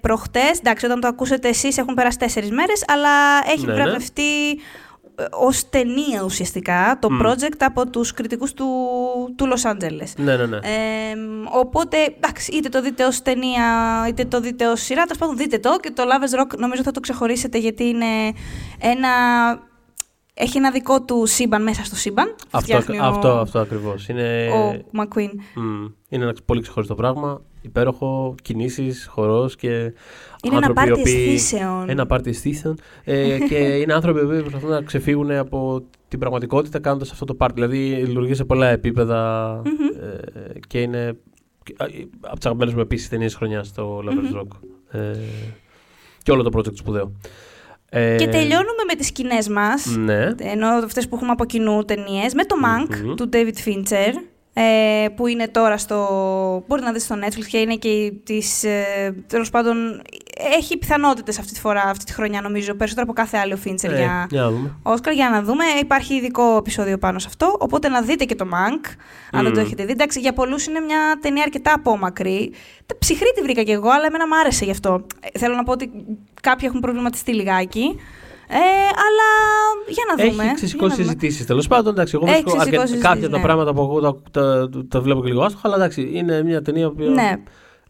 [0.00, 3.10] προχτές, εντάξει, όταν το ακούσετε εσείς έχουν περάσει τέσσερις μέρες, αλλά
[3.52, 3.82] έχει Ναι, ναι.
[3.82, 4.50] βραβευτεί
[5.18, 7.20] ε, ως ταινία ουσιαστικά το Μμ.
[7.22, 8.66] project από τους κριτικούς του,
[9.36, 10.12] του Los Angeles.
[10.16, 10.56] Ναι, ναι, ναι.
[10.56, 11.14] Ε,
[11.50, 13.64] οπότε, εντάξει, είτε το δείτε ως ταινία,
[14.08, 15.02] είτε το δείτε ως σειρά.
[15.02, 18.32] Τέλος πάντων, δείτε το και το Lovers Rock νομίζω θα το ξεχωρίσετε γιατί είναι
[18.78, 19.08] ένα.
[20.38, 22.34] Έχει ένα δικό του σύμπαν μέσα στο σύμπαν.
[22.50, 24.08] αυτό Φτιάχνει ο- αυτό, αυτό ακριβώς.
[24.08, 25.30] Είναι, Ο McQueen.
[25.54, 27.42] μ, είναι ένα πολύ ξεχωριστό πράγμα.
[27.62, 29.68] Υπέροχο, κινήσεις, χορός και.
[29.68, 31.88] Είναι ένα άνθρωποι οι πάρτι οποίοι- αισθήσεων.
[31.88, 32.78] Ένα πάρτι αισθήσεων.
[33.04, 37.54] Ε, και είναι άνθρωποι που προσπαθούν να ξεφύγουν από την πραγματικότητα κάνοντας αυτό το πάρτι.
[37.54, 40.02] Δηλαδή λειτουργεί σε πολλά επίπεδα Μμμ.
[40.02, 41.16] ε, και είναι
[41.62, 41.88] και- α, ε,
[42.20, 44.40] από τι αγαπημένε μου επίσης ταινίες χρονιάς στο Lovers Μμμ.
[44.40, 44.58] Rock.
[45.00, 45.16] Ε,
[46.22, 47.12] και όλο το project σπουδαίο.
[47.90, 50.24] Ε, Και τελειώνουμε με τις σκηνές μας, Ναι.
[50.38, 53.14] ενώ αυτές που έχουμε από κοινού ταινίες, με το Mank Μμμ.
[53.14, 54.12] του David Fincher,
[54.58, 55.96] ε, που είναι τώρα στο...
[56.66, 58.64] Μπορείτε να δείτε στο Netflix και είναι και της...
[58.64, 60.02] Ε, τέλος πάντων,
[60.56, 63.96] έχει πιθανότητες αυτή τη φορά, αυτή τη χρονιά νομίζω, περισσότερο από κάθε άλλο Fincher Ε,
[63.96, 64.76] για για να δούμε.
[64.82, 65.64] Όσκαρ, για να δούμε.
[65.80, 68.86] Υπάρχει ειδικό επεισόδιο πάνω σε αυτό, οπότε να δείτε και το Mank,
[69.32, 69.64] αν δεν το Μμ.
[69.64, 69.92] έχετε δει.
[69.92, 72.52] Εντάξει, για πολλούς είναι μια ταινία αρκετά απόμακρη.
[72.86, 75.06] Τα ψυχρή τη βρήκα κι εγώ, αλλά εμένα μου άρεσε γι' αυτό.
[75.32, 75.90] Ε, θέλω να πω ότι
[76.48, 77.84] κάποιοι έχουν προβληματιστεί λιγάκι.
[78.48, 78.56] Ε,
[79.06, 79.28] αλλά
[79.88, 80.34] για να δούμε.
[80.36, 81.04] Έχει για ξεσηκώσει να δούμε.
[81.06, 81.92] συζητήσεις τέλος πάντων.
[81.92, 83.42] Εντάξει, εγώ Έχει βρίσκω ξεσηκώσει αρκετά- συζητήσεις, κάποια τα ναι.
[83.42, 86.90] πράγματα που εγώ τα, τα, τα βλέπω και λίγο άστοχα, αλλά εντάξει, είναι μια ταινία
[86.90, 87.02] που.
[87.04, 87.32] Ναι.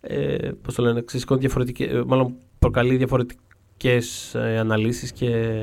[0.00, 5.62] Ε, Πώς το λένε, ξεσηκώνει διαφορετικές, ε, μάλλον προκαλεί διαφορετικές ε, αναλύσεις και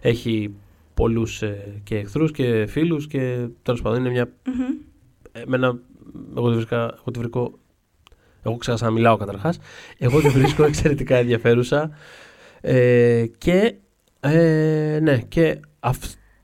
[0.00, 0.54] έχει
[0.94, 1.42] πολλούς
[1.84, 4.28] και εχθρούς και φίλους και τέλος πάντων είναι μια.
[4.46, 4.76] Μμμ.
[5.32, 5.78] Εμένα,
[6.36, 6.76] εγώ τη βρίσκα.
[6.82, 7.52] Εγώ τη βρήκω.
[8.42, 9.58] Εγώ ξέχασα να μιλάω καταρχάς.
[9.98, 11.90] Εγώ τη βρίσκω εξαιρετικά ενδιαφέρουσα.
[12.68, 13.74] Ε, και.
[14.20, 15.96] Ε, ναι, και αυ,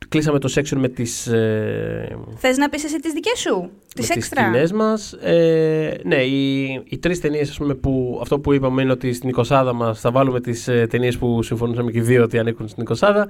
[0.09, 4.15] κλείσαμε το section με τις, ε, Θες να πεις εσύ τις δικές σου, τις με
[4.15, 5.13] τις έξτρα; σκηνές μας.
[5.13, 9.31] Ε, ναι, οι, οι τρεις ταινίες, ας πούμε, που αυτό που είπαμε είναι ότι στην
[9.37, 12.85] 20 μας θα βάλουμε τις ε, ταινίες που συμφωνούσαμε και οι δύο ότι ανήκουν στην
[12.99, 13.25] 20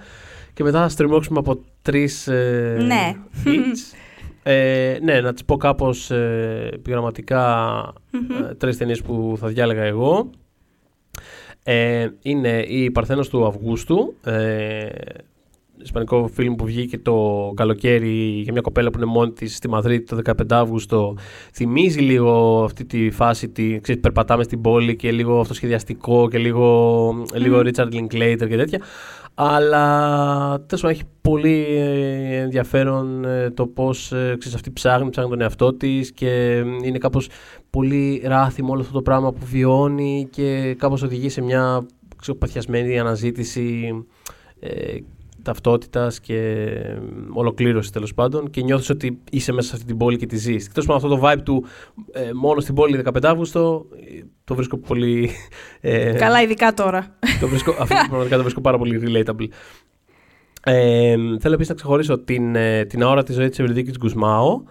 [0.55, 3.15] και μετά θα στριμώξουμε από τρεις ε, Ναι.
[3.45, 3.97] hits.
[4.43, 7.77] Ε, ναι, να τις πω κάπως ε, επιγραμματικά
[8.11, 8.45] Μμμ.
[8.51, 10.31] ε, τρεις ταινίες που θα διάλεγα εγώ.
[11.63, 14.89] Ε, είναι η Παρθένος του Αυγούστου, ε,
[15.83, 20.05] ισπανικό φιλμ που βγήκε το καλοκαίρι για μια κοπέλα που είναι μόνη της στη Μαδρίτη
[20.05, 21.17] το 15 Αύγουστο.
[21.53, 27.15] Θυμίζει λίγο αυτή τη φάση, τη, ξέρεις, περπατάμε στην πόλη και λίγο αυτοσχεδιαστικό και λίγο,
[27.35, 27.69] λίγο Μμμ.
[27.69, 28.81] Richard Linklater και τέτοια.
[29.45, 35.31] Αλλά τέλος πάντων έχει πολύ ε, ενδιαφέρον ε, το πώς ε, ξέρεις, αυτή ψάχνει, ψάχνει
[35.31, 37.29] τον εαυτό της και ε, είναι κάπως
[37.71, 41.87] πολύ ράθιμο όλο αυτό το πράγμα που βιώνει και κάπως οδηγεί σε μια
[42.17, 43.91] ξέρω, παθιασμένη αναζήτηση
[45.43, 46.99] ε, ταυτότητας και ε,
[47.33, 50.67] ολοκλήρωσης τέλος πάντων και νιώθεις ότι είσαι μέσα σε αυτή την πόλη και τη ζεις.
[50.67, 51.65] Εκτός από αυτό το vibe του
[52.13, 53.87] ε, μόνο στην πόλη 15 Αύγουστο
[54.19, 55.31] ε, το βρίσκω πολύ...
[55.81, 57.17] ε, Καλά, ειδικά τώρα.
[57.41, 59.47] το βρίσκω, αυτό πραγματικά το βρίσκω πάρα πολύ relatable.
[60.65, 64.65] Ε, θέλω επίσης να ξεχωρίσω την, ε, την αόρατη ζωή της Ευρυδίκης Γκουσμάου.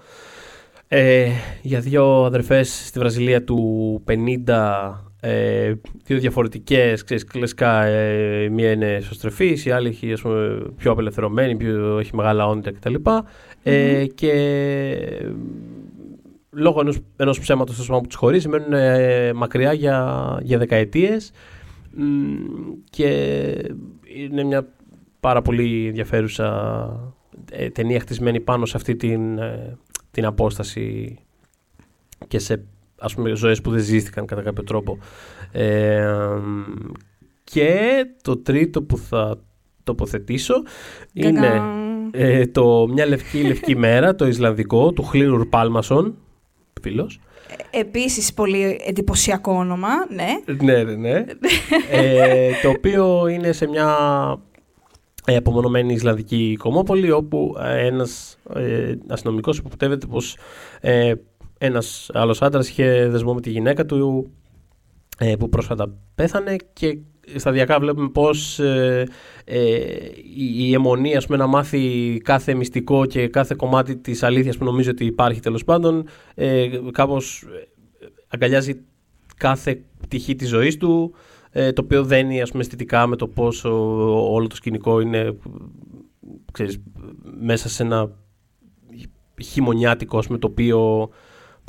[0.88, 1.30] Ε,
[1.62, 4.04] για δύο αδερφές στη Βραζιλία του
[4.46, 10.62] 50, ε, δύο διαφορετικές, ξέρεις, κλασικά, ε, μία είναι ισοστρεφής, η άλλη έχει, ας πούμε,
[10.78, 12.96] πιο απελευθερωμένη, πιο, έχει μεγάλα όνειρα κτλ.
[13.64, 14.34] Ε, και
[16.50, 21.32] λόγω ενός, ενός ψέματος τόσο που τους χωρίζει μένουν ε, μακριά για, για δεκαετίες
[21.96, 22.04] Μ,
[22.90, 23.08] και
[24.04, 24.68] είναι μια
[25.20, 27.14] πάρα πολύ ενδιαφέρουσα
[27.52, 29.78] ε, ταινία χτισμένη πάνω σε αυτή την, ε,
[30.12, 31.18] την απόσταση
[32.28, 32.64] και σε
[33.02, 34.97] ας πούμε ζωές που δεν ζήστηκαν κατά κάποιο τρόπο.
[35.52, 36.06] Ε,
[37.43, 39.39] και το τρίτο που θα
[39.84, 40.54] τοποθετήσω
[41.14, 41.62] είναι
[42.12, 46.16] ε, το «Μια λευκή λευκή μέρα», το Ισλανδικό, του Χλίνουρ Πάλμασον,
[46.82, 47.20] φίλος.
[47.72, 50.56] Ε, επίσης πολύ εντυπωσιακό όνομα, ναι.
[50.64, 51.26] Ναι, ναι, ναι.
[51.91, 53.95] ε, το οποίο είναι σε μια
[55.26, 60.38] ε, απομονωμένη Ισλανδική κομμόπολη όπου ε, ένας ε, αστυνομικός υποπτεύεται πως
[60.82, 61.14] ε,
[61.64, 64.32] ένας άλλος άντρας είχε δεσμό με τη γυναίκα του
[65.18, 66.97] ε, που πρόσφατα πέθανε και
[67.36, 69.07] σταδιακά βλέπουμε πως ε,
[69.45, 69.59] ε,
[70.36, 74.89] η, αιμονή ας πούμε, να μάθει κάθε μυστικό και κάθε κομμάτι της αλήθειας που νομίζω
[74.91, 77.45] ότι υπάρχει τέλος πάντων ε, κάπως
[78.28, 78.82] αγκαλιάζει
[79.38, 81.14] κάθε πτυχή της ζωής του
[81.51, 83.70] ε, το οποίο δένει ας πούμε, αισθητικά με το πόσο
[84.34, 85.38] όλο το σκηνικό είναι
[86.51, 86.82] ξέρεις,
[87.41, 88.12] μέσα σε ένα
[89.41, 91.09] χειμωνιάτικο με το οποίο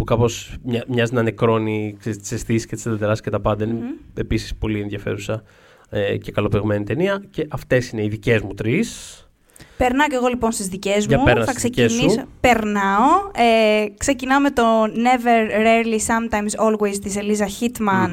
[0.02, 0.56] που κάπως
[0.88, 3.64] μοιάζει να νεκρώνει τις αισθήσεις και τις αντιδράσεις και τα πάντα.
[3.64, 3.80] Είναι
[4.14, 5.42] επίσης πολύ ενδιαφέρουσα
[5.90, 9.21] ε, και καλοπεγμένη ταινία και αυτές είναι οι δικές μου τρεις.
[9.82, 11.44] Περνάω και εγώ λοιπόν στις δικές μου.
[11.44, 12.24] Θα ξεκινήσω.
[12.40, 13.30] Περνάω.
[13.34, 18.10] Ε, ξεκινάω με το Never, Rarely, Sometimes, Always της Ελίζα Hitman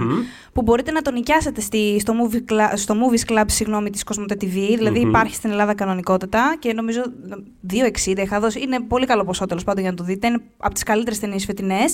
[0.53, 4.31] που μπορείτε να το νοικιάσετε στη, στο, movie club, στο Movies Club συγγνώμη, της Cosmote
[4.31, 4.75] TV.
[4.77, 7.01] δηλαδη υπάρχει στην Ελλάδα κανονικότητα και νομίζω
[8.05, 8.61] 2,60 είχα δώσει.
[8.61, 10.27] Είναι πολύ καλό ποσό τέλος πάντων για να το δείτε.
[10.27, 11.93] Είναι από τις καλύτερες ταινίες φετινές.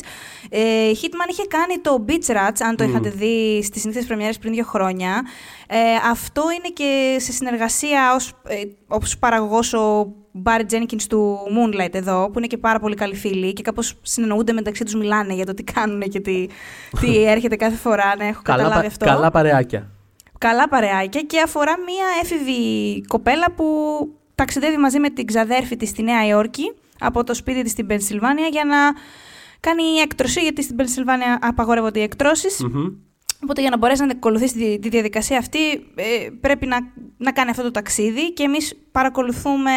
[0.50, 0.60] Ε,
[0.92, 4.64] Hitman είχε κάνει το Beach Rats, αν το είχατε δει στις συνήθειες πρεμιέρες πριν δύο
[4.64, 5.24] χρόνια.
[5.70, 5.78] Ε,
[6.10, 12.30] αυτό είναι και σε συνεργασία ως, ε, ως παραγωγός ο Μπάρι Τζένικιν του Moonlight εδώ,
[12.30, 15.54] που είναι και πάρα πολύ καλοί φίλοι και κάπως συνεννοούνται μεταξύ τους, μιλάνε για το
[15.54, 16.46] τι κάνουν και τι,
[17.00, 18.16] τι έρχεται κάθε φορά.
[18.18, 19.06] Ναι, έχω καλά, καταλάβει αυτό.
[19.06, 19.90] Καλά παρεάκια.
[20.38, 23.66] Καλά παρεάκια και αφορά μία έφηβη κοπέλα που
[24.36, 28.48] ταξιδεύει μαζί με την ξαδέρφη της στη Νέα Υόρκη από το σπίτι της στην Πενσιλβάνια
[28.48, 28.78] για να
[29.60, 32.66] κάνει έκτρωση, γιατί στην Πενσιλβάνια απαγορεύονται οι εκτρώσεις.
[33.44, 36.78] Οπότε για να μπορέσει να ακολουθήσει τη, διαδικασία αυτή ε, πρέπει να,
[37.18, 39.72] να κάνει αυτό το ταξίδι και εμείς παρακολουθούμε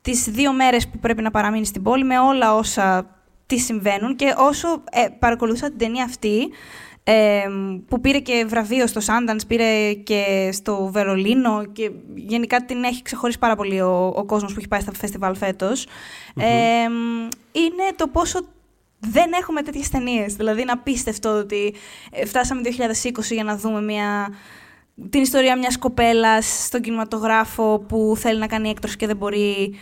[0.00, 3.16] τις δύο μέρες που πρέπει να παραμείνει στην πόλη με όλα όσα
[3.46, 6.48] τι συμβαίνουν και όσο ε, παρακολουθούσα την ταινία αυτή
[7.04, 7.44] ε,
[7.88, 13.38] που πήρε και βραβείο στο Sundance, πήρε και στο Βερολίνο και γενικά την έχει ξεχωρίσει
[13.38, 15.86] πάρα πολύ ο, ο κόσμος που έχει πάει στα φεστιβάλ φετος
[17.52, 18.38] είναι το πόσο
[19.10, 20.34] δεν έχουμε τέτοιες ταινίες.
[20.34, 21.74] Δηλαδή είναι απίστευτο ότι
[22.10, 24.34] ε, φτάσαμε 2020 για να δούμε μια
[25.10, 29.74] την ιστορία μιας κοπέλας στον κινηματογράφο που θέλει να κάνει έκτρωση και δεν μπορεί.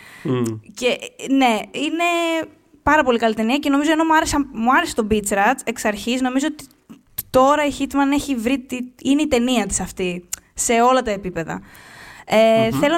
[0.75, 0.99] Και
[1.31, 2.05] ναι, είναι
[2.83, 5.85] πάρα πολύ καλή ταινία και νομίζω ενώ μου άρεσε, μου άρεσε το Beach Rats εξ
[5.85, 6.64] αρχής, νομίζω ότι
[7.31, 11.61] τώρα η Hitman έχει βρει, τι είναι η ταινία της αυτή, σε όλα τα επίπεδα.
[12.27, 12.97] Ε, Θέλω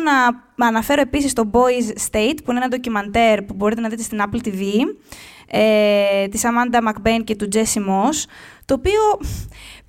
[0.56, 4.22] να αναφέρω επίσης το Boys State, που είναι ένα ντοκιμαντέρ που μπορείτε να δείτε στην
[4.22, 4.62] Apple TV,
[5.46, 8.24] ε, της Amanda McBain και του Jesse Moss,
[8.64, 9.00] το οποίο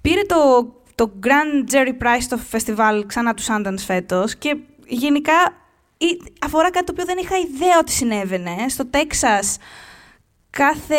[0.01, 5.33] πήρε το το Grand Jerry Prize στο φεστιβάλ ξανά τους Sundance φέτος και γενικά
[6.41, 8.55] αφορά κάτι το οποίο δεν είχα ιδέα ότι συνέβαινε.
[8.67, 9.57] Στο Τέξας
[10.49, 10.95] κάθε,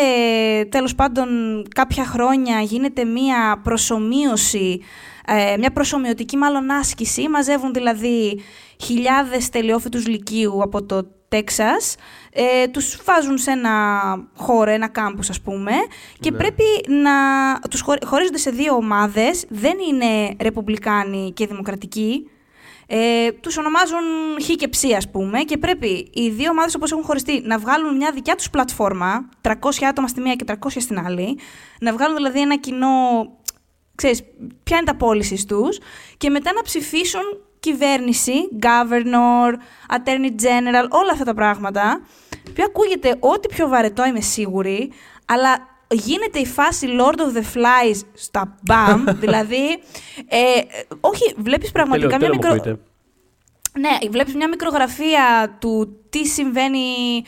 [0.69, 1.27] τέλος πάντων,
[1.75, 4.81] κάποια χρόνια γίνεται μία προσωμείωση,
[5.27, 7.29] ε, μια προσωμιωτική μάλλον άσκηση.
[7.29, 8.41] Μαζεύουν δηλαδή
[8.83, 11.95] χιλιάδες τελειόφοιτους λυκείου από το Τέξας,
[12.31, 13.71] ε, τους βάζουν σε ένα
[14.35, 15.71] χώρο, ένα κάμπους ας πούμε,
[16.19, 16.37] και ναι.
[16.37, 17.11] πρέπει να
[17.69, 22.29] τους χωρίζονται σε δύο ομάδες, δεν είναι ρεπουμπλικάνοι και δημοκρατικοί,
[22.87, 24.03] ε, τους ονομάζουν
[24.41, 27.95] χ και ψ, ας πούμε, και πρέπει οι δύο ομάδες όπως έχουν χωριστεί να βγάλουν
[27.95, 29.53] μια δικιά τους πλατφόρμα, 300
[29.89, 31.39] άτομα στη μία και 300 στην άλλη,
[31.79, 32.87] να βγάλουν δηλαδή ένα κοινό.
[33.95, 34.23] Ξέρεις,
[34.63, 35.77] ποια είναι τα πώληση τους
[36.17, 37.21] και μετά να ψηφίσουν
[37.65, 39.53] κυβέρνηση, governor,
[39.95, 42.01] attorney general, όλα αυτά τα πράγματα,
[42.43, 44.91] που ακούγεται ό,τι πιο βαρετό είμαι σίγουρη,
[45.25, 45.57] αλλά
[45.89, 49.79] γίνεται η φάση Lord of the Flies στα μπαμ, δηλαδή,
[50.27, 50.61] ε,
[50.99, 52.77] όχι, βλέπεις πραγματικά μια μικρο...
[53.79, 57.23] Ναι, βλέπεις μια μικρογραφία του τι συμβαίνει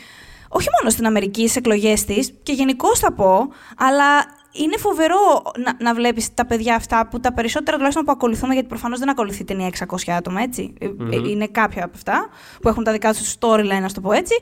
[0.50, 5.78] όχι μόνο στην Αμερική, στις εκλογές της, και γενικώς θα πω, αλλά είναι φοβερό να,
[5.80, 9.44] να βλέπεις τα παιδιά αυτά που τα περισσότερα τουλάχιστον που ακολουθούμε, γιατί προφανώς δεν ακολουθεί
[9.44, 10.74] ταινία 600 άτομα, έτσι.
[10.82, 11.28] Mm-hmm.
[11.28, 12.30] Είναι κάποια από αυτά
[12.62, 14.36] που έχουν τα δικά τους storyline, ας το πω έτσι.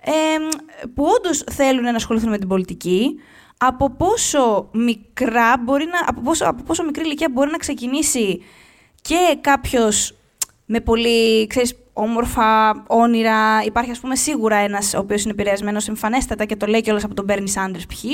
[0.00, 0.10] Ε,
[0.94, 3.14] που όντως θέλουν να ασχοληθούν με την πολιτική.
[3.56, 8.42] Από πόσο μικρά μπορεί να, από πόσο, από πόσο μικρή ηλικία μπορεί να ξεκινήσει
[9.02, 10.14] και κάποιος
[10.66, 13.62] με πολύ, ξέρεις, όμορφα όνειρα.
[13.64, 17.14] Υπάρχει, ας πούμε, σίγουρα ένας ο οποίος είναι επηρεασμένος εμφανέστατα και το λέει κιόλας από
[17.14, 18.04] τον Μπέρνι Σάντρε, π.χ.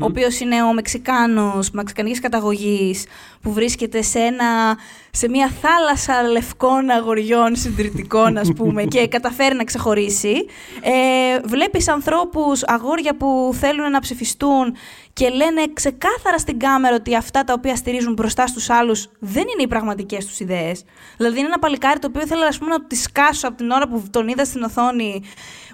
[0.00, 3.06] Ο οποίος είναι ο Μεξικάνος, μεξικανικής καταγωγής,
[3.42, 4.78] που βρίσκεται σε ένα
[5.10, 10.46] σε μια θάλασσα λευκών αγοριών συντηρητικών, ας πούμε, και καταφέρει να ξεχωρίσει.
[10.80, 14.76] Ε, βλέπεις ανθρώπους, αγόρια που θέλουν να ψηφιστούν
[15.12, 19.62] και λένε ξεκάθαρα στην κάμερα ότι αυτά τα οποία στηρίζουν μπροστά στους άλλους δεν είναι
[19.62, 20.84] οι πραγματικές τους ιδέες.
[21.16, 23.88] Δηλαδή είναι ένα παλικάρι το οποίο ήθελα ας πούμε, να τη σκάσω από την ώρα
[23.88, 25.22] που τον είδα στην οθόνη.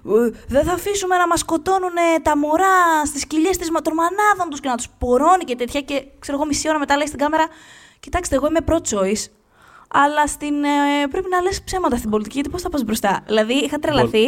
[0.06, 4.60] «Ε, Δεν θα αφήσουμε να μας σκοτώνουν τα μωρά στις κοιλιές της των μανάδων τους
[4.60, 7.46] και να τους πορώνει και τέτοια και ξέρω εγώ μισή ώρα μετά λέει στην κάμερα
[8.04, 9.24] Κοιτάξτε, εγώ είμαι pro-choice,
[9.88, 13.22] αλλά στην, ε, πρέπει να λες ψέματα στην πολιτική, γιατί πώς θα πας μπροστά.
[13.26, 14.24] Δηλαδή, είχα τρελαθεί.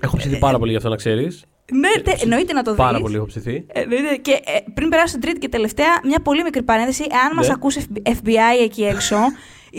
[0.00, 1.44] Έχω ψηθεί πάρα πολύ γι' αυτό να ξέρεις.
[1.72, 2.80] Ναι, τε, εννοείται να το δεις.
[2.80, 3.64] Πάρα πολύ έχω ψηθεί.
[3.66, 4.16] Ε, εννοείται.
[4.16, 7.06] Και ε, πριν περάσω στην τρίτη και τελευταία, μια πολύ μικρή παρένθεση.
[7.10, 7.52] Εάν μας Ναι.
[7.52, 9.16] ακούσει FBI εκεί έξω,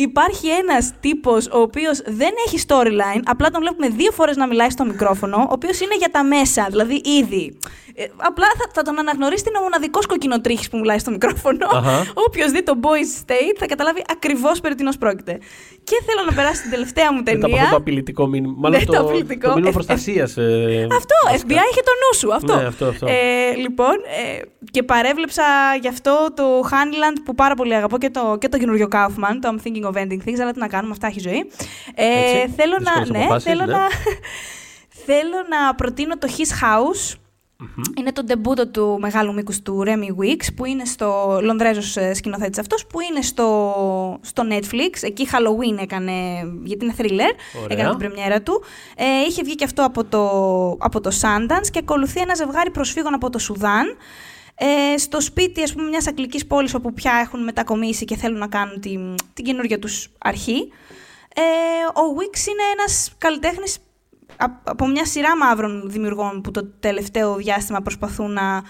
[0.01, 4.69] υπάρχει ένας τύπος ο οποίος δεν έχει storyline, απλά τον βλέπουμε δύο φορές να μιλάει
[4.69, 7.57] στο μικρόφωνο, ο οποίος είναι για τα μέσα, δηλαδή ήδη.
[7.95, 11.67] Ε, απλά θα, θα τον αναγνωρίσει, είναι ο μοναδικός κοκκινοτρίχης που μιλάει στο μικρόφωνο.
[11.73, 12.05] Αχα.
[12.27, 15.37] Όποιος δει το Boys State θα καταλάβει ακριβώς περί τίνος πρόκειται.
[15.83, 17.57] Και θέλω να περάσω στην τελευταία μου Μετά από ταινία.
[17.61, 18.53] αυτό το απειλητικό μήνυμα.
[18.57, 19.47] Μάλλον Ναι, το, το απειλητικό.
[19.47, 20.29] το μήνυμα Ε, προστασίας.
[20.99, 22.33] Αυτό, FBI είχε το νου σου.
[22.33, 22.55] Αυτό.
[22.55, 23.05] Ναι, αυτό, αυτό.
[23.07, 23.93] Ε, λοιπόν,
[24.37, 24.41] ε,
[24.71, 25.43] και παρέβλεψα
[25.81, 29.49] γι' αυτό το Honeyland που πάρα πολύ αγαπώ και το, και το καινούριο Kaufman, το
[29.51, 31.51] I'm thinking of ending things, αλλά τι να κάνουμε, αυτά έχει ζωή.
[31.95, 33.71] Ε, Έτσι, θέλω να, δύσκολες ναι, αποφάσεις, θέλω ναι.
[33.71, 33.87] να,
[35.05, 37.17] θέλω να προτείνω το His House.
[37.97, 42.59] Είναι το ντεμπούτο του μεγάλου μήκους του Remy Weeks, που είναι στο Λονδρέζος ε, σκηνοθέτης
[42.59, 44.97] αυτός, που είναι στο, στο Netflix.
[45.01, 46.11] Εκεί Halloween έκανε,
[46.63, 47.77] γιατί είναι thriller, Ωραία.
[47.77, 48.63] έκανε την πρεμιέρα του.
[48.95, 50.29] Ε, είχε βγει και αυτό από το,
[50.79, 53.97] από το Sundance και ακολουθεί ένα ζευγάρι προσφύγων από το Σουδάν.
[54.61, 58.47] Ε, στο σπίτι, ας πούμε, μιας αγγλικής πόλης όπου πια έχουν μετακομίσει και θέλουν να
[58.47, 60.71] κάνουν την, την καινούργια τους αρχή.
[61.35, 61.41] Ε,
[61.99, 63.77] ο Wicks είναι ένας καλλιτέχνης
[64.37, 68.63] α- από μια σειρά μαύρων δημιουργών που το τελευταίο διάστημα προσπαθούν να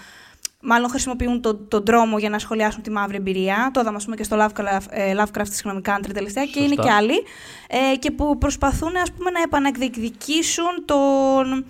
[0.62, 3.70] μάλλον χρησιμοποιούν τον τον δρόμο για να σχολιάσουν τη μαύρη εμπειρία.
[3.72, 6.82] Το είδαμε ας πούμε, και στο Lovecraft, ε, Lovecraft συγγνώμη, Country τελευταία και είναι Σωστά.
[6.82, 7.24] και άλλοι.
[7.68, 11.64] Ε, και που προσπαθούν ας πούμε, να επαναεκδικήσουν τον,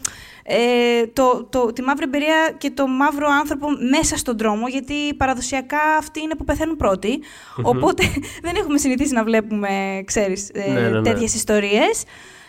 [0.52, 5.96] ε, το, το, τη μαύρη εμπειρία και το μαύρο άνθρωπο μέσα στον δρόμο, γιατί παραδοσιακά
[5.98, 7.20] αυτοί είναι που πεθαίνουν πρώτοι.
[7.62, 8.02] Οπότε
[8.44, 11.02] δεν έχουμε συνηθίσει να βλέπουμε, ξέρεις, ε, Ναι, ναι, ναι.
[11.02, 12.02] τέτοιες ιστορίες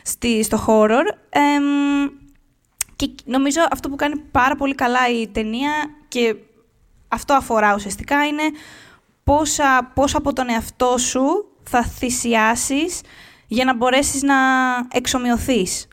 [0.03, 1.03] στη, στο horror.
[1.29, 2.09] Εμ,
[2.95, 5.71] και νομίζω αυτό που κάνει πάρα πολύ καλά η ταινία
[6.07, 6.35] και
[7.07, 8.43] αυτό αφορά ουσιαστικά είναι
[9.23, 11.21] πόσα, πόσα από τον εαυτό σου
[11.63, 13.01] θα θυσιάσεις
[13.47, 14.35] για να μπορέσεις να
[14.91, 15.87] εξομοιωθείς.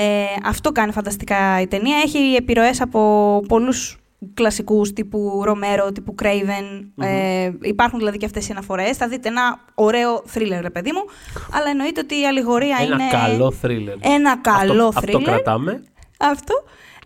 [0.00, 1.96] Ε, αυτό κάνει φανταστικά η ταινία.
[2.04, 3.98] Έχει επιρροές από πολλούς
[4.34, 7.04] κλασικούς τύπου Ρομέρο, τύπου Craven.
[7.04, 8.96] Ε, υπάρχουν δηλαδή και αυτές οι αναφορές.
[8.96, 11.04] Θα δείτε ένα ωραίο thriller, ρε παιδί μου.
[11.52, 13.08] Αλλά εννοείται ότι η αλληγορία Ένα είναι...
[13.10, 13.96] καλό thriller.
[14.00, 15.14] Ένα καλό αυτό, thriller.
[15.16, 15.82] Αυτό κρατάμε.
[16.18, 16.54] Αυτό.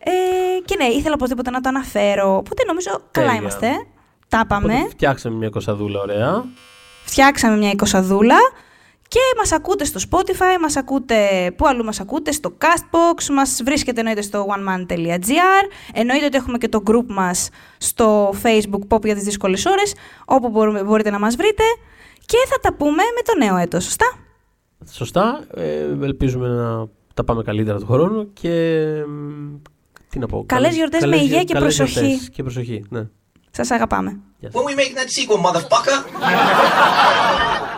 [0.01, 0.11] Ε,
[0.65, 2.37] και ναι, ήθελα οπωσδήποτε να το αναφέρω.
[2.37, 3.41] Οπότε νομίζω καλά Τέλεια.
[3.41, 3.69] είμαστε.
[4.29, 4.75] Τα πάμε.
[4.75, 6.45] Οπότε φτιάξαμε μια κοσαδούλα ωραία.
[7.05, 8.37] Φτιάξαμε μια εικοσαδούλα.
[9.13, 11.17] Και μας ακούτε στο Spotify, μας ακούτε
[11.57, 16.69] πού αλλού μας ακούτε, στο Castbox, μας βρίσκεται εννοείται στο oneman.gr, εννοείται ότι έχουμε και
[16.69, 17.49] το group μας
[17.79, 19.95] στο Facebook Pop για τις δύσκολες ώρες,
[20.25, 21.63] όπου μπορούμε, μπορείτε να μας βρείτε
[22.27, 24.07] και θα τα πούμε με το νέο έτος, σωστά;
[24.91, 25.45] Σωστά.
[25.55, 28.85] Ε, ελπίζουμε να τα πάμε καλύτερα του χρόνου και.
[29.09, 29.57] μ,
[30.09, 30.45] Τι να πω.
[30.47, 32.07] Καλές γιορτές με υγεία και καλές προσοχή.
[32.07, 33.09] γιορτές Και προσοχή, ναι.
[33.51, 34.21] Σας αγαπάμε.
[34.39, 34.63] Γεια σας.
[34.63, 35.99] When we making that sequel, motherfucker?